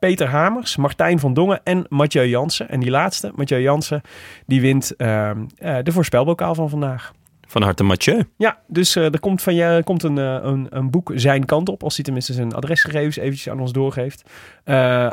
Peter 0.00 0.28
Hamers, 0.28 0.76
Martijn 0.76 1.18
van 1.18 1.34
Dongen 1.34 1.60
en 1.64 1.86
Mathieu 1.88 2.28
Jansen. 2.28 2.68
En 2.68 2.80
die 2.80 2.90
laatste, 2.90 3.32
Mathieu 3.34 3.60
Jansen, 3.60 4.00
die 4.46 4.60
wint 4.60 4.96
ehm, 4.96 5.44
eh, 5.56 5.76
de 5.82 5.92
voorspelbokaal 5.92 6.54
van 6.54 6.68
vandaag. 6.68 7.12
Van 7.46 7.62
harte 7.62 7.82
Mathieu. 7.82 8.24
Ja, 8.36 8.58
dus 8.66 8.94
er 8.94 9.20
komt, 9.20 9.42
van 9.42 9.54
je, 9.54 9.80
komt 9.84 10.02
een, 10.02 10.16
een, 10.16 10.66
een 10.70 10.90
boek 10.90 11.12
zijn 11.14 11.44
kant 11.44 11.68
op, 11.68 11.82
als 11.82 11.94
hij 11.94 12.04
tenminste 12.04 12.32
zijn 12.32 12.54
adresgegevens 12.54 13.16
eventjes 13.16 13.52
aan 13.52 13.60
ons 13.60 13.72
doorgeeft. 13.72 14.30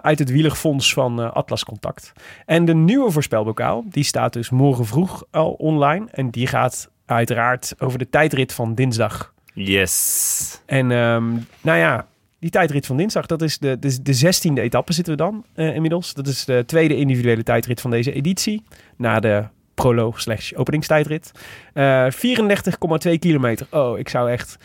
Uit 0.02 0.20
het 0.20 0.32
wielerfonds 0.32 0.94
van 0.94 1.34
Atlas 1.34 1.64
Contact. 1.64 2.14
En 2.46 2.66
de 2.66 2.74
nieuwe 2.74 3.12
voorspelbokaal, 3.12 3.84
die 3.90 4.04
staat 4.04 4.34
dus 4.34 4.50
morgen 4.50 4.86
vroeg 4.86 5.24
al 5.32 5.52
online. 5.52 6.08
En 6.12 6.30
die 6.30 6.48
gaat 6.48 6.94
uiteraard 7.06 7.74
over 7.80 8.00
de 8.00 8.10
tijdrit 8.10 8.54
van 8.54 8.76
dinsdag. 8.76 9.34
Yes. 9.54 10.62
En 10.66 10.92
ehm, 10.92 11.26
nou 11.62 11.78
ja, 11.80 12.08
die 12.40 12.50
tijdrit 12.50 12.86
van 12.86 12.98
dinsdag, 12.98 13.26
dat 13.26 13.42
is 13.42 13.58
de, 13.58 13.80
de, 13.80 14.02
de 14.02 14.34
16e 14.34 14.54
etappe 14.54 14.94
zitten 14.94 15.14
we 15.18 15.24
dan 15.24 15.46
eh, 15.54 15.76
inmiddels. 15.76 16.14
Dat 16.14 16.28
is 16.28 16.46
de 16.46 16.64
tweede 16.66 16.96
individuele 16.96 17.44
tijdrit 17.44 17.82
van 17.82 17.92
deze 17.92 18.12
editie. 18.12 18.64
Na 18.98 19.20
de 19.20 19.44
proloog 19.76 20.22
slash 20.22 20.54
openingstijdrit. 20.54 21.32
Eh 21.74 22.06
34,2 22.12 23.20
kilometer. 23.20 23.68
Oh, 23.72 24.00
ik 24.00 24.10
zou 24.10 24.32
echt... 24.32 24.58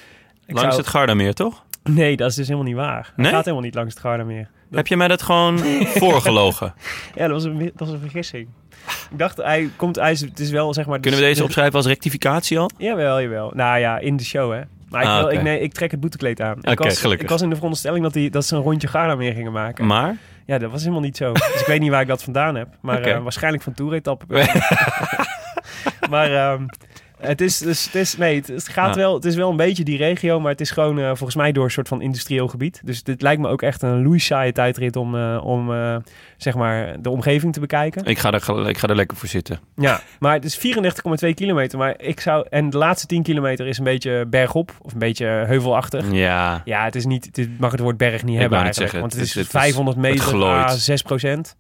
Ik 0.47 0.55
Langs 0.55 0.63
zou- 0.63 0.77
het 0.77 0.87
Gardameer, 0.87 1.35
toch? 1.35 1.65
Nee, 1.83 2.17
dat 2.17 2.31
is 2.31 2.35
dus 2.35 2.47
helemaal 2.47 2.69
niet 2.69 2.77
waar. 2.77 3.13
Nee? 3.17 3.31
gaat 3.31 3.45
helemaal 3.45 3.65
niet 3.65 3.75
langs 3.75 3.95
het 3.95 4.03
Garda 4.03 4.25
meer. 4.25 4.49
Heb 4.71 4.87
je 4.87 4.97
mij 4.97 5.09
dat 5.09 5.23
gewoon 5.23 5.59
voorgelogen? 6.05 6.75
Ja, 7.15 7.23
dat 7.29 7.31
was 7.31 7.45
een, 7.45 7.59
dat 7.59 7.73
was 7.89 7.91
een 7.91 7.99
vergissing. 8.01 8.49
Ik 9.11 9.19
dacht, 9.19 9.37
hij 9.37 9.71
komt... 9.77 9.97
Hij 9.97 10.11
is, 10.13 10.21
het 10.21 10.41
is 10.41 10.51
wel, 10.51 10.75
zeg 10.75 10.87
maar... 10.87 11.01
Kunnen 11.01 11.19
we 11.21 11.25
de- 11.25 11.31
deze 11.31 11.41
de- 11.41 11.47
opschrijven 11.47 11.75
als 11.77 11.87
rectificatie 11.87 12.59
al? 12.59 12.71
Jawel, 12.77 13.21
jawel. 13.21 13.51
Nou 13.55 13.79
ja, 13.79 13.99
in 13.99 14.17
de 14.17 14.25
show, 14.25 14.53
hè. 14.53 14.61
Maar 14.89 15.03
ik, 15.03 15.09
Ah, 15.09 15.33
ik, 15.33 15.43
nee, 15.43 15.61
ik 15.61 15.73
trek 15.73 15.91
het 15.91 16.01
boetekleed 16.01 16.41
aan. 16.41 16.59
Ik 16.61 16.71
Oké, 16.71 16.85
was, 16.85 16.99
gelukkig. 17.01 17.25
Ik 17.25 17.31
was 17.33 17.43
in 17.43 17.49
de 17.49 17.55
veronderstelling 17.55 18.03
dat, 18.03 18.13
die, 18.13 18.31
dat 18.31 18.45
ze 18.45 18.57
een 18.57 18.63
rondje 18.63 18.89
Garda 18.89 19.15
meer 19.15 19.33
gingen 19.33 19.53
maken. 19.53 19.87
Maar? 19.87 20.17
Ja, 20.47 20.59
dat 20.59 20.71
was 20.71 20.81
helemaal 20.81 21.01
niet 21.03 21.17
zo. 21.17 21.33
Dus 21.53 21.61
ik 21.61 21.67
weet 21.67 21.81
niet 21.81 21.91
waar 21.91 22.01
ik 22.01 22.07
dat 22.09 22.23
vandaan 22.23 22.55
heb. 22.55 22.69
Maar 22.81 23.01
eh, 23.03 23.23
waarschijnlijk 23.23 23.63
van 23.63 23.73
toeretappen. 23.73 24.27
maar 26.11 26.33
ehm, 26.35 26.63
het 27.21 27.41
is 27.41 27.59
dus, 27.59 27.85
het 27.85 27.95
is, 27.95 28.17
nee, 28.17 28.37
het, 28.37 28.47
het 28.47 28.69
gaat 28.69 28.97
wel, 28.97 29.15
het 29.15 29.25
is 29.25 29.35
wel 29.35 29.51
een 29.51 29.57
beetje 29.57 29.85
die 29.85 29.97
regio, 29.97 30.41
maar 30.41 30.51
het 30.51 30.61
is 30.61 30.71
gewoon 30.71 30.99
eh, 30.99 31.07
volgens 31.07 31.35
mij 31.35 31.53
door 31.53 31.65
een 31.65 31.71
soort 31.71 31.89
van 31.89 32.03
industrieel 32.03 32.49
gebied. 32.49 32.81
Dus 32.85 33.03
dit 33.03 33.23
lijkt 33.23 33.41
me 33.41 33.49
ook 33.49 33.63
echt 33.63 33.83
een 33.83 34.03
Louis 34.03 34.25
saaie 34.25 34.53
tijdrit 34.53 34.97
om, 34.97 35.17
eh, 35.17 35.41
om 35.45 35.73
eh, 35.73 35.97
zeg 36.37 36.55
maar 36.55 37.03
de 37.03 37.11
omgeving 37.11 37.53
te 37.53 37.61
bekijken. 37.61 38.05
Ik 38.05 38.19
ga, 38.19 38.33
er, 38.33 38.69
ik 38.69 38.79
ga 38.79 38.89
er 38.89 38.97
lekker 38.97 39.17
voor 39.17 39.29
zitten. 39.29 39.59
Ja, 39.77 40.01
maar 40.19 40.33
het 40.35 40.45
is 40.45 40.59
34,2 40.59 41.35
kilometer. 41.35 41.79
Maar 41.79 41.95
ik 42.01 42.21
zou, 42.21 42.47
en 42.51 42.71
de 42.71 42.79
laatste 42.79 43.07
10 43.07 43.23
kilometer 43.23 43.67
is 43.67 43.79
een 43.79 43.85
beetje 43.85 44.25
bergop 44.29 44.73
of 44.83 44.93
een 44.93 44.99
beetje 44.99 45.27
heuvelachtig. 45.27 46.13
Ja. 46.13 46.63
Ja, 46.65 46.85
het 46.85 46.95
is 46.95 47.05
niet, 47.07 47.25
het 47.25 47.39
is- 47.39 47.47
mag 47.59 47.71
het 47.71 47.81
woord 47.81 47.97
berg 47.97 48.23
niet 48.23 48.35
Ik 48.35 48.41
hebben 48.41 48.59
eigenlijk. 48.59 48.91
zeggen, 48.91 49.01
want 49.01 49.13
het 49.13 49.21
het 49.21 49.31
is, 49.31 49.37
is- 49.37 49.47
het 49.47 49.55
is 49.55 49.61
500 49.61 49.97
meter 49.97 50.25
glooit. 50.25 50.65
à 50.71 50.77
6 50.77 51.03
procent. 51.03 51.57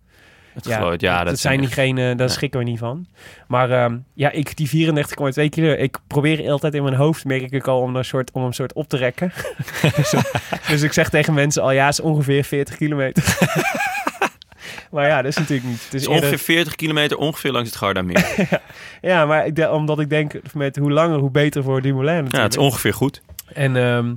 Het 0.54 0.66
geloof, 0.66 1.00
ja, 1.00 1.18
dat, 1.18 1.26
dat 1.26 1.38
zijn 1.38 1.60
niet 1.60 1.72
geen, 1.72 1.98
eh, 1.98 2.04
daar 2.04 2.14
Nee. 2.16 2.28
schrikken 2.28 2.58
we 2.60 2.64
niet 2.66 2.78
van. 2.78 3.06
Maar 3.48 3.70
ehm, 3.70 3.96
ja, 4.14 4.30
ik 4.30 4.56
die 4.56 4.68
34,2 4.68 5.48
kilo, 5.48 5.72
ik 5.72 5.98
probeer 6.06 6.50
altijd 6.50 6.74
in 6.74 6.82
mijn 6.82 6.94
hoofd, 6.94 7.24
merk 7.24 7.50
ik 7.50 7.66
al, 7.66 7.80
om 7.80 7.96
een 7.96 8.04
soort, 8.04 8.30
om 8.32 8.42
een 8.44 8.52
soort 8.52 8.72
op 8.72 8.88
te 8.88 8.96
rekken. 8.96 9.32
dus, 9.96 10.14
dus 10.68 10.82
ik 10.82 10.92
zeg 10.92 11.08
tegen 11.08 11.34
mensen 11.34 11.62
al, 11.62 11.70
ja, 11.70 11.84
het 11.84 11.92
is 11.92 12.00
ongeveer 12.00 12.44
40 12.44 12.76
kilometer. 12.76 13.24
maar 14.92 15.06
ja, 15.06 15.16
dat 15.16 15.30
is 15.30 15.36
natuurlijk 15.36 15.68
niet. 15.68 15.84
Het 15.84 15.94
is 15.94 16.06
ongeveer 16.06 16.24
eerder- 16.30 16.38
40 16.44 16.74
kilometer 16.74 17.16
ongeveer 17.16 17.52
langs 17.52 17.68
het 17.68 17.78
Gardameer. 17.78 18.48
ja, 19.00 19.26
maar 19.26 19.46
ik, 19.46 19.70
omdat 19.70 20.00
ik 20.00 20.08
denk, 20.08 20.32
met 20.54 20.76
hoe 20.76 20.90
langer, 20.92 21.18
hoe 21.18 21.30
beter 21.30 21.62
voor 21.62 21.82
Dumoulin 21.82 22.14
ja, 22.14 22.20
natuurlijk. 22.20 22.52
het 22.52 22.52
is 22.62 22.66
ongeveer 22.68 22.94
goed. 22.94 23.22
En, 23.52 23.76
ehm, 23.76 24.14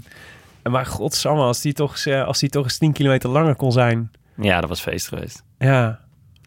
maar 0.71 0.85
godsamme, 0.85 1.41
als 1.41 1.61
die, 1.61 1.73
toch, 1.73 1.97
eh, 1.97 2.23
als 2.25 2.39
die 2.39 2.49
toch 2.49 2.63
eens 2.63 2.77
10 2.77 2.93
kilometer 2.93 3.29
langer 3.29 3.55
kon 3.55 3.71
zijn, 3.71 4.11
Ja, 4.35 4.59
dat 4.59 4.69
was 4.69 4.81
feest 4.81 5.07
geweest. 5.07 5.43
ja, 5.57 5.99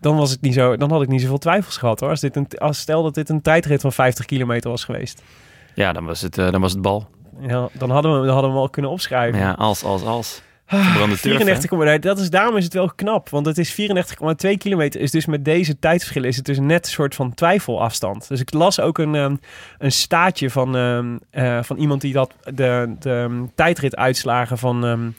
dan, 0.07 0.17
was 0.17 0.31
het 0.31 0.41
niet 0.41 0.55
zo, 0.55 0.77
dan 0.77 0.91
had 0.91 1.03
ik 1.03 1.09
niet 1.09 1.21
zoveel 1.21 1.39
twijfels 1.39 1.77
gehad 1.77 2.01
hoor. 2.01 2.11
Als 2.11 2.21
dit 2.21 2.37
een, 2.37 2.49
als, 2.59 2.79
stel 2.79 3.03
dat 3.03 3.15
dit 3.15 3.29
een 3.29 3.43
tijdrit 3.43 3.81
van 3.81 3.93
50 3.93 4.25
kilometer 4.25 4.71
was 4.71 4.85
geweest. 4.85 5.23
Ja, 5.75 5.93
dan 5.93 6.05
was 6.05 6.21
het, 6.21 6.39
eh, 6.39 6.51
dan 6.51 6.61
was 6.61 6.73
het 6.73 6.83
bal. 6.83 7.09
Ja, 7.41 7.69
dan 7.73 7.91
hadden 7.91 8.21
we, 8.21 8.27
dan 8.27 8.33
hadden 8.33 8.51
we 8.51 8.57
hem 8.57 8.65
al 8.65 8.71
kunnen 8.71 8.91
opschrijven. 8.91 9.41
Ja, 9.41 9.53
als, 9.53 9.85
als, 9.85 10.03
als. 10.03 10.43
Ah, 10.67 10.85
Verbrande 10.85 11.19
turf, 11.19 11.39
hè? 11.39 11.45
94, 11.45 11.71
nee, 11.71 11.99
dat 11.99 12.19
is, 12.19 12.31
daarom 12.31 12.57
is 12.57 12.65
het 12.65 12.73
wel 12.73 12.91
knap. 12.95 13.29
Want 13.29 13.47
het 13.47 13.59
is 13.59 13.81
34,2 13.81 14.51
kilometer. 14.59 15.01
Is 15.01 15.11
dus 15.11 15.27
met 15.27 15.45
deze 15.45 15.79
tijdsverschillen 15.79 16.29
is 16.29 16.37
het 16.37 16.45
dus 16.45 16.59
net 16.59 16.87
een 16.87 16.93
soort 16.93 17.15
van 17.15 17.35
twijfelafstand. 17.35 18.29
Dus 18.29 18.41
ik 18.41 18.53
las 18.53 18.81
ook 18.81 18.99
een, 18.99 19.15
ehm, 19.15 19.37
een 19.79 19.93
staatje 19.93 20.51
van, 20.51 20.77
ehm, 20.77 21.17
eh, 21.31 21.63
van 21.63 21.77
iemand 21.77 22.01
die 22.01 22.13
dat 22.13 22.35
de, 22.43 22.95
de 22.99 23.11
ehm, 23.11 23.45
tijdrituitslagen 23.55 24.59
van... 24.59 25.15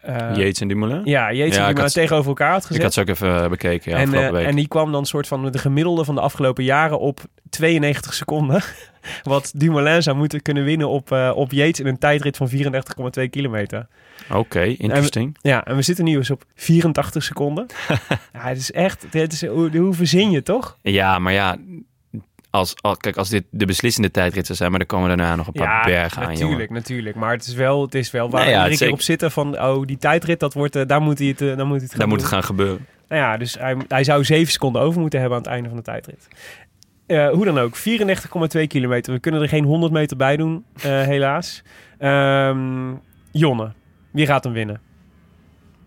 ehm, 0.00 0.16
eh, 0.30 0.36
Yates 0.36 0.60
en 0.60 0.68
Dumoulin. 0.68 1.00
Ja, 1.04 1.28
ik 1.28 1.58
maar 1.58 1.80
had- 1.80 1.92
tegenover 1.92 2.28
elkaar 2.28 2.52
had 2.52 2.60
gezet. 2.62 2.76
Ik 2.76 2.82
had 2.82 2.92
ze 2.92 3.00
ook 3.00 3.08
even 3.08 3.42
eh, 3.42 3.48
bekeken, 3.48 3.90
ja, 3.92 3.98
en, 3.98 4.14
eh, 4.14 4.30
week. 4.30 4.46
en 4.46 4.56
die 4.56 4.68
kwam 4.68 4.92
dan 4.92 5.06
soort 5.06 5.26
van 5.26 5.50
de 5.50 5.58
gemiddelde 5.58 6.04
van 6.04 6.14
de 6.14 6.20
afgelopen 6.20 6.64
jaren 6.64 6.98
op 6.98 7.20
92 7.50 8.14
seconden. 8.14 8.62
Wat 9.22 9.52
Dumoulin 9.56 10.02
zou 10.02 10.16
moeten 10.16 10.42
kunnen 10.42 10.64
winnen 10.64 10.88
op, 10.88 11.12
eh, 11.12 11.32
op 11.34 11.52
Yates 11.52 11.80
in 11.80 11.86
een 11.86 11.98
tijdrit 11.98 12.36
van 12.36 12.48
34,2 12.48 13.28
kilometer. 13.30 13.86
Oké, 14.32 14.62
interesting. 14.62 15.36
Ja, 15.40 15.64
en 15.64 15.76
we 15.76 15.82
zitten 15.82 16.04
nu 16.04 16.16
eens 16.16 16.30
op 16.30 16.44
84 16.54 17.22
seconden. 17.22 17.66
ja, 18.32 18.40
het 18.40 18.58
is 18.58 18.72
echt, 18.72 19.06
het 19.10 19.32
is, 19.32 19.46
hoe, 19.46 19.76
hoe 19.78 19.94
verzin 19.94 20.30
je 20.30 20.42
toch? 20.42 20.78
Ja, 20.82 21.18
maar 21.18 21.32
ja, 21.32 21.56
als, 22.50 22.74
als, 22.80 22.96
kijk, 22.96 23.16
als 23.16 23.28
dit 23.28 23.44
de 23.50 23.66
beslissende 23.66 24.10
tijdrit 24.10 24.46
zou 24.46 24.58
zijn, 24.58 24.70
maar 24.70 24.78
dan 24.78 24.88
komen 24.88 25.08
daarna 25.08 25.36
nog 25.36 25.46
een 25.46 25.52
paar 25.52 25.66
ja, 25.66 25.84
bergen 25.84 26.22
aan, 26.22 26.28
natuurlijk, 26.28 26.60
jongen. 26.60 26.72
natuurlijk. 26.72 27.16
Maar 27.16 27.32
het 27.32 27.46
is 27.46 27.54
wel, 27.54 27.82
het 27.82 27.94
is 27.94 28.10
wel 28.10 28.30
waar 28.30 28.44
Nee, 28.44 28.50
ja, 28.50 28.62
het 28.62 28.70
iedere 28.70 28.84
keer 28.84 28.94
op 28.94 29.02
zitten 29.02 29.30
van, 29.30 29.60
oh, 29.60 29.86
die 29.86 29.96
tijdrit, 29.96 30.40
dat 30.40 30.54
wordt, 30.54 30.76
eh, 30.76 30.86
daar 30.86 31.00
moet 31.00 31.18
hij 31.18 31.28
het, 31.28 31.40
eh, 31.40 31.56
daar 31.56 31.66
moet 31.66 31.76
hij 31.76 31.84
het 31.84 31.90
gaan 31.90 31.98
Daar 31.98 32.08
moet 32.08 32.20
het 32.20 32.30
gaan 32.30 32.44
gebeuren. 32.44 32.86
Nou 33.08 33.22
ja, 33.22 33.36
dus 33.36 33.54
hij, 33.58 33.76
hij 33.88 34.04
zou 34.04 34.24
7 34.24 34.52
seconden 34.52 34.82
over 34.82 35.00
moeten 35.00 35.20
hebben 35.20 35.38
aan 35.38 35.44
het 35.44 35.52
einde 35.52 35.68
van 35.68 35.78
de 35.78 35.84
tijdrit. 35.84 36.28
Eh, 37.06 37.30
hoe 37.30 37.44
dan 37.44 37.58
ook, 37.58 37.76
94,2 37.76 38.66
kilometer. 38.66 39.12
We 39.12 39.18
kunnen 39.18 39.42
er 39.42 39.48
geen 39.48 39.64
100 39.64 39.92
meter 39.92 40.16
bij 40.16 40.36
doen, 40.36 40.64
helaas. 40.80 41.62
Ehm, 41.98 42.94
Jonne, 43.32 43.72
wie 44.10 44.26
gaat 44.26 44.44
hem 44.44 44.52
winnen? 44.52 44.80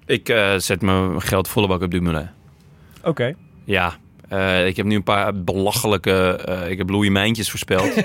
Ik 0.06 0.28
zet 0.58 0.82
mijn 0.82 1.22
geld 1.22 1.48
volle 1.48 1.68
bak 1.68 1.82
op 1.82 1.92
Dumoulin. 1.92 2.30
Oké. 3.04 3.34
Ja, 3.64 3.96
eh, 4.32 4.68
ik 4.68 4.78
heb 4.78 4.86
nu 4.86 4.96
een 4.96 5.04
paar 5.04 5.44
belachelijke... 5.44 6.12
eh, 6.46 6.70
ik 6.70 6.78
heb 6.78 6.90
Louis 6.90 7.10
Mijntjes 7.10 7.50
voorspeld. 7.50 7.94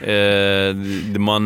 Eh, 0.00 0.06
de, 0.06 1.08
de 1.12 1.18
man... 1.18 1.44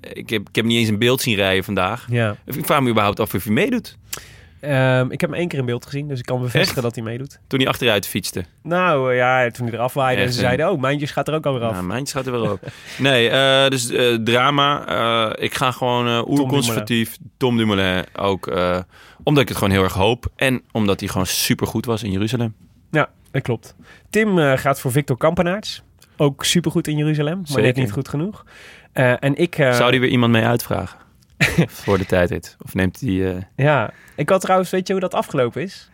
ik, 0.00 0.30
heb, 0.30 0.48
ik 0.48 0.54
heb 0.54 0.64
niet 0.64 0.78
eens 0.78 0.88
een 0.88 0.98
beeld 0.98 1.20
zien 1.20 1.34
rijden 1.34 1.64
vandaag. 1.64 2.06
Ja. 2.10 2.36
Ik 2.44 2.64
vraag 2.64 2.80
me 2.80 2.90
überhaupt 2.90 3.20
af 3.20 3.34
of 3.34 3.44
hij 3.44 3.52
meedoet. 3.52 3.96
Ehm, 4.60 5.10
ik 5.10 5.20
heb 5.20 5.30
hem 5.30 5.38
één 5.38 5.48
keer 5.48 5.58
in 5.58 5.64
beeld 5.64 5.84
gezien, 5.84 6.08
dus 6.08 6.18
ik 6.18 6.24
kan 6.24 6.36
bevestigen 6.36 6.72
Echt? 6.72 6.82
dat 6.82 6.94
hij 6.94 7.04
meedoet. 7.04 7.38
Toen 7.46 7.58
hij 7.58 7.68
achteruit 7.68 8.06
fietste. 8.06 8.44
Nou 8.62 9.14
ja, 9.14 9.50
toen 9.50 9.66
hij 9.66 9.74
eraf 9.74 9.94
waaide 9.94 10.22
en 10.22 10.32
ze 10.32 10.38
zeiden, 10.38 10.70
oh, 10.70 10.80
Mijntjes 10.80 11.10
gaat 11.10 11.28
er 11.28 11.34
ook 11.34 11.46
alweer 11.46 11.62
af. 11.62 11.72
Nou, 11.72 11.84
mijntjes 11.84 12.12
gaat 12.16 12.26
er 12.26 12.32
wel 12.32 12.50
op. 12.50 12.60
nee, 12.98 13.30
dus 13.70 13.90
drama. 14.24 15.36
Ik 15.36 15.54
ga 15.54 15.70
gewoon 15.70 16.28
oerconservatief. 16.28 17.16
Tom 17.36 17.56
Dumoulin 17.56 18.04
ook. 18.16 18.46
omdat 19.22 19.42
ik 19.42 19.48
het 19.48 19.58
gewoon 19.58 19.72
heel 19.72 19.84
erg 19.84 19.94
hoop. 19.94 20.26
En 20.36 20.62
omdat 20.72 21.00
hij 21.00 21.08
gewoon 21.08 21.26
supergoed 21.26 21.84
was 21.84 22.02
in 22.02 22.10
Jeruzalem. 22.10 22.54
Ja, 22.90 23.08
dat 23.32 23.42
klopt. 23.42 23.74
Tim 24.10 24.38
eh, 24.38 24.56
gaat 24.56 24.80
voor 24.80 24.92
Victor 24.92 25.16
Kampenaerts. 25.16 25.82
Ook 26.16 26.44
supergoed 26.44 26.86
in 26.88 26.96
Jeruzalem, 26.96 27.42
maar 27.52 27.62
net 27.62 27.76
niet 27.76 27.92
goed 27.92 28.08
genoeg. 28.08 28.44
Eh, 28.92 29.14
en 29.24 29.36
ik... 29.36 29.58
eh, 29.58 29.72
Zou 29.74 29.90
die 29.90 30.00
weer 30.00 30.10
iemand 30.10 30.32
mee 30.32 30.44
uitvragen? 30.44 30.98
Voor 31.84 31.98
de 31.98 32.06
tijdrit? 32.06 32.56
Of 32.64 32.74
neemt 32.74 33.00
hij... 33.00 33.48
Ja, 33.56 33.90
ik 34.16 34.28
had 34.28 34.40
trouwens, 34.40 34.70
weet 34.70 34.86
je 34.86 34.92
hoe 34.92 35.02
dat 35.02 35.14
afgelopen 35.14 35.62
is? 35.62 35.90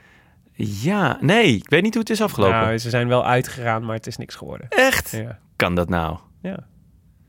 Ja, 0.61 1.18
nee. 1.20 1.55
Ik 1.57 1.68
weet 1.70 1.82
niet 1.82 1.93
hoe 1.93 2.03
het 2.03 2.11
is 2.11 2.20
afgelopen. 2.22 2.57
Nou, 2.57 2.78
ze 2.78 2.91
zijn 2.91 3.09
wel 3.09 3.26
uitgegaan, 3.26 3.84
maar 3.84 3.95
het 3.97 4.07
is 4.07 4.16
niks 4.16 4.34
geworden. 4.34 4.66
Echt? 4.68 5.11
Ja, 5.11 5.39
Kan 5.57 5.74
dat 5.74 5.89
nou? 5.89 6.18
ja. 6.43 6.66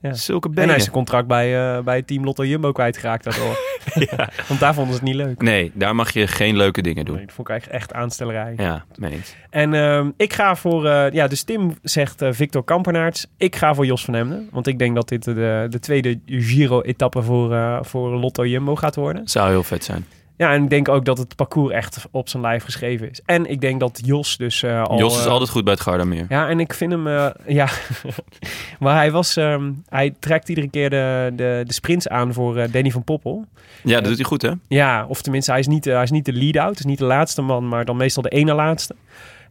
Ja. 0.02 0.14
Zulke 0.14 0.50
En 0.56 0.68
hij 0.68 0.76
is 0.76 0.82
zijn 0.82 0.94
contract 0.96 1.28
bij, 1.28 1.76
eh, 1.78 1.84
bij 1.84 2.02
team 2.02 2.24
Lotto 2.24 2.46
Jumbo 2.46 2.72
kwijtgeraakt 2.72 3.24
daardoor. 3.24 3.58
Ja. 3.94 4.30
Want 4.48 4.60
daar 4.60 4.74
vonden 4.74 4.94
ze 4.94 5.00
het 5.00 5.10
niet 5.10 5.18
leuk. 5.26 5.42
Nee, 5.42 5.72
daar 5.74 5.96
mag 5.96 6.12
je 6.12 6.28
geen 6.28 6.58
leuke 6.58 6.82
dingen 6.82 7.06
doen. 7.06 7.16
Nee, 7.16 7.26
dat 7.26 7.34
vond 7.36 7.48
ik 7.48 7.54
eigenlijk 7.54 7.82
echt 7.82 7.94
aanstellerij. 7.94 8.54
Ja, 8.58 8.86
meen. 8.96 9.22
En 9.50 9.74
ehm, 9.74 10.10
ik 10.18 10.34
ga 10.34 10.56
voor... 10.56 10.86
eh, 10.86 11.12
ja, 11.12 11.28
dus 11.28 11.44
Tim 11.44 11.78
zegt 11.82 12.22
eh, 12.22 12.30
Victor 12.32 12.64
Kampenaerts. 12.64 13.28
Ik 13.38 13.56
ga 13.56 13.74
voor 13.74 13.86
Jos 13.86 14.06
van 14.06 14.16
Emden. 14.16 14.48
Want 14.52 14.68
ik 14.68 14.80
denk 14.80 14.96
dat 14.96 15.10
dit 15.10 15.24
de, 15.24 15.68
de 15.70 15.80
tweede 15.80 16.20
Giro-etappe 16.26 17.22
voor, 17.22 17.54
eh, 17.54 17.78
voor 17.82 18.10
Lotto 18.10 18.46
Jumbo 18.46 18.76
gaat 18.76 18.96
worden. 18.96 19.28
Zou 19.28 19.50
heel 19.50 19.64
vet 19.64 19.84
zijn. 19.84 20.06
Ja, 20.40 20.54
en 20.54 20.64
ik 20.64 20.70
denk 20.70 20.90
ook 20.90 21.06
dat 21.06 21.18
het 21.18 21.36
parcours 21.36 21.74
echt 21.74 22.08
op 22.12 22.30
zijn 22.30 22.42
lijf 22.42 22.64
geschreven 22.64 23.10
is. 23.10 23.22
En 23.26 23.46
ik 23.46 23.62
denk 23.62 23.80
dat 23.80 24.02
Jos 24.06 24.38
dus 24.38 24.64
eh, 24.64 24.84
al... 24.84 25.00
Jos 25.00 25.18
is 25.18 25.26
eh, 25.26 25.32
altijd 25.32 25.50
goed 25.50 25.64
bij 25.64 25.74
het 25.74 25.82
Gardameer. 25.82 26.26
Ja, 26.30 26.50
en 26.50 26.60
ik 26.60 26.74
vind 26.74 26.92
hem... 26.92 27.08
eh, 27.08 27.28
ja, 27.48 27.68
maar 28.80 28.96
hij 28.96 29.12
was... 29.12 29.36
ehm, 29.36 29.72
hij 29.90 30.16
trekt 30.20 30.50
iedere 30.50 30.70
keer 30.70 30.90
de, 30.90 31.32
de, 31.36 31.64
de 31.66 31.74
sprints 31.74 32.08
aan 32.08 32.34
voor 32.34 32.72
Danny 32.72 32.92
van 32.92 33.04
Poppel. 33.04 33.46
Ja, 33.84 33.96
dat 33.96 34.04
doet 34.04 34.16
hij 34.16 34.26
goed, 34.26 34.42
hè? 34.42 34.52
Ja, 34.68 35.06
of 35.08 35.22
tenminste, 35.22 35.52
hij 35.52 35.60
is 35.60 35.68
niet, 35.68 35.86
hij 35.86 36.04
is 36.04 36.12
niet 36.12 36.26
de 36.26 36.34
lead-out. 36.34 36.80
Is 36.80 36.86
niet 36.86 36.98
de 37.00 37.06
laatste 37.06 37.42
man, 37.42 37.68
maar 37.68 37.86
dan 37.86 37.98
meestal 37.98 38.24
de 38.24 38.30
ene 38.30 38.54
laatste. 38.54 38.96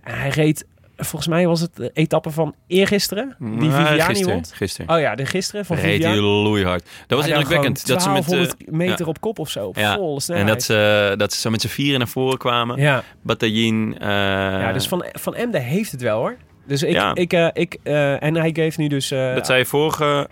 En 0.00 0.18
hij 0.18 0.28
reed... 0.28 0.66
Volgens 1.00 1.26
mij 1.26 1.46
was 1.46 1.60
het 1.60 1.76
de 1.76 1.90
etappe 1.92 2.30
van 2.30 2.54
eergisteren. 2.66 3.36
Die 3.38 3.70
Viviani 3.70 4.00
gisteren, 4.00 4.34
won. 4.34 4.44
Gisteren. 4.52 4.94
Oh 4.94 5.00
ja, 5.00 5.14
de 5.14 5.26
gisteren 5.26 5.64
van 5.64 5.76
Reed 5.76 5.92
Viviani. 5.92 6.20
loeihard. 6.20 6.88
Dat 7.06 7.18
was 7.18 7.28
dan 7.28 7.36
indrukwekkend. 7.36 7.86
Dat 7.86 8.02
ze 8.02 8.10
met, 8.10 8.26
1200 8.26 8.70
meter 8.70 9.04
ja. 9.04 9.06
op 9.06 9.20
kop 9.20 9.38
of 9.38 9.50
zo. 9.50 9.66
Op 9.66 9.76
Ja, 9.76 9.94
volle 9.94 10.20
en 10.26 10.46
dat 10.46 10.62
ze, 10.62 11.14
dat 11.16 11.32
ze 11.32 11.40
zo 11.40 11.50
met 11.50 11.60
z'n 11.60 11.68
vieren 11.68 11.98
naar 11.98 12.08
voren 12.08 12.38
kwamen. 12.38 12.80
Ja, 12.80 13.02
eh, 13.26 14.08
ja, 14.08 14.72
dus 14.72 14.88
van, 14.88 15.04
van 15.12 15.34
Emden 15.34 15.62
heeft 15.62 15.92
het 15.92 16.00
wel 16.02 16.18
hoor. 16.18 16.36
Dus 16.68 16.82
ik, 16.82 16.92
Ja. 16.92 17.10
ik, 17.14 17.32
eh, 17.32 17.48
ik 17.52 17.76
eh, 17.82 18.22
en 18.22 18.34
hij 18.34 18.50
geeft 18.52 18.78
nu 18.78 18.86
dus... 18.88 19.10
eh, 19.10 19.34
Dat 19.34 19.46
zei 19.46 19.58
je 19.58 19.64
vorige... 19.64 20.28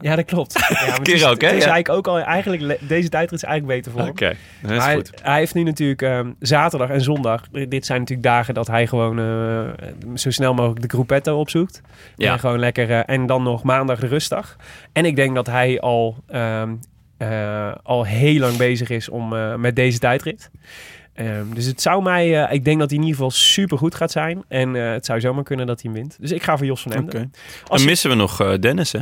Ja, 0.00 0.16
dat 0.16 0.24
klopt. 0.24 0.52
Ja, 0.86 0.96
Keer 1.02 1.14
is, 1.14 1.24
ook, 1.26 1.40
hè? 1.40 1.46
Ja. 1.46 1.52
eigenlijk 1.52 1.88
ook 1.88 2.06
al... 2.06 2.18
Eigenlijk, 2.18 2.88
deze 2.88 3.08
tijdrit 3.08 3.42
is 3.42 3.48
eigenlijk 3.48 3.76
beter 3.76 3.92
voor 3.92 4.08
Oké, 4.10 4.24
hem. 4.24 4.34
dat 4.62 4.70
is 4.70 4.84
hij, 4.84 4.94
goed. 4.94 5.10
hij 5.22 5.38
heeft 5.38 5.54
nu 5.54 5.62
natuurlijk 5.62 6.02
ehm, 6.02 6.30
zaterdag 6.38 6.88
en 6.88 7.00
zondag. 7.00 7.48
Dit 7.68 7.86
zijn 7.86 7.98
natuurlijk 8.00 8.28
dagen 8.28 8.54
dat 8.54 8.66
hij 8.66 8.86
gewoon 8.86 9.16
zo 10.14 10.30
snel 10.30 10.54
mogelijk 10.54 10.82
de 10.82 10.88
groepetto 10.88 11.38
opzoekt. 11.38 11.80
Ja. 12.16 12.32
En 12.32 12.38
gewoon 12.38 12.58
lekker. 12.58 12.90
en 12.90 13.26
dan 13.26 13.42
nog 13.42 13.62
maandag 13.62 13.98
de 14.00 14.06
rustdag. 14.06 14.56
En 14.92 15.04
ik 15.04 15.16
denk 15.16 15.34
dat 15.34 15.46
hij 15.46 15.80
al, 15.80 16.16
ehm, 16.28 16.74
eh, 17.18 17.72
al 17.82 18.04
heel 18.04 18.38
lang 18.40 18.56
bezig 18.56 18.88
is 18.90 19.08
om, 19.08 19.34
met 19.60 19.76
deze 19.76 19.98
tijdrit. 19.98 20.50
Ehm, 21.14 21.54
dus 21.54 21.64
het 21.64 21.82
zou 21.82 22.02
mij, 22.02 22.44
eh, 22.44 22.52
ik 22.52 22.64
denk 22.64 22.78
dat 22.78 22.90
hij 22.90 22.98
in 22.98 23.04
ieder 23.04 23.16
geval 23.16 23.30
super 23.30 23.78
goed 23.78 23.94
gaat 23.94 24.10
zijn. 24.10 24.44
En 24.48 24.76
eh, 24.76 24.92
het 24.92 25.06
zou 25.06 25.20
zomaar 25.20 25.44
kunnen 25.44 25.66
dat 25.66 25.82
hij 25.82 25.92
wint. 25.92 26.16
Dus 26.20 26.30
ik 26.30 26.42
ga 26.42 26.56
voor 26.56 26.66
Jos 26.66 26.82
van 26.82 26.92
Emden. 26.92 27.32
Dan 27.64 27.84
missen 27.84 28.10
we 28.10 28.16
nog 28.16 28.40
eh, 28.40 28.58
Dennis, 28.58 28.92
hè? 28.92 29.00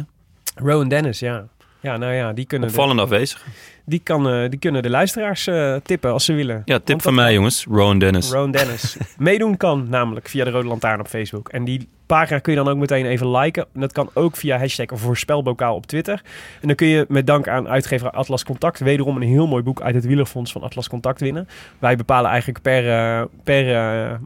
Rowan 0.54 0.88
Dennis, 0.88 1.18
ja. 1.18 1.46
Ja, 1.80 1.96
nou 1.96 2.12
ja, 2.12 2.32
die 2.32 2.46
kunnen, 2.46 2.68
de, 2.68 2.74
Opvallend 2.74 3.00
afwezig. 3.00 3.46
Die 3.84 4.00
kan, 4.02 4.28
eh, 4.28 4.50
die 4.50 4.58
kunnen 4.58 4.82
de 4.82 4.90
luisteraars 4.90 5.46
eh, 5.46 5.76
tippen 5.82 6.12
als 6.12 6.24
ze 6.24 6.32
willen. 6.32 6.62
Ja, 6.64 6.78
tip 6.78 7.02
van 7.02 7.14
mij, 7.14 7.32
jongens. 7.32 7.66
Rowan 7.70 7.98
Dennis. 7.98 8.30
Rowan 8.30 8.50
Dennis. 8.50 8.96
Meedoen 9.18 9.56
kan 9.56 9.86
namelijk 9.88 10.28
via 10.28 10.44
de 10.44 10.50
Rode 10.50 10.68
Lantaarn 10.68 11.00
op 11.00 11.06
Facebook. 11.08 11.48
En 11.48 11.64
die 11.64 11.88
pagina 12.06 12.38
kun 12.38 12.52
je 12.52 12.58
dan 12.58 12.68
ook 12.68 12.78
meteen 12.78 13.06
even 13.06 13.30
liken. 13.30 13.66
En 13.74 13.80
dat 13.80 13.92
kan 13.92 14.10
ook 14.14 14.36
via 14.36 14.58
hashtag 14.58 14.86
voorspelbokaal 14.92 15.74
op 15.74 15.86
Twitter. 15.86 16.22
En 16.60 16.66
dan 16.66 16.76
kun 16.76 16.86
je 16.86 17.04
met 17.08 17.26
dank 17.26 17.48
aan 17.48 17.68
uitgever 17.68 18.10
Atlas 18.10 18.44
Contact... 18.44 18.80
wederom 18.80 19.16
een 19.16 19.28
heel 19.28 19.46
mooi 19.46 19.62
boek 19.62 19.82
uit 19.82 19.94
het 19.94 20.04
wielerfonds 20.04 20.52
van 20.52 20.62
Atlas 20.62 20.88
Contact 20.88 21.20
winnen. 21.20 21.48
Wij 21.78 21.96
bepalen 21.96 22.30
eigenlijk 22.30 22.62
per, 22.62 22.90
eh, 22.90 23.22
per 23.44 24.20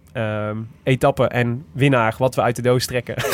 etappe 0.83 1.29
en 1.29 1.65
winnaar 1.73 2.15
wat 2.19 2.35
we 2.35 2.43
uit 2.43 2.57
de 2.57 2.63
doos 2.63 2.87
trekken. 2.87 3.15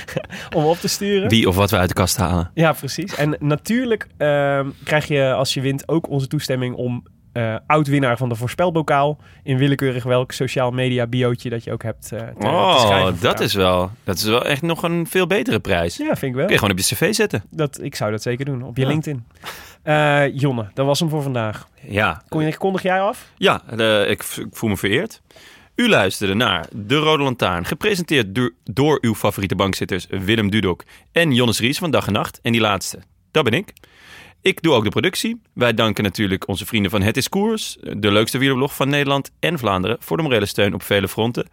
Om 0.56 0.64
op 0.64 0.76
te 0.76 0.88
sturen. 0.88 1.28
Wie 1.28 1.48
of 1.48 1.56
wat 1.56 1.70
we 1.70 1.76
uit 1.76 1.88
de 1.88 1.94
kast 1.94 2.16
halen. 2.16 2.50
Ja, 2.54 2.72
precies. 2.72 3.14
En 3.14 3.36
natuurlijk 3.38 4.06
ehm, 4.16 4.68
krijg 4.84 5.06
je 5.06 5.21
als 5.30 5.54
je 5.54 5.60
wint 5.60 5.88
ook 5.88 6.08
onze 6.08 6.26
toestemming 6.26 6.74
om 6.74 7.06
eh 7.32 7.56
oud-winnaar 7.66 8.16
van 8.16 8.28
de 8.28 8.34
voorspelbokaal 8.34 9.18
in 9.42 9.56
willekeurig 9.56 10.04
welk 10.04 10.32
sociaal 10.32 10.70
media 10.70 11.06
biootje 11.06 11.50
dat 11.50 11.64
je 11.64 11.72
ook 11.72 11.82
hebt 11.82 12.12
eh, 12.12 12.18
te, 12.18 12.46
Oh, 12.46 13.06
dat 13.20 13.40
is, 13.40 13.54
wel, 13.54 13.90
dat 14.04 14.16
is 14.16 14.24
wel 14.24 14.44
echt 14.46 14.62
nog 14.62 14.82
een 14.82 15.06
veel 15.06 15.26
betere 15.26 15.60
prijs. 15.60 15.96
Ja, 15.96 16.04
vind 16.06 16.22
ik 16.22 16.34
wel. 16.34 16.42
Kun 16.44 16.52
je 16.54 16.58
gewoon 16.58 16.74
op 16.74 16.78
je 16.84 16.94
cv 16.94 17.14
zetten. 17.14 17.42
Dat, 17.50 17.82
ik 17.82 17.94
zou 17.94 18.10
dat 18.10 18.22
zeker 18.22 18.44
doen, 18.44 18.62
op 18.62 18.76
je 18.76 18.82
Ja. 18.82 18.88
LinkedIn. 18.88 19.24
Eh, 19.82 20.34
Jonne, 20.34 20.70
dat 20.74 20.86
was 20.86 21.00
hem 21.00 21.08
voor 21.08 21.22
vandaag. 21.22 21.68
Ja, 21.88 22.22
Kon 22.28 22.44
je, 22.44 22.56
kondig 22.56 22.82
jij 22.82 23.00
af? 23.00 23.30
Ja, 23.36 23.62
de- 23.76 24.04
ik, 24.08 24.22
ik 24.22 24.46
voel 24.50 24.70
me 24.70 24.76
vereerd. 24.76 25.22
U 25.74 25.88
luisterde 25.88 26.34
naar 26.34 26.66
De 26.72 26.96
Rode 26.96 27.22
Lantaarn, 27.22 27.64
gepresenteerd 27.64 28.34
door, 28.34 28.52
door 28.64 28.98
uw 29.00 29.14
favoriete 29.14 29.54
bankzitters 29.54 30.06
Willem 30.10 30.50
Dudok 30.50 30.82
en 31.12 31.32
Jonnes 31.34 31.60
Ries 31.60 31.78
van 31.78 31.90
Dag 31.90 32.06
en 32.06 32.12
Nacht. 32.12 32.38
En 32.42 32.52
die 32.52 32.60
laatste, 32.60 32.98
dat 33.30 33.44
ben 33.44 33.52
ik. 33.52 33.72
Ik 34.42 34.62
doe 34.62 34.74
ook 34.74 34.84
de 34.84 34.90
productie. 34.90 35.40
Wij 35.54 35.74
danken 35.74 36.04
natuurlijk 36.04 36.48
onze 36.48 36.66
vrienden 36.66 36.90
van 36.90 37.02
Het 37.02 37.16
is 37.16 37.28
Koers, 37.28 37.76
de 37.96 38.12
leukste 38.12 38.38
wielerblog 38.38 38.74
van 38.74 38.88
Nederland 38.88 39.30
en 39.40 39.58
Vlaanderen, 39.58 39.96
voor 40.00 40.16
de 40.16 40.22
morele 40.22 40.46
steun 40.46 40.74
op 40.74 40.82
vele 40.82 41.08
fronten. 41.08 41.48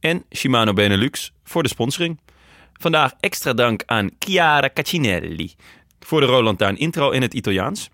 En 0.00 0.24
Shimano 0.34 0.72
Benelux 0.72 1.32
voor 1.44 1.62
de 1.62 1.68
sponsoring. 1.68 2.20
Vandaag 2.72 3.12
extra 3.20 3.52
dank 3.52 3.82
aan 3.86 4.10
Chiara 4.18 4.70
Caccinelli 4.74 5.54
voor 6.00 6.20
de 6.20 6.26
Rode 6.26 6.42
Lantaarn 6.42 6.76
intro 6.76 7.10
in 7.10 7.22
het 7.22 7.34
Italiaans. 7.34 7.90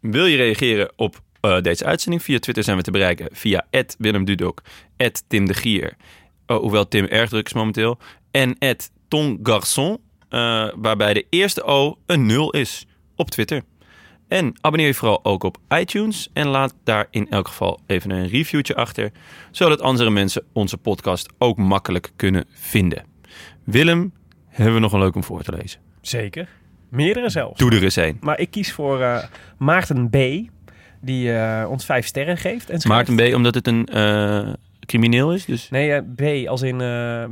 Wil 0.00 0.26
je 0.26 0.36
reageren 0.36 0.92
op 0.96 1.20
eh, 1.40 1.60
deze 1.60 1.84
uitzending? 1.84 2.22
Via 2.22 2.38
Twitter 2.38 2.64
zijn 2.64 2.76
we 2.76 2.82
te 2.82 2.90
bereiken 2.90 3.28
via 3.32 3.66
Willem 3.98 4.24
Dudok, 4.24 4.62
Tim 5.26 5.46
de 5.46 5.54
Gier, 5.54 5.96
oh, 6.46 6.60
hoewel 6.60 6.88
Tim 6.88 7.04
erg 7.04 7.28
druk 7.28 7.46
is 7.46 7.52
momenteel, 7.52 7.98
en 8.30 8.58
Ton 9.08 9.40
Garçon, 9.42 10.05
eh, 10.28 10.68
waarbij 10.76 11.14
de 11.14 11.26
eerste 11.30 11.62
O 11.64 11.98
een 12.06 12.26
0 12.26 12.50
is 12.50 12.86
op 13.16 13.30
Twitter. 13.30 13.62
En 14.28 14.54
abonneer 14.60 14.86
je 14.88 14.94
vooral 14.94 15.24
ook 15.24 15.42
op 15.42 15.56
iTunes 15.68 16.30
en 16.32 16.46
laat 16.48 16.74
daar 16.84 17.06
in 17.10 17.28
elk 17.30 17.48
geval 17.48 17.80
even 17.86 18.10
een 18.10 18.28
reviewtje 18.28 18.74
achter, 18.74 19.10
zodat 19.50 19.80
andere 19.80 20.10
mensen 20.10 20.42
onze 20.52 20.76
podcast 20.76 21.28
ook 21.38 21.56
makkelijk 21.56 22.10
kunnen 22.16 22.44
vinden. 22.48 23.04
Willem, 23.64 24.12
hebben 24.48 24.74
we 24.74 24.80
nog 24.80 24.92
een 24.92 24.98
leuk 25.00 25.14
om 25.14 25.24
voor 25.24 25.42
te 25.42 25.52
lezen. 25.60 25.80
Zeker. 26.00 26.48
Meerdere 26.88 27.28
zelfs. 27.28 27.58
Doe 27.58 27.70
er 27.70 27.82
eens 27.82 27.96
een. 27.96 28.16
Maar 28.20 28.38
ik 28.40 28.50
kies 28.50 28.72
voor 28.72 29.00
eh, 29.00 29.24
Maarten 29.58 30.10
B. 30.10 30.16
Die 31.00 31.32
eh, 31.32 31.70
ons 31.70 31.84
vijf 31.84 32.06
sterren 32.06 32.36
geeft. 32.36 32.70
En 32.70 32.80
schrijft- 32.80 33.08
Maarten 33.08 33.30
B, 33.30 33.34
omdat 33.34 33.54
het 33.54 33.66
een 33.66 33.88
crimineel 34.86 35.32
is, 35.32 35.44
dus... 35.44 35.70
Nee, 35.70 36.02
B 36.02 36.48
als 36.48 36.62
in 36.62 36.76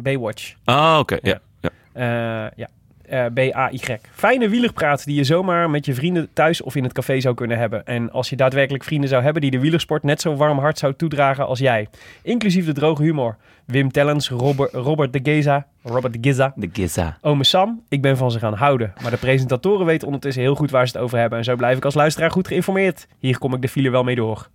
Baywatch. 0.02 0.54
Ah, 0.64 0.96
oké. 1.00 1.18
ja. 1.22 1.40
Ja. 1.60 1.70
ja. 1.94 2.52
Ja. 2.56 2.68
Eh, 3.08 3.24
B-A-Y. 3.34 3.96
Fijne 4.12 4.48
wielerpraat 4.48 5.04
die 5.04 5.16
je 5.16 5.24
zomaar 5.24 5.70
met 5.70 5.86
je 5.86 5.94
vrienden 5.94 6.28
thuis 6.32 6.62
of 6.62 6.76
in 6.76 6.82
het 6.82 6.92
café 6.92 7.20
zou 7.20 7.34
kunnen 7.34 7.58
hebben. 7.58 7.86
En 7.86 8.10
als 8.10 8.30
je 8.30 8.36
daadwerkelijk 8.36 8.84
vrienden 8.84 9.08
zou 9.08 9.22
hebben 9.22 9.42
die 9.42 9.50
de 9.50 9.60
wielersport 9.60 10.02
net 10.02 10.20
zo 10.20 10.36
warm 10.36 10.58
hart 10.58 10.78
zou 10.78 10.94
toedragen 10.96 11.46
als 11.46 11.58
jij. 11.58 11.88
Inclusief 12.22 12.66
de 12.66 12.72
droge 12.72 13.02
humor. 13.02 13.36
Wim 13.64 13.90
Tellens, 13.90 14.28
Robert, 14.28 14.72
Robert 14.72 15.12
de 15.12 15.20
Geza, 15.22 15.66
Robert 15.82 16.12
de 16.12 16.18
Giza. 16.28 16.52
De 16.56 16.68
Giza. 16.72 17.18
Ome 17.20 17.44
Sam, 17.44 17.82
ik 17.88 18.02
ben 18.02 18.16
van 18.16 18.30
ze 18.30 18.38
gaan 18.38 18.54
houden. 18.54 18.92
Maar 19.02 19.10
de 19.10 19.16
presentatoren 19.16 19.86
weten 19.86 20.06
ondertussen 20.06 20.42
heel 20.42 20.54
goed 20.54 20.70
waar 20.70 20.88
ze 20.88 20.92
het 20.92 21.02
over 21.02 21.18
hebben. 21.18 21.38
En 21.38 21.44
zo 21.44 21.56
blijf 21.56 21.76
ik 21.76 21.84
als 21.84 21.94
luisteraar 21.94 22.30
goed 22.30 22.46
geïnformeerd. 22.46 23.06
Hier 23.18 23.38
kom 23.38 23.54
ik 23.54 23.62
de 23.62 23.68
file 23.68 23.90
wel 23.90 24.04
mee 24.04 24.14
door. 24.14 24.48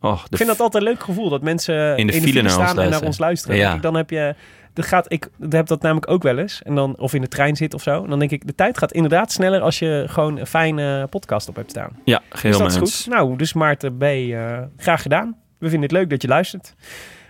De 0.00 0.16
Ik 0.30 0.36
vind 0.36 0.48
dat 0.48 0.60
altijd 0.60 0.82
een 0.82 0.88
leuk 0.88 1.02
gevoel 1.02 1.28
dat 1.28 1.42
mensen 1.42 1.96
In 1.96 2.06
de 2.06 2.12
file 2.12 2.42
naar 2.42 2.58
ons 2.58 2.68
staan 2.68 2.80
en 2.80 2.90
naar 2.90 3.02
ons 3.02 3.18
luisteren. 3.18 3.56
Ja. 3.56 3.62
Denk 3.62 3.76
ik, 3.76 3.82
dan 3.82 3.94
heb 3.94 4.10
je, 4.10 4.34
dat 4.78 4.86
gaat, 4.86 5.12
ik 5.12 5.28
heb 5.50 5.66
dat 5.66 5.82
namelijk 5.82 6.10
ook 6.10 6.22
wel 6.22 6.38
eens. 6.38 6.62
En 6.62 6.74
dan, 6.74 6.98
of 6.98 7.14
in 7.14 7.20
de 7.20 7.28
trein 7.28 7.56
zit 7.56 7.74
of 7.74 7.82
zo. 7.82 8.02
En 8.04 8.10
dan 8.10 8.18
denk 8.18 8.30
ik, 8.30 8.46
de 8.46 8.54
tijd 8.54 8.78
gaat 8.78 8.92
inderdaad 8.92 9.32
sneller 9.32 9.60
als 9.60 9.78
je 9.78 10.04
gewoon 10.08 10.38
een 10.38 10.46
fijne 10.46 11.06
podcast 11.06 11.48
op 11.48 11.56
hebt 11.56 11.70
staan. 11.70 11.90
Ja, 12.04 12.22
Dus 12.30 12.40
geheel 12.40 12.58
dat 12.58 12.70
is 12.70 12.76
goed. 12.76 13.06
Nou, 13.08 13.36
dus 13.36 13.52
Maarten 13.52 13.96
B, 13.96 14.02
eh, 14.02 14.58
graag 14.76 15.02
gedaan. 15.02 15.36
We 15.58 15.68
vinden 15.68 15.82
het 15.88 15.98
leuk 15.98 16.10
dat 16.10 16.22
je 16.22 16.28
luistert. 16.28 16.74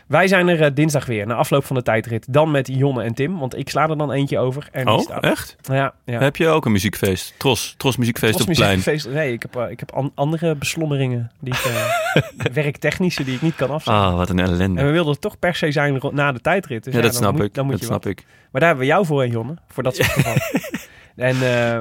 Wij 0.09 0.29
zijn 0.29 0.49
er 0.49 0.63
eh, 0.63 0.71
dinsdag 0.75 1.07
weer, 1.07 1.27
na 1.27 1.35
afloop 1.35 1.65
van 1.65 1.77
de 1.77 1.83
tijdrit. 1.83 2.33
Dan 2.33 2.51
met 2.51 2.67
Jonne 2.73 3.03
en 3.03 3.15
Tim, 3.15 3.39
want 3.39 3.57
ik 3.59 3.69
sla 3.71 3.89
er 3.89 3.99
dan 3.99 4.13
eentje 4.13 4.39
over. 4.39 4.69
En 4.73 4.89
Oh, 4.89 4.99
staat- 5.01 5.23
echt? 5.25 5.57
Ja, 5.63 5.95
ja. 6.05 6.21
Heb 6.21 6.37
je 6.37 6.49
ook 6.49 6.65
een 6.65 6.73
muziekfeest? 6.73 7.35
Tros, 7.39 7.75
Tros 7.77 7.97
muziekfeest 7.97 8.33
Tros 8.33 8.43
op 8.43 8.49
het 8.49 8.59
plein. 8.59 8.77
muziekfeest- 8.77 9.09
Nee, 9.15 9.33
ik 9.33 9.43
heb, 9.43 9.57
eh, 9.57 9.71
ik 9.71 9.79
heb 9.81 9.93
an- 9.93 10.13
andere 10.15 10.55
beslommeringen. 10.55 11.31
Die 11.41 11.55
ik, 11.55 11.61
eh, 11.65 12.53
werktechnische 12.63 13.25
die 13.25 13.35
ik 13.35 13.43
niet 13.43 13.55
kan 13.55 13.71
afzetten. 13.71 14.03
Ah, 14.05 14.17
wat 14.17 14.29
een 14.29 14.39
ellende. 14.39 14.81
En 14.81 14.87
we 14.87 14.93
wilden 14.93 15.21
toch 15.21 15.39
per 15.39 15.55
se 15.55 15.73
zijn 15.73 16.01
na 16.13 16.33
de 16.33 16.41
tijdrit. 16.41 16.85
Dus 16.85 16.95
ja, 16.95 17.01
dat 17.01 17.13
dan 17.13 17.21
snap 17.21 17.33
moet- 17.33 17.43
ik. 17.45 17.55
Dan 17.55 17.65
moet 17.65 17.73
dat 17.73 17.81
je 17.83 17.87
snap 17.89 18.05
wat. 18.05 18.13
ik. 18.13 18.25
Maar 18.51 18.61
daar 18.61 18.71
hebben 18.71 18.87
we 18.87 18.93
jou 18.93 19.07
voor, 19.07 19.21
hè, 19.23 19.27
Jonne. 19.31 19.55
Voor 19.69 19.83
dat 19.83 19.97
soort 19.97 20.09
gevallen. 20.09 20.41
en, 21.17 21.37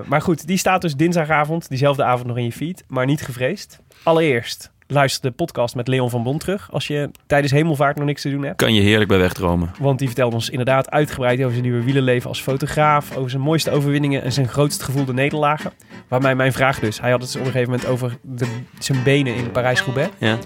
maar 0.08 0.22
goed, 0.22 0.48
die 0.48 0.58
staat 0.58 0.82
dus 0.82 0.96
dinsdagavond. 0.96 1.70
Diezelfde 1.70 2.04
avond 2.04 2.28
nog 2.28 2.38
in 2.38 2.44
je 2.44 2.52
feed. 2.52 2.84
Maar 2.88 3.06
niet 3.06 3.22
gevreesd. 3.22 3.80
Allereerst 4.04 4.72
luister 4.88 5.30
de 5.30 5.36
podcast 5.36 5.76
met 5.76 5.88
Leon 5.88 6.10
van 6.10 6.24
Bon 6.24 6.38
terug. 6.38 6.72
Als 6.72 6.88
je 6.88 7.10
tijdens 7.28 7.52
hemelvaart 7.52 7.96
nog 7.96 8.06
niks 8.06 8.22
te 8.22 8.30
doen 8.30 8.44
hebt. 8.44 8.58
Kan 8.58 8.74
je 8.74 8.82
heerlijk 8.82 9.10
bij 9.10 9.18
wegdromen. 9.18 9.72
Want 9.80 10.00
die 10.00 10.08
vertelt 10.08 10.34
ons 10.34 10.50
inderdaad 10.50 10.90
uitgebreid 10.90 11.40
over 11.40 11.52
zijn 11.52 11.64
nieuwe 11.64 11.84
wielerleven 11.84 12.30
als 12.30 12.42
fotograaf. 12.42 13.18
Over 13.18 13.30
zijn 13.30 13.42
mooiste 13.42 13.72
overwinningen 13.72 14.24
en 14.24 14.32
zijn 14.32 14.48
grootst 14.48 14.84
gevoelde 14.84 15.14
nederlagen. 15.14 15.72
Waarbij 16.08 16.36
mijn 16.36 16.54
vraag 16.54 16.80
dus. 16.80 17.02
Hij 17.02 17.12
had 17.12 17.22
het 17.22 17.36
op 17.36 17.40
een 17.40 17.52
gegeven 17.52 17.70
moment 17.72 17.90
over 17.90 18.18
de, 18.22 18.48
zijn 18.80 19.04
benen 19.04 19.36
in 19.36 19.52
Parijs-Roubaix. 19.52 20.10
Ja. 20.18 20.38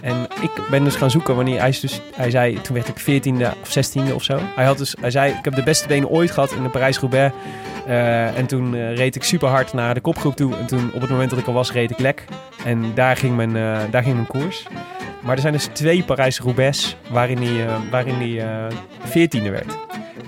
En 0.00 0.26
ik 0.40 0.50
ben 0.70 0.84
dus 0.84 0.96
gaan 0.96 1.10
zoeken 1.10 1.36
wanneer 1.36 1.60
hij 1.60 1.76
dus, 1.80 2.00
hij 2.14 2.30
zei, 2.30 2.60
toen 2.60 2.74
werd 2.74 2.88
ik 2.88 3.00
14e 3.00 3.60
of 3.62 3.78
16e 3.78 4.14
of 4.14 4.22
zo. 4.22 4.38
Hij 4.54 4.64
had 4.64 4.78
dus, 4.78 4.96
hij 5.00 5.10
zei, 5.10 5.32
ik 5.32 5.44
heb 5.44 5.54
de 5.54 5.62
beste 5.62 5.88
benen 5.88 6.08
ooit 6.08 6.30
gehad 6.30 6.52
in 6.52 6.62
de 6.62 6.68
Parijs-Roubaix. 6.68 7.34
Eh, 7.86 8.38
en 8.38 8.46
toen 8.46 8.74
eh, 8.74 8.96
reed 8.96 9.16
ik 9.16 9.22
super 9.22 9.48
hard 9.48 9.72
naar 9.72 9.94
de 9.94 10.00
kopgroep 10.00 10.36
toe. 10.36 10.56
En 10.56 10.66
toen, 10.66 10.90
op 10.94 11.00
het 11.00 11.10
moment 11.10 11.30
dat 11.30 11.38
ik 11.38 11.46
al 11.46 11.52
was, 11.52 11.72
reed 11.72 11.90
ik 11.90 11.98
lek. 11.98 12.24
En 12.64 12.94
daar 12.94 13.16
ging 13.16 13.36
mijn, 13.36 13.56
eh, 13.56 13.78
daar 13.90 14.02
ging 14.02 14.14
mijn 14.14 14.26
koers. 14.26 14.66
Maar 15.20 15.34
er 15.34 15.40
zijn 15.40 15.52
dus 15.52 15.68
twee 15.72 16.04
Parijs-Roubaix 16.04 16.96
waarin 17.10 17.42
hij, 17.42 17.66
waarin 17.90 18.38
eh, 18.38 18.66
14e 19.08 19.50
werd. 19.50 19.76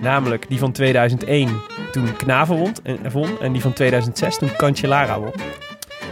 Namelijk 0.00 0.48
die 0.48 0.58
van 0.58 0.72
2001, 0.72 1.60
toen 1.92 2.16
Knaven 2.16 2.56
won 2.56 2.72
en, 2.82 3.10
won. 3.12 3.40
En 3.40 3.52
die 3.52 3.62
van 3.62 3.72
2006, 3.72 4.38
toen 4.38 4.56
Cancellara 4.56 5.20
won. 5.20 5.32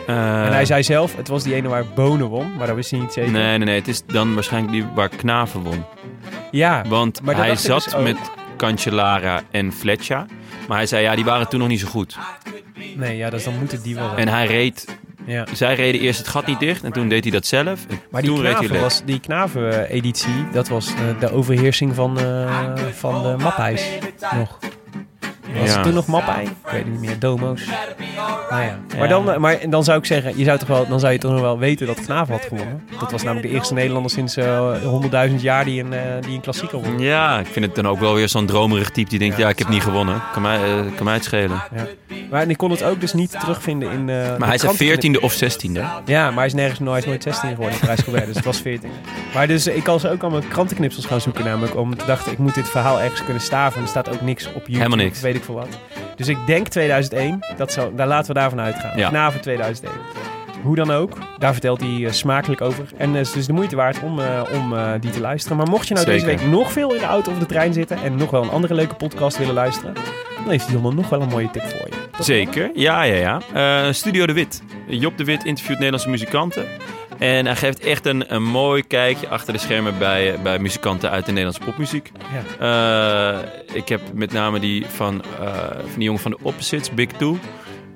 Eh, 0.07 0.45
en 0.47 0.53
hij 0.53 0.65
zei 0.65 0.83
zelf, 0.83 1.17
het 1.17 1.29
was 1.29 1.43
die 1.43 1.55
ene 1.55 1.69
waar 1.69 1.85
Bonen 1.95 2.27
won. 2.27 2.57
Maar 2.57 2.67
dat 2.67 2.77
wist 2.77 2.91
hij 2.91 3.01
niet 3.01 3.13
zeker. 3.13 3.33
Nee, 3.33 3.59
nee, 3.59 3.67
nee. 3.67 3.79
Het 3.79 3.89
is 3.89 4.03
dan 4.07 4.35
waarschijnlijk 4.35 4.73
die 4.73 4.87
waar 4.95 5.09
Knaven 5.09 5.63
won. 5.63 5.85
Ja, 6.51 6.85
Want 6.89 7.23
Maar 7.23 7.37
hij 7.37 7.57
zat 7.57 7.85
dus 7.85 8.03
met 8.03 8.17
Cancellara 8.57 9.43
en 9.51 9.73
Fletcher. 9.73 10.27
Maar 10.69 10.77
hij 10.77 10.87
zei, 10.87 11.03
ja, 11.03 11.15
die 11.15 11.25
waren 11.25 11.49
toen 11.49 11.59
nog 11.61 11.69
niet 11.69 11.81
zo 11.81 11.89
goed. 11.89 12.19
nee, 12.97 13.17
ja, 13.17 13.31
dus 13.31 13.45
dan 13.45 13.59
moet 13.59 13.73
het 13.73 13.83
die 13.83 13.95
wel. 13.95 14.17
En 14.17 14.29
hij 14.29 14.47
reed... 14.47 14.99
Ja. 15.27 15.47
Zij 15.53 15.75
reden 15.75 16.01
eerst 16.01 16.19
het 16.19 16.29
gat 16.29 16.47
niet 16.47 16.61
dicht 16.61 16.85
en 16.85 16.93
toen 16.93 17.09
deed 17.09 17.23
hij 17.23 17.33
dat 17.33 17.47
zelf. 17.47 17.87
En 17.89 18.01
Maar 18.11 18.23
die 18.23 18.31
toen 18.31 18.41
reed 18.41 18.53
hij 18.53 18.67
knaven, 18.67 18.83
was, 18.83 19.03
die 19.05 19.21
knaven-editie, 19.21 20.49
dat 20.53 20.69
was 20.69 20.95
eh, 20.95 21.21
de 21.21 21.33
overheersing 21.33 21.95
van, 21.95 22.19
eh, 22.19 22.75
van 22.93 23.23
de 23.23 23.37
nog. 24.37 24.59
Was 25.59 25.69
Ja. 25.69 25.75
het 25.75 25.83
toen 25.83 25.95
nog 25.95 26.07
Mapij? 26.07 26.43
Ik 26.43 26.51
weet 26.71 26.83
het 26.83 26.91
niet 26.91 27.01
meer. 27.01 27.19
Domo's. 27.19 27.65
Nou 28.51 28.63
ja. 28.63 28.79
Ja. 28.89 28.99
Maar, 28.99 29.09
dan, 29.09 29.31
eh, 29.31 29.37
maar 29.39 29.59
dan 29.71 29.85
zou 29.85 29.99
ik 29.99 30.05
zeggen, 30.05 30.39
je 30.39 30.45
zou 30.45 30.59
toch 30.59 30.69
wel, 30.69 30.87
dan 30.89 31.01
zou 31.01 31.13
je 31.13 31.19
toch 31.19 31.31
nog 31.33 31.41
wel 31.41 31.59
weten 31.59 31.87
dat 31.87 32.01
Knaven 32.05 32.35
had 32.35 32.45
gewonnen. 32.45 32.83
Dat 33.01 33.11
was 33.13 33.23
namelijk 33.23 33.49
de 33.49 33.55
eerste 33.55 33.75
Nederlander 33.75 34.11
sinds 34.11 34.37
eh 34.37 34.73
100.000 34.83 35.43
jaar 35.43 35.65
die 35.65 35.83
een, 35.85 35.93
eh, 35.93 36.01
die 36.21 36.35
een 36.35 36.41
klassieker 36.41 36.79
won. 36.81 36.99
Ja, 36.99 37.39
ik 37.39 37.47
vind 37.47 37.65
het 37.65 37.75
dan 37.75 37.89
ook 37.89 37.99
wel 38.01 38.15
weer 38.15 38.29
zo'n 38.29 38.47
dromerig 38.47 38.91
type 38.91 39.09
die 39.11 39.19
denkt, 39.19 39.37
ja, 39.37 39.49
ik 39.49 39.59
heb 39.59 39.69
niet 39.69 39.83
gewonnen. 39.83 40.23
Kan 40.33 40.43
mij, 40.43 40.57
eh, 40.63 40.81
kan 40.97 41.05
mij 41.05 41.15
het 41.15 41.25
schelen. 41.25 41.63
Maar 42.31 42.49
ik 42.51 42.57
kon 42.57 42.71
het 42.71 42.83
ook 42.83 43.01
dus 43.01 43.13
niet 43.13 43.41
terugvinden 43.41 43.91
in... 43.91 43.99
eh, 44.09 44.17
Maar 44.39 44.47
hij 44.47 44.55
is 44.55 44.63
er 44.63 44.69
krantenknip- 44.69 45.17
14e 45.17 45.21
of 45.25 45.33
16e. 45.33 45.81
Ja, 46.05 46.25
maar 46.27 46.37
hij 46.37 46.47
is 46.47 46.55
nergens 46.55 46.79
hij 46.89 46.99
is 46.99 47.05
nooit 47.05 47.23
16 47.23 47.49
geworden 47.51 47.75
in 47.75 47.81
Parijs 47.81 48.05
dus 48.27 48.37
het 48.37 48.45
was 48.45 48.61
14. 48.61 48.91
Maar 49.35 49.47
dus 49.47 49.67
ik 49.67 49.83
kan 49.85 50.01
ze 50.01 50.11
ook 50.11 50.23
allemaal 50.23 50.41
krantenknipsels 50.49 51.07
gaan 51.07 51.21
zoeken 51.21 51.45
namelijk, 51.45 51.77
om 51.77 51.97
te 51.97 52.05
dachten 52.07 52.33
ik 52.33 52.39
moet 52.39 52.55
dit 52.55 52.69
verhaal 52.69 53.01
ergens 53.01 53.25
kunnen 53.25 53.43
staven. 53.43 53.77
En 53.77 53.83
er 53.83 53.89
staat 53.89 54.09
ook 54.09 54.21
niks 54.21 54.47
op 54.47 54.53
YouTube, 54.55 54.77
Helemaal 54.77 54.97
niks. 55.05 55.21
weet 55.21 55.35
ik 55.35 55.45
veel 55.47 55.55
wat. 55.55 55.79
Dus 56.17 56.29
ik 56.29 56.39
denk 56.47 56.69
2001, 56.69 57.47
dat 57.57 57.73
zou, 57.73 57.95
daar 57.95 58.07
laten 58.07 58.35
we 58.35 58.39
daarvan 58.39 58.61
uitgaan. 58.61 58.99
Ja. 58.99 59.09
Knaven 59.09 59.41
2001. 59.41 59.95
Hoe 60.63 60.77
dan 60.77 60.91
ook, 60.91 61.19
daar 61.39 61.53
vertelt 61.53 61.81
hij 61.81 62.05
eh, 62.05 62.13
smakelijk 62.13 62.61
over. 62.61 62.89
En 62.97 63.15
het 63.15 63.27
is 63.27 63.33
dus 63.33 63.47
de 63.47 63.53
moeite 63.53 63.77
waard 63.77 64.03
om, 64.03 64.19
eh, 64.21 64.43
om 64.55 64.77
eh, 64.77 64.93
die 65.01 65.11
te 65.11 65.21
luisteren. 65.21 65.57
Maar 65.57 65.69
mocht 65.69 65.89
je 65.89 65.95
nou 65.95 66.07
Zeker. 66.07 66.27
deze 66.27 66.37
week 66.37 66.51
nog 66.51 66.73
veel 66.73 66.95
in 66.95 67.01
de 67.01 67.07
auto 67.07 67.33
of 67.33 67.39
de 67.39 67.47
trein 67.47 67.73
zitten 67.73 67.99
en 68.03 68.17
nog 68.17 68.31
wel 68.31 68.43
een 68.43 68.51
andere 68.51 68.75
leuke 68.75 68.95
podcast 68.95 69.39
willen 69.39 69.55
luisteren, 69.55 69.95
dan 70.37 70.51
heeft 70.51 70.71
Jonne 70.71 70.93
nog 70.95 71.09
wel 71.09 71.21
een 71.23 71.29
mooie 71.29 71.51
tip 71.51 71.63
voor 71.63 71.89
je. 71.89 71.97
Toch? 72.17 72.25
Zeker, 72.25 72.71
ja, 72.75 73.03
ja, 73.03 73.41
ja. 73.53 73.87
Eh, 73.87 73.93
Studio 73.93 74.27
De 74.27 74.33
Wit. 74.33 74.63
Job 74.87 75.17
De 75.19 75.25
Wit 75.25 75.45
interviewt 75.45 75.77
Nederlandse 75.77 76.11
muzikanten. 76.11 76.65
En 77.19 77.47
hij 77.47 77.57
geeft 77.57 77.81
echt 77.81 78.07
een, 78.07 78.35
een 78.35 78.43
mooi 78.43 78.83
kijkje 78.83 79.29
achter 79.29 79.53
de 79.53 79.59
schermen 79.59 79.99
bij, 79.99 80.39
bij 80.43 80.59
muzikanten 80.59 81.11
uit 81.11 81.25
de 81.27 81.31
Nederlandse 81.33 81.65
popmuziek. 81.65 82.13
Eh, 82.59 83.39
ik 83.73 83.89
heb 83.89 84.01
met 84.15 84.33
name 84.33 84.59
die 84.61 84.87
van, 84.87 85.23
eh, 85.41 85.55
van 85.69 85.95
die 85.95 86.05
jongen 86.05 86.21
van 86.21 86.31
de 86.31 86.39
Opposites, 86.43 86.91
Big 86.91 87.09
Two. 87.13 87.39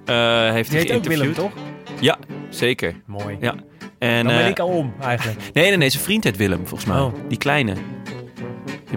eh 0.05 0.51
heeft 0.51 0.71
Die 0.71 0.79
hij 0.79 0.89
heet 0.89 0.97
ook 0.97 1.05
Willem, 1.05 1.35
toch? 1.35 1.53
Ja, 2.01 2.19
zeker. 2.49 2.95
Mooi. 3.07 3.37
Ja. 3.41 3.55
En, 3.99 4.25
Dan 4.25 4.37
ben 4.37 4.47
ik 4.47 4.59
al 4.59 4.69
om, 4.69 4.95
eigenlijk. 5.01 5.39
Nee, 5.53 5.69
nee, 5.69 5.77
nee, 5.77 5.89
zijn 5.91 6.03
vriend 6.03 6.25
heet 6.25 6.37
Willem, 6.37 6.67
volgens 6.67 6.91
mij. 6.91 7.01
Oh. 7.01 7.15
Die 7.29 7.39
kleine. 7.39 7.75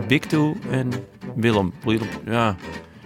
Big 0.07 0.19
Two 0.19 0.55
en 0.71 0.89
Willem. 1.35 1.73
Willem, 1.83 2.07
Ja. 2.25 2.55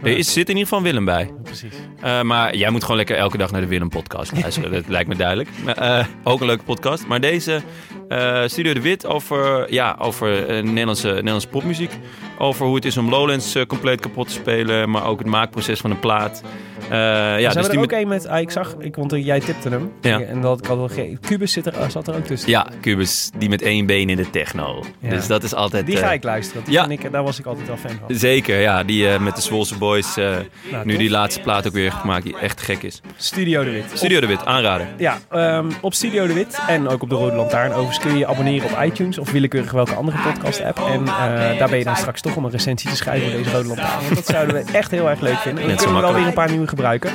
Er 0.03 0.17
is, 0.17 0.33
zit 0.33 0.49
in 0.49 0.55
ieder 0.55 0.67
geval 0.67 0.81
Willem 0.83 1.05
bij. 1.05 1.31
Precies. 1.43 1.73
Eh, 2.01 2.21
maar 2.21 2.55
jij 2.55 2.69
moet 2.69 2.81
gewoon 2.81 2.97
lekker 2.97 3.15
elke 3.17 3.37
dag 3.37 3.51
naar 3.51 3.61
de 3.61 3.67
Willem 3.67 3.89
podcast 3.89 4.31
luisteren. 4.41 4.71
dat 4.81 4.87
lijkt 4.87 5.09
me 5.09 5.15
duidelijk. 5.15 5.49
Eh, 5.65 6.05
ook 6.23 6.39
een 6.39 6.45
leuke 6.47 6.63
podcast. 6.63 7.07
Maar 7.07 7.21
deze 7.21 7.61
eh, 8.07 8.41
Studio 8.45 8.73
de 8.73 8.81
Wit 8.81 9.05
over, 9.05 9.73
ja, 9.73 9.95
over 9.99 10.47
eh, 10.47 10.63
Nederlandse, 10.63 11.07
Nederlandse 11.07 11.47
popmuziek. 11.47 11.91
Over 12.39 12.65
hoe 12.65 12.75
het 12.75 12.85
is 12.85 12.97
om 12.97 13.09
Lowlands 13.09 13.55
eh, 13.55 13.65
compleet 13.65 13.99
kapot 13.99 14.27
te 14.27 14.33
spelen. 14.33 14.89
Maar 14.89 15.05
ook 15.05 15.19
het 15.19 15.27
maakproces 15.27 15.79
van 15.79 15.91
een 15.91 15.99
plaat. 15.99 16.41
Ja, 16.89 17.35
Ja, 17.37 17.49
dus 17.51 17.63
er 17.65 17.69
die 17.71 17.79
ook 17.79 17.89
met- 17.91 18.01
een 18.01 18.07
met, 18.07 18.27
ah, 18.27 18.39
ik 18.39 18.51
zag, 18.51 18.75
ik, 18.79 18.95
want 18.95 19.11
jij 19.15 19.39
tipte 19.39 19.69
hem. 19.69 19.91
Ja. 20.01 20.19
En 20.21 20.41
dat 20.41 20.59
ik 20.59 20.65
had 20.65 20.77
wel 20.77 20.87
ge- 20.87 21.17
Cubus 21.21 21.51
zit 21.51 21.65
er, 21.65 21.91
zat 21.91 22.07
er 22.07 22.15
ook 22.15 22.25
tussen. 22.25 22.49
ja, 22.49 22.67
Cubus, 22.81 23.29
die 23.37 23.49
met 23.49 23.61
één 23.61 23.85
been 23.85 24.09
in 24.09 24.15
de 24.17 24.29
techno. 24.29 24.83
Ja. 24.99 25.09
Dus 25.09 25.27
dat 25.27 25.43
is 25.43 25.53
altijd... 25.53 25.85
Die 25.85 25.97
ga 25.97 26.11
ik 26.11 26.23
luisteren. 26.23 26.63
Die 26.63 26.73
ja. 26.73 26.87
ik, 26.87 27.11
daar 27.11 27.23
was 27.23 27.39
ik 27.39 27.45
altijd 27.45 27.67
wel 27.67 27.77
fan 27.77 27.91
van. 28.07 28.15
Zeker, 28.15 28.59
ja. 28.59 28.83
Die 28.83 29.19
met 29.19 29.35
de 29.35 29.41
Zwolse 29.41 29.77
Boys. 29.77 30.15
Nou, 30.15 30.43
nu 30.83 30.91
tof. 30.91 31.01
die 31.01 31.09
laatste 31.09 31.41
plaat 31.41 31.67
ook 31.67 31.73
weer 31.73 31.91
gemaakt. 31.91 32.23
Die 32.23 32.37
echt 32.37 32.61
gek 32.61 32.83
is. 32.83 33.01
Studio 33.15 33.63
de 33.63 33.71
Wit. 33.71 33.85
Studio 33.93 34.19
de 34.19 34.27
Wit, 34.27 34.45
aanraden. 34.45 34.87
Ja, 34.97 35.17
ehm, 35.29 35.69
op 35.81 35.93
Studio 35.93 36.27
de 36.27 36.33
Wit 36.33 36.59
en 36.67 36.87
ook 36.87 37.01
op 37.01 37.09
de 37.09 37.15
Rode 37.15 37.35
Lantaarn. 37.35 37.73
Overigens 37.97 38.27
kun 38.27 38.37
je 38.37 38.49
je 38.49 38.57
abonneren 38.57 38.71
op 38.71 38.83
iTunes 38.91 39.17
of 39.17 39.31
willekeurig 39.31 39.71
welke 39.71 39.93
andere 39.93 40.17
podcast 40.17 40.61
app. 40.61 40.79
En 40.79 41.07
eh, 41.07 41.59
daar 41.59 41.69
ben 41.69 41.77
je 41.77 41.83
dan 41.83 41.95
straks 41.95 42.21
toch 42.21 42.35
om 42.35 42.45
een 42.45 42.51
recensie 42.51 42.89
te 42.89 42.95
schrijven 42.95 43.31
voor 43.31 43.37
deze 43.37 43.51
Rode 43.51 43.67
Lantaarn. 43.67 44.03
Want 44.03 44.15
dat 44.15 44.25
zouden 44.25 44.55
we 44.55 44.71
echt 44.71 44.91
heel 44.91 45.09
erg 45.09 45.19
leuk 45.19 45.37
vinden. 45.37 45.63
En 45.63 45.69
dan 45.69 45.79
zo 45.79 45.83
kunnen 45.83 46.01
we 46.01 46.07
wel 46.07 46.17
weer 46.17 46.27
een 46.27 46.33
paar 46.33 46.49
nieuwe 46.49 46.67
gebruiken. 46.67 47.11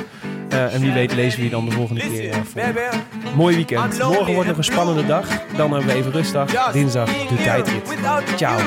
Eh, 0.49 0.73
en 0.73 0.81
wie 0.81 0.91
weet 0.91 1.13
lezen 1.13 1.39
we 1.39 1.45
je 1.45 1.51
dan 1.51 1.65
de 1.65 1.71
volgende 1.71 2.01
keer 2.01 2.29
eh, 2.29 2.37
voor. 2.43 2.61
Mooi 3.35 3.55
weekend. 3.55 3.99
Morgen 3.99 4.33
wordt 4.33 4.47
nog 4.49 4.57
een 4.57 4.63
spannende 4.63 5.05
dag. 5.05 5.27
Dan 5.55 5.71
hebben 5.71 5.89
we 5.89 5.95
even 5.95 6.11
rustdag. 6.11 6.71
Dinsdag 6.71 7.09
de 7.27 7.35
tijdrit. 7.35 7.97
Ciao. 8.35 8.59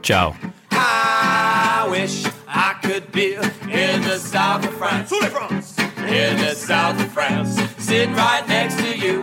Ciao. 0.00 0.34
I 0.72 1.90
wish 1.90 2.24
I 2.48 2.72
could 2.80 3.10
be 3.10 3.38
in 3.66 4.00
the 4.00 4.20
south 4.32 4.68
of 4.68 4.74
France. 4.76 5.14
In 6.06 6.36
the 6.36 6.54
south 6.66 6.96
of 6.96 7.12
France. 7.12 7.62
Sitting 7.78 8.14
right 8.14 8.46
next 8.46 8.76
to 8.76 9.06
you. 9.06 9.22